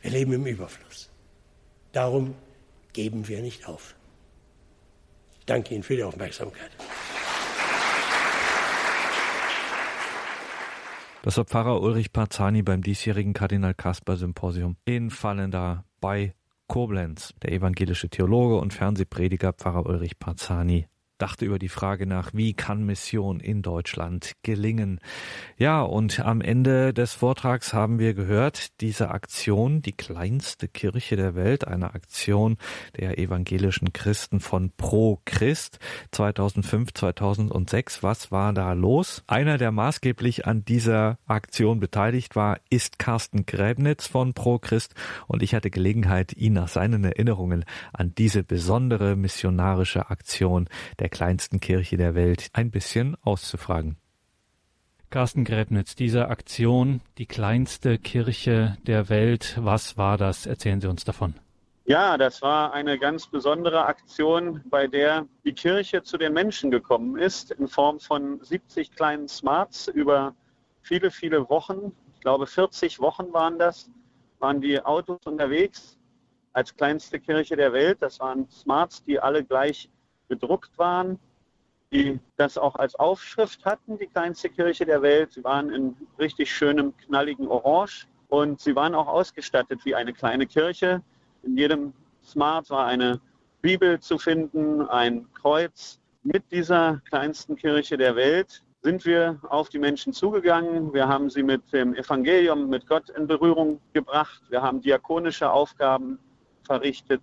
Wir 0.00 0.12
leben 0.12 0.32
im 0.32 0.46
Überfluss. 0.46 1.08
Darum 1.90 2.36
geben 2.92 3.26
wir 3.26 3.40
nicht 3.40 3.66
auf. 3.66 3.96
Ich 5.40 5.46
danke 5.46 5.74
Ihnen 5.74 5.82
für 5.82 5.96
die 5.96 6.04
Aufmerksamkeit. 6.04 6.70
Das 11.28 11.36
war 11.36 11.44
Pfarrer 11.44 11.82
Ulrich 11.82 12.14
Parzani 12.14 12.62
beim 12.62 12.80
diesjährigen 12.80 13.34
Kardinal 13.34 13.74
Kasper 13.74 14.16
Symposium 14.16 14.78
in 14.86 15.10
Fallenda 15.10 15.84
bei 16.00 16.34
Koblenz. 16.68 17.34
Der 17.42 17.52
evangelische 17.52 18.08
Theologe 18.08 18.56
und 18.56 18.72
Fernsehprediger 18.72 19.52
Pfarrer 19.52 19.84
Ulrich 19.84 20.18
Parzani 20.18 20.88
dachte 21.18 21.44
über 21.44 21.58
die 21.58 21.68
Frage 21.68 22.06
nach, 22.06 22.30
wie 22.32 22.54
kann 22.54 22.84
Mission 22.84 23.40
in 23.40 23.62
Deutschland 23.62 24.32
gelingen. 24.42 25.00
Ja, 25.56 25.82
und 25.82 26.20
am 26.20 26.40
Ende 26.40 26.94
des 26.94 27.12
Vortrags 27.12 27.74
haben 27.74 27.98
wir 27.98 28.14
gehört, 28.14 28.80
diese 28.80 29.10
Aktion, 29.10 29.82
die 29.82 29.92
kleinste 29.92 30.68
Kirche 30.68 31.16
der 31.16 31.34
Welt, 31.34 31.66
eine 31.66 31.94
Aktion 31.94 32.56
der 32.96 33.18
evangelischen 33.18 33.92
Christen 33.92 34.40
von 34.40 34.70
Pro 34.76 35.20
Christ 35.24 35.78
2005, 36.12 36.94
2006. 36.94 38.02
Was 38.02 38.30
war 38.30 38.52
da 38.52 38.72
los? 38.72 39.24
Einer, 39.26 39.58
der 39.58 39.72
maßgeblich 39.72 40.46
an 40.46 40.64
dieser 40.64 41.18
Aktion 41.26 41.80
beteiligt 41.80 42.36
war, 42.36 42.60
ist 42.70 42.98
Carsten 42.98 43.44
Gräbnitz 43.44 44.06
von 44.06 44.34
Pro 44.34 44.58
Christ 44.58 44.94
und 45.26 45.42
ich 45.42 45.54
hatte 45.54 45.70
Gelegenheit, 45.70 46.32
ihn 46.34 46.52
nach 46.52 46.68
seinen 46.68 47.04
Erinnerungen 47.04 47.64
an 47.92 48.14
diese 48.16 48.44
besondere 48.44 49.16
missionarische 49.16 50.10
Aktion 50.10 50.68
der 50.98 51.07
der 51.08 51.16
kleinsten 51.16 51.58
Kirche 51.58 51.96
der 51.96 52.14
Welt 52.14 52.50
ein 52.52 52.70
bisschen 52.70 53.16
auszufragen. 53.22 53.96
Carsten 55.08 55.46
Gräbnitz, 55.46 55.94
diese 55.94 56.28
Aktion, 56.28 57.00
die 57.16 57.24
kleinste 57.24 57.96
Kirche 57.96 58.76
der 58.86 59.08
Welt, 59.08 59.56
was 59.58 59.96
war 59.96 60.18
das? 60.18 60.44
Erzählen 60.44 60.82
Sie 60.82 60.86
uns 60.86 61.06
davon. 61.06 61.32
Ja, 61.86 62.18
das 62.18 62.42
war 62.42 62.74
eine 62.74 62.98
ganz 62.98 63.26
besondere 63.26 63.86
Aktion, 63.86 64.62
bei 64.68 64.86
der 64.86 65.26
die 65.46 65.54
Kirche 65.54 66.02
zu 66.02 66.18
den 66.18 66.34
Menschen 66.34 66.70
gekommen 66.70 67.16
ist, 67.16 67.52
in 67.52 67.68
Form 67.68 68.00
von 68.00 68.38
70 68.42 68.90
kleinen 68.90 69.28
Smarts 69.28 69.88
über 69.88 70.34
viele, 70.82 71.10
viele 71.10 71.48
Wochen. 71.48 71.92
Ich 72.16 72.20
glaube, 72.20 72.46
40 72.46 73.00
Wochen 73.00 73.32
waren 73.32 73.58
das, 73.58 73.90
waren 74.40 74.60
die 74.60 74.78
Autos 74.84 75.20
unterwegs 75.24 75.96
als 76.52 76.76
kleinste 76.76 77.18
Kirche 77.18 77.56
der 77.56 77.72
Welt. 77.72 77.96
Das 78.02 78.20
waren 78.20 78.46
Smarts, 78.50 79.02
die 79.04 79.18
alle 79.18 79.42
gleich 79.42 79.88
gedruckt 80.28 80.76
waren 80.78 81.18
die 81.92 82.20
das 82.36 82.58
auch 82.58 82.76
als 82.76 82.94
Aufschrift 82.96 83.64
hatten, 83.64 83.98
die 83.98 84.06
kleinste 84.06 84.48
Kirche 84.48 84.84
der 84.84 85.02
Welt. 85.02 85.32
Sie 85.32 85.44
waren 85.44 85.70
in 85.70 85.96
richtig 86.18 86.52
schönem, 86.54 86.96
knalligen 86.98 87.48
Orange 87.48 88.06
und 88.28 88.60
sie 88.60 88.76
waren 88.76 88.94
auch 88.94 89.06
ausgestattet 89.06 89.84
wie 89.84 89.94
eine 89.94 90.12
kleine 90.12 90.46
Kirche. 90.46 91.02
In 91.42 91.56
jedem 91.56 91.92
Smart 92.22 92.68
war 92.70 92.86
eine 92.86 93.20
Bibel 93.62 93.98
zu 94.00 94.18
finden, 94.18 94.82
ein 94.82 95.26
Kreuz. 95.34 95.98
Mit 96.24 96.44
dieser 96.52 97.00
kleinsten 97.08 97.56
Kirche 97.56 97.96
der 97.96 98.14
Welt 98.16 98.62
sind 98.82 99.06
wir 99.06 99.40
auf 99.48 99.70
die 99.70 99.78
Menschen 99.78 100.12
zugegangen. 100.12 100.92
Wir 100.92 101.08
haben 101.08 101.30
sie 101.30 101.42
mit 101.42 101.72
dem 101.72 101.94
Evangelium, 101.94 102.68
mit 102.68 102.86
Gott 102.86 103.08
in 103.10 103.26
Berührung 103.26 103.80
gebracht. 103.94 104.42
Wir 104.50 104.62
haben 104.62 104.80
diakonische 104.80 105.50
Aufgaben 105.50 106.18
verrichtet 106.64 107.22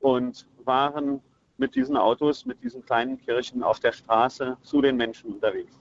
und 0.00 0.46
waren 0.64 1.20
mit 1.58 1.74
diesen 1.74 1.96
Autos, 1.96 2.46
mit 2.46 2.62
diesen 2.62 2.84
kleinen 2.84 3.18
Kirchen 3.18 3.62
auf 3.62 3.80
der 3.80 3.92
Straße 3.92 4.56
zu 4.62 4.80
den 4.80 4.96
Menschen 4.96 5.34
unterwegs. 5.34 5.80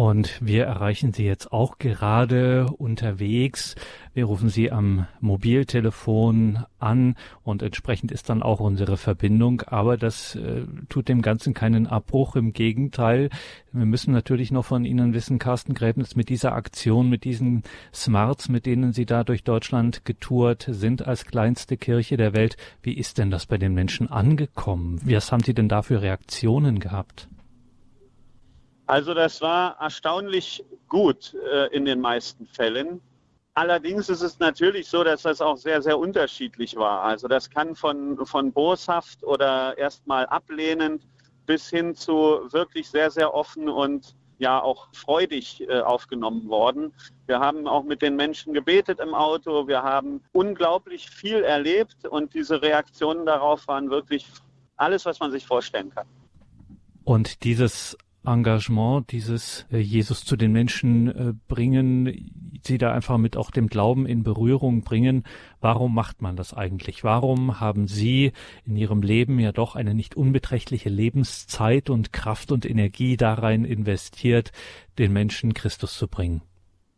Und 0.00 0.40
wir 0.40 0.64
erreichen 0.64 1.12
Sie 1.12 1.26
jetzt 1.26 1.52
auch 1.52 1.76
gerade 1.76 2.68
unterwegs. 2.78 3.74
Wir 4.14 4.24
rufen 4.24 4.48
Sie 4.48 4.72
am 4.72 5.06
Mobiltelefon 5.20 6.64
an 6.78 7.16
und 7.42 7.62
entsprechend 7.62 8.10
ist 8.10 8.30
dann 8.30 8.42
auch 8.42 8.60
unsere 8.60 8.96
Verbindung. 8.96 9.60
Aber 9.66 9.98
das 9.98 10.36
äh, 10.36 10.62
tut 10.88 11.10
dem 11.10 11.20
Ganzen 11.20 11.52
keinen 11.52 11.86
Abbruch. 11.86 12.34
Im 12.34 12.54
Gegenteil, 12.54 13.28
wir 13.72 13.84
müssen 13.84 14.12
natürlich 14.12 14.50
noch 14.50 14.64
von 14.64 14.86
Ihnen 14.86 15.12
wissen, 15.12 15.38
Carsten 15.38 15.74
Gräbnitz, 15.74 16.16
mit 16.16 16.30
dieser 16.30 16.54
Aktion, 16.54 17.10
mit 17.10 17.24
diesen 17.24 17.62
Smarts, 17.92 18.48
mit 18.48 18.64
denen 18.64 18.94
Sie 18.94 19.04
da 19.04 19.22
durch 19.22 19.44
Deutschland 19.44 20.06
getourt 20.06 20.66
sind 20.66 21.06
als 21.06 21.26
kleinste 21.26 21.76
Kirche 21.76 22.16
der 22.16 22.32
Welt. 22.32 22.56
Wie 22.80 22.94
ist 22.94 23.18
denn 23.18 23.30
das 23.30 23.44
bei 23.44 23.58
den 23.58 23.74
Menschen 23.74 24.10
angekommen? 24.10 24.98
Was 25.04 25.30
haben 25.30 25.42
Sie 25.42 25.52
denn 25.52 25.68
da 25.68 25.82
für 25.82 26.00
Reaktionen 26.00 26.80
gehabt? 26.80 27.28
Also 28.90 29.14
das 29.14 29.40
war 29.40 29.76
erstaunlich 29.78 30.64
gut 30.88 31.36
äh, 31.48 31.68
in 31.68 31.84
den 31.84 32.00
meisten 32.00 32.44
Fällen. 32.48 33.00
Allerdings 33.54 34.08
ist 34.08 34.20
es 34.20 34.40
natürlich 34.40 34.88
so, 34.88 35.04
dass 35.04 35.22
das 35.22 35.40
auch 35.40 35.56
sehr, 35.56 35.80
sehr 35.80 35.96
unterschiedlich 35.96 36.74
war. 36.74 37.02
Also 37.02 37.28
das 37.28 37.48
kann 37.48 37.76
von, 37.76 38.26
von 38.26 38.52
boshaft 38.52 39.22
oder 39.22 39.78
erstmal 39.78 40.26
ablehnend 40.26 41.06
bis 41.46 41.70
hin 41.70 41.94
zu 41.94 42.40
wirklich 42.50 42.90
sehr, 42.90 43.12
sehr 43.12 43.32
offen 43.32 43.68
und 43.68 44.16
ja 44.38 44.60
auch 44.60 44.88
freudig 44.92 45.60
äh, 45.68 45.82
aufgenommen 45.82 46.48
worden. 46.48 46.92
Wir 47.26 47.38
haben 47.38 47.68
auch 47.68 47.84
mit 47.84 48.02
den 48.02 48.16
Menschen 48.16 48.52
gebetet 48.54 48.98
im 48.98 49.14
Auto. 49.14 49.68
Wir 49.68 49.84
haben 49.84 50.20
unglaublich 50.32 51.08
viel 51.08 51.44
erlebt 51.44 52.08
und 52.08 52.34
diese 52.34 52.60
Reaktionen 52.60 53.24
darauf 53.24 53.68
waren 53.68 53.88
wirklich 53.88 54.26
alles, 54.78 55.04
was 55.04 55.20
man 55.20 55.30
sich 55.30 55.46
vorstellen 55.46 55.90
kann. 55.94 56.08
Und 57.04 57.44
dieses 57.44 57.96
Engagement, 58.24 59.10
dieses 59.12 59.66
äh, 59.72 59.78
Jesus 59.78 60.24
zu 60.24 60.36
den 60.36 60.52
Menschen 60.52 61.08
äh, 61.08 61.32
bringen, 61.48 62.60
sie 62.62 62.76
da 62.76 62.92
einfach 62.92 63.16
mit 63.16 63.36
auch 63.36 63.50
dem 63.50 63.68
Glauben 63.68 64.06
in 64.06 64.22
Berührung 64.22 64.82
bringen. 64.82 65.24
Warum 65.60 65.94
macht 65.94 66.20
man 66.20 66.36
das 66.36 66.52
eigentlich? 66.52 67.02
Warum 67.02 67.60
haben 67.60 67.86
Sie 67.86 68.32
in 68.66 68.76
Ihrem 68.76 69.02
Leben 69.02 69.38
ja 69.38 69.52
doch 69.52 69.74
eine 69.74 69.94
nicht 69.94 70.16
unbeträchtliche 70.16 70.90
Lebenszeit 70.90 71.88
und 71.88 72.12
Kraft 72.12 72.52
und 72.52 72.68
Energie 72.68 73.16
darein 73.16 73.64
investiert, 73.64 74.52
den 74.98 75.12
Menschen 75.12 75.54
Christus 75.54 75.96
zu 75.96 76.06
bringen? 76.06 76.42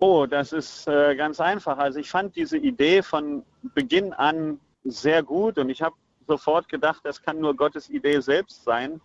Oh, 0.01 0.27
das 0.27 0.53
ist 0.53 0.89
äh, 0.89 1.15
ganz 1.15 1.41
einfach. 1.41 1.79
Also 1.79 2.01
ich 2.01 2.11
fand 2.11 2.35
diese 2.35 2.59
Idee 2.59 3.03
von 3.03 3.45
Beginn 3.75 4.13
an 4.13 4.59
sehr 4.83 5.23
gut 5.23 5.59
und 5.59 5.71
ich 5.71 5.83
habe 5.83 5.95
sofort 6.27 6.69
gedacht, 6.69 7.03
das 7.05 7.23
kann 7.23 7.39
nur 7.39 7.55
Gottes 7.55 7.89
Idee 7.89 8.21
selbst 8.21 8.65
sein 8.65 9.01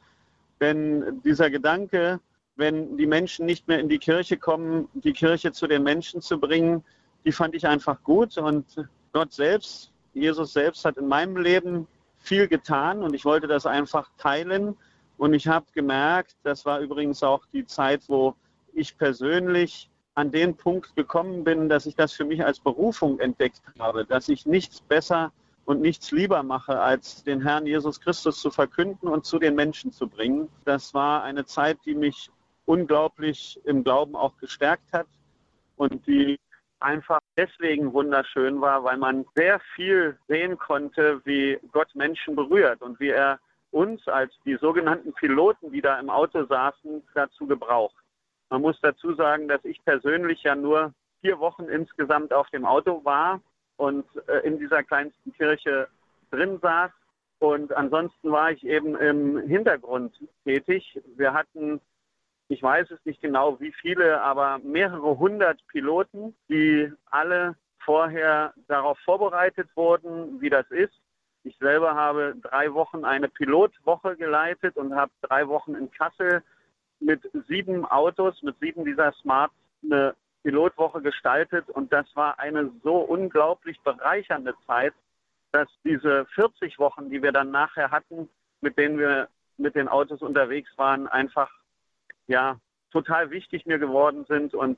wenn 0.60 1.22
dieser 1.22 1.49
Gedanke, 1.49 2.20
wenn 2.55 2.97
die 2.97 3.05
Menschen 3.05 3.45
nicht 3.45 3.68
mehr 3.68 3.80
in 3.80 3.89
die 3.89 3.99
Kirche 3.99 4.38
kommen, 4.38 4.88
die 4.93 5.14
Kirche 5.14 5.51
zu 5.51 5.68
den 5.68 5.84
Menschen 5.84 6.22
zu 6.22 6.39
bringen, 6.39 6.84
die 7.26 7.32
fand 7.32 7.55
ich 7.55 7.68
einfach 7.68 8.01
gut. 8.03 8.38
Und 8.38 8.66
Gott 9.14 9.34
selbst, 9.34 9.91
Jesus 10.14 10.53
selbst 10.53 10.84
hat 10.86 10.97
in 10.97 11.08
meinem 11.08 11.38
Leben 11.38 11.88
viel 12.18 12.47
getan 12.47 13.03
und 13.03 13.14
ich 13.14 13.26
wollte 13.26 13.47
das 13.47 13.66
einfach 13.66 14.10
teilen. 14.18 14.76
Und 15.18 15.34
ich 15.34 15.47
habe 15.47 15.66
gemerkt, 15.74 16.36
das 16.43 16.66
war 16.66 16.80
übrigens 16.80 17.24
auch 17.24 17.45
die 17.53 17.66
Zeit, 17.66 18.03
wo 18.08 18.36
ich 18.74 18.97
persönlich 18.97 19.89
an 20.16 20.32
den 20.32 20.55
Punkt 20.55 20.95
gekommen 20.95 21.43
bin, 21.43 21.70
dass 21.70 21.86
ich 21.86 21.95
das 21.95 22.14
für 22.14 22.26
mich 22.26 22.43
als 22.43 22.60
Berufung 22.60 23.20
entdeckt 23.20 23.62
habe, 23.80 24.03
dass 24.03 24.30
ich 24.30 24.45
nichts 24.45 24.82
besser 24.82 25.32
und 25.68 25.82
nichts 25.82 26.11
lieber 26.11 26.43
mache, 26.43 26.80
als 26.80 27.26
den 27.26 27.41
Herrn 27.41 27.68
Jesus 27.68 27.99
Christus 27.99 28.39
zu 28.39 28.49
verkünden 28.51 29.09
und 29.09 29.26
zu 29.26 29.38
den 29.38 29.53
Menschen 29.53 29.91
zu 29.91 30.07
bringen. 30.07 30.47
Das 30.63 30.93
war 30.93 31.24
eine 31.24 31.45
Zeit, 31.45 31.78
die 31.86 31.93
mich 31.93 32.32
unglaublich 32.63 33.59
im 33.65 33.84
Glauben 33.84 34.15
auch 34.15 34.38
gestärkt 34.38 34.93
hat 34.93 35.07
und 35.76 36.07
die 36.07 36.39
einfach 36.80 37.20
deswegen 37.36 37.91
wunderschön 37.91 38.61
war, 38.61 38.86
weil 38.86 38.95
man 38.95 39.26
sehr 39.36 39.59
viel 39.76 40.18
sehen 40.30 40.57
konnte, 40.57 41.20
wie 41.26 41.59
Gott 41.74 41.93
Menschen 41.95 42.38
berührt 42.38 42.82
und 42.82 42.97
wie 43.01 43.09
er 43.09 43.38
uns 43.72 44.07
als 44.07 44.34
die 44.45 44.55
sogenannten 44.55 45.11
Piloten, 45.11 45.74
die 45.74 45.82
da 45.82 45.99
im 45.99 46.09
Auto 46.09 46.45
saßen, 46.45 47.03
dazu 47.13 47.45
gebraucht. 47.45 47.95
Man 48.49 48.61
muss 48.61 48.80
dazu 48.82 49.15
sagen, 49.15 49.49
dass 49.49 49.65
ich 49.65 49.84
persönlich 49.84 50.43
ja 50.43 50.55
nur 50.55 50.93
vier 51.20 51.39
Wochen 51.39 51.65
insgesamt 51.65 52.32
auf 52.32 52.49
dem 52.51 52.63
Auto 52.63 53.03
war 53.03 53.41
und 53.78 54.05
äh, 54.28 54.39
in 54.39 54.59
dieser 54.59 54.84
kleinsten 54.84 55.34
Kirche 55.34 55.88
drin 56.32 56.59
saß. 56.61 56.91
Und 57.39 57.71
ansonsten 57.73 58.32
war 58.32 58.51
ich 58.51 58.65
eben 58.65 58.95
im 58.95 59.38
Hintergrund 59.47 60.15
tätig. 60.43 60.99
Wir 61.15 61.34
hatten, 61.34 61.80
ich 62.47 62.61
weiß 62.61 62.89
es 62.91 62.99
nicht 63.05 63.21
genau 63.21 63.59
wie 63.59 63.71
viele, 63.71 64.21
aber 64.21 64.59
mehrere 64.59 65.17
hundert 65.17 65.65
Piloten, 65.67 66.36
die 66.49 66.91
alle 67.11 67.55
vorher 67.86 68.53
darauf 68.67 68.97
vorbereitet 68.99 69.69
wurden, 69.75 70.41
wie 70.41 70.49
das 70.49 70.69
ist. 70.71 70.99
Ich 71.43 71.55
selber 71.59 71.95
habe 71.95 72.36
drei 72.41 72.73
Wochen 72.73 73.05
eine 73.05 73.30
Pilotwoche 73.30 74.17
geleitet 74.17 74.75
und 74.75 74.95
habe 74.95 75.11
drei 75.21 75.47
Wochen 75.47 75.75
in 75.75 75.89
Kassel 75.91 76.43
mit 76.99 77.21
sieben 77.47 77.86
Autos, 77.86 78.41
mit 78.41 78.59
sieben 78.59 78.84
dieser 78.84 79.13
Smarts 79.13 79.53
eine 79.84 80.15
Pilotwoche 80.44 81.02
gestaltet 81.02 81.70
und 81.70 81.92
das 81.92 82.06
war 82.16 82.40
eine 82.40 82.72
so 82.84 82.98
unglaublich 82.98 83.80
bereichernde 83.82 84.56
Zeit, 84.66 84.94
dass 85.52 85.68
diese 85.84 86.26
40 86.36 86.80
Wochen, 86.80 87.10
die 87.10 87.22
wir 87.22 87.32
dann 87.32 87.52
nachher 87.52 87.92
hatten, 87.92 88.30
mit 88.62 88.78
denen 88.78 88.98
wir 89.00 89.28
mit 89.58 89.76
den 89.76 89.88
Autos 89.88 90.22
unterwegs 90.22 90.70
waren, 90.78 91.08
einfach 91.08 91.52
ja 92.28 92.60
total 92.92 93.32
wichtig 93.32 93.66
mir 93.66 93.80
geworden 93.80 94.26
sind 94.28 94.54
und 94.54 94.78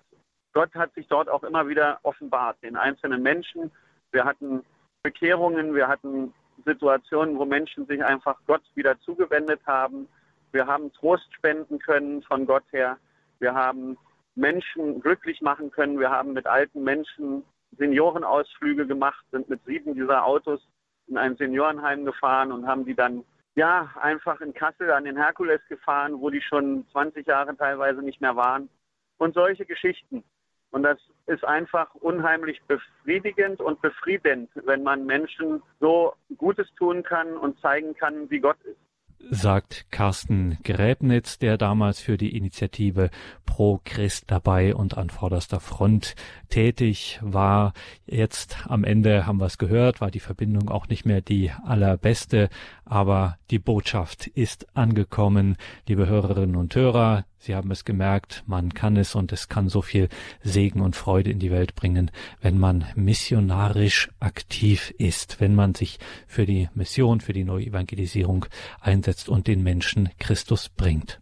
Gott 0.53 0.73
hat 0.73 0.93
sich 0.95 1.07
dort 1.07 1.29
auch 1.29 1.43
immer 1.43 1.67
wieder 1.67 1.99
offenbart, 2.03 2.57
den 2.63 2.75
einzelnen 2.75 3.21
Menschen. 3.21 3.71
Wir 4.11 4.25
hatten 4.25 4.63
Bekehrungen, 5.03 5.75
wir 5.75 5.87
hatten 5.87 6.33
Situationen, 6.65 7.37
wo 7.37 7.45
Menschen 7.45 7.85
sich 7.85 8.03
einfach 8.03 8.37
Gott 8.47 8.63
wieder 8.75 8.99
zugewendet 9.01 9.61
haben. 9.65 10.07
Wir 10.51 10.65
haben 10.65 10.91
Trost 10.93 11.31
spenden 11.33 11.79
können 11.79 12.23
von 12.23 12.45
Gott 12.45 12.63
her. 12.71 12.97
Wir 13.39 13.53
haben 13.53 13.97
Menschen 14.39 15.01
glücklich 15.01 15.41
machen 15.41 15.69
können. 15.69 15.99
Wir 15.99 16.09
haben 16.09 16.33
mit 16.33 16.47
alten 16.47 16.83
Menschen 16.83 17.43
Seniorenausflüge 17.77 18.87
gemacht, 18.87 19.23
sind 19.31 19.49
mit 19.49 19.63
sieben 19.65 19.93
dieser 19.93 20.25
Autos 20.25 20.61
in 21.07 21.17
ein 21.17 21.35
Seniorenheim 21.35 22.05
gefahren 22.05 22.51
und 22.51 22.65
haben 22.65 22.85
die 22.85 22.95
dann 22.95 23.23
ja 23.55 23.91
einfach 23.99 24.41
in 24.41 24.53
Kassel 24.53 24.91
an 24.91 25.03
den 25.03 25.17
Herkules 25.17 25.61
gefahren, 25.67 26.19
wo 26.19 26.29
die 26.29 26.41
schon 26.41 26.85
20 26.91 27.27
Jahre 27.27 27.55
teilweise 27.55 28.01
nicht 28.01 28.21
mehr 28.21 28.35
waren. 28.35 28.69
Und 29.17 29.33
solche 29.33 29.65
Geschichten. 29.65 30.23
Und 30.71 30.83
das 30.83 30.99
ist 31.25 31.43
einfach 31.43 31.93
unheimlich 31.95 32.61
befriedigend 32.67 33.59
und 33.59 33.81
befriedend, 33.81 34.49
wenn 34.53 34.83
man 34.83 35.05
Menschen 35.05 35.61
so 35.79 36.13
Gutes 36.37 36.67
tun 36.75 37.03
kann 37.03 37.35
und 37.37 37.59
zeigen 37.59 37.95
kann, 37.95 38.29
wie 38.29 38.39
Gott 38.39 38.61
ist 38.63 38.88
sagt 39.29 39.85
Carsten 39.91 40.57
Gräbnitz, 40.63 41.37
der 41.37 41.57
damals 41.57 41.99
für 41.99 42.17
die 42.17 42.35
Initiative 42.35 43.09
Pro 43.45 43.79
Christ 43.83 44.25
dabei 44.27 44.73
und 44.73 44.97
an 44.97 45.09
vorderster 45.09 45.59
Front 45.59 46.15
tätig 46.49 47.19
war. 47.21 47.73
Jetzt 48.05 48.65
am 48.67 48.83
Ende 48.83 49.25
haben 49.25 49.39
wir 49.39 49.45
es 49.45 49.57
gehört, 49.57 50.01
war 50.01 50.11
die 50.11 50.19
Verbindung 50.19 50.69
auch 50.69 50.87
nicht 50.87 51.05
mehr 51.05 51.21
die 51.21 51.51
allerbeste, 51.63 52.49
aber 52.85 53.37
die 53.51 53.59
Botschaft 53.59 54.27
ist 54.27 54.75
angekommen. 54.75 55.57
Liebe 55.87 56.07
Hörerinnen 56.07 56.55
und 56.55 56.73
Hörer, 56.75 57.25
Sie 57.41 57.55
haben 57.55 57.71
es 57.71 57.85
gemerkt, 57.85 58.43
man 58.47 58.73
kann 58.73 58.97
es 58.97 59.15
und 59.15 59.31
es 59.31 59.47
kann 59.47 59.69
so 59.69 59.81
viel 59.81 60.09
Segen 60.43 60.81
und 60.81 60.97
Freude 60.97 61.31
in 61.31 61.39
die 61.39 61.51
Welt 61.51 61.73
bringen, 61.73 62.11
wenn 62.41 62.59
man 62.59 62.85
missionarisch 62.95 64.09
aktiv 64.19 64.93
ist, 64.97 65.39
wenn 65.39 65.55
man 65.55 65.73
sich 65.73 65.99
für 66.27 66.45
die 66.45 66.67
Mission, 66.73 67.21
für 67.21 67.31
die 67.31 67.45
neue 67.45 67.67
Evangelisierung 67.67 68.45
einsetzt 68.81 69.29
und 69.29 69.47
den 69.47 69.63
Menschen 69.63 70.09
Christus 70.19 70.67
bringt. 70.67 71.21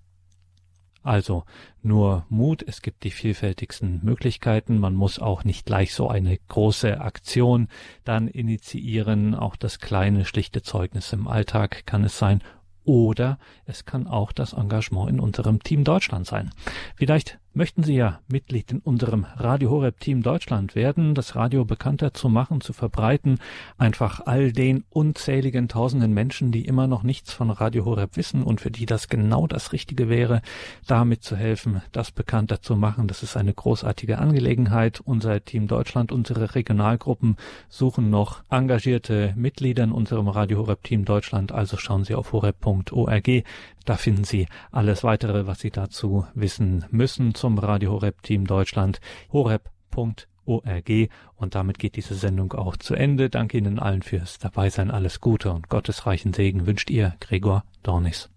Also 1.03 1.45
nur 1.83 2.25
Mut, 2.29 2.65
es 2.67 2.81
gibt 2.81 3.03
die 3.03 3.11
vielfältigsten 3.11 4.01
Möglichkeiten, 4.03 4.79
man 4.79 4.95
muss 4.95 5.19
auch 5.19 5.43
nicht 5.43 5.67
gleich 5.67 5.93
so 5.93 6.09
eine 6.09 6.37
große 6.49 6.99
Aktion 6.99 7.69
dann 8.03 8.27
initiieren, 8.27 9.35
auch 9.35 9.55
das 9.55 9.79
kleine, 9.79 10.25
schlichte 10.25 10.63
Zeugnis 10.63 11.13
im 11.13 11.27
Alltag 11.27 11.85
kann 11.85 12.03
es 12.03 12.17
sein 12.17 12.43
oder 12.87 13.37
es 13.65 13.85
kann 13.85 14.07
auch 14.07 14.31
das 14.31 14.53
Engagement 14.53 15.09
in 15.09 15.19
unserem 15.19 15.61
Team 15.61 15.83
Deutschland 15.83 16.25
sein. 16.25 16.51
Vielleicht 16.95 17.37
Möchten 17.57 17.81
Sie 17.81 17.95
ja 17.95 18.19
Mitglied 18.27 18.71
in 18.71 18.77
unserem 18.81 19.25
Radio 19.35 19.71
Horeb 19.71 19.99
Team 19.99 20.21
Deutschland 20.21 20.75
werden, 20.75 21.15
das 21.15 21.35
Radio 21.35 21.65
bekannter 21.65 22.13
zu 22.13 22.29
machen, 22.29 22.61
zu 22.61 22.71
verbreiten, 22.71 23.39
einfach 23.79 24.21
all 24.27 24.51
den 24.51 24.83
unzähligen 24.91 25.67
tausenden 25.67 26.13
Menschen, 26.13 26.51
die 26.51 26.65
immer 26.65 26.85
noch 26.85 27.01
nichts 27.01 27.33
von 27.33 27.49
Radio 27.49 27.85
Horeb 27.85 28.15
wissen 28.15 28.43
und 28.43 28.61
für 28.61 28.69
die 28.69 28.85
das 28.85 29.07
genau 29.07 29.47
das 29.47 29.73
Richtige 29.73 30.07
wäre, 30.07 30.43
damit 30.85 31.23
zu 31.23 31.35
helfen, 31.35 31.81
das 31.93 32.11
bekannter 32.11 32.61
zu 32.61 32.75
machen. 32.75 33.07
Das 33.07 33.23
ist 33.23 33.35
eine 33.35 33.55
großartige 33.55 34.19
Angelegenheit. 34.19 35.01
Unser 35.03 35.43
Team 35.43 35.65
Deutschland, 35.65 36.11
unsere 36.11 36.53
Regionalgruppen 36.53 37.37
suchen 37.69 38.11
noch 38.11 38.43
engagierte 38.51 39.33
Mitglieder 39.35 39.83
in 39.83 39.93
unserem 39.93 40.27
Radio 40.27 40.59
Horeb 40.59 40.83
Team 40.83 41.05
Deutschland. 41.05 41.51
Also 41.51 41.77
schauen 41.77 42.03
Sie 42.03 42.13
auf 42.13 42.33
horeb.org. 42.33 43.43
Da 43.87 43.95
finden 43.95 44.25
Sie 44.25 44.47
alles 44.69 45.05
weitere, 45.05 45.47
was 45.47 45.61
Sie 45.61 45.71
dazu 45.71 46.27
wissen 46.35 46.83
müssen 46.91 47.33
zum 47.33 47.46
Radio 47.55 47.91
Horeb 47.91 48.21
Team 48.23 48.45
Deutschland. 48.45 48.99
horeb.org. 49.31 50.91
Und 51.35 51.55
damit 51.55 51.79
geht 51.79 51.95
diese 51.95 52.15
Sendung 52.15 52.53
auch 52.53 52.77
zu 52.77 52.95
Ende. 52.95 53.29
Danke 53.29 53.57
Ihnen 53.57 53.79
allen 53.79 54.01
fürs 54.01 54.39
Dabeisein. 54.39 54.91
Alles 54.91 55.21
Gute 55.21 55.51
und 55.51 55.69
Gottes 55.69 56.05
reichen 56.05 56.33
Segen 56.33 56.65
wünscht 56.65 56.89
Ihr 56.89 57.15
Gregor 57.19 57.63
Dornis. 57.83 58.29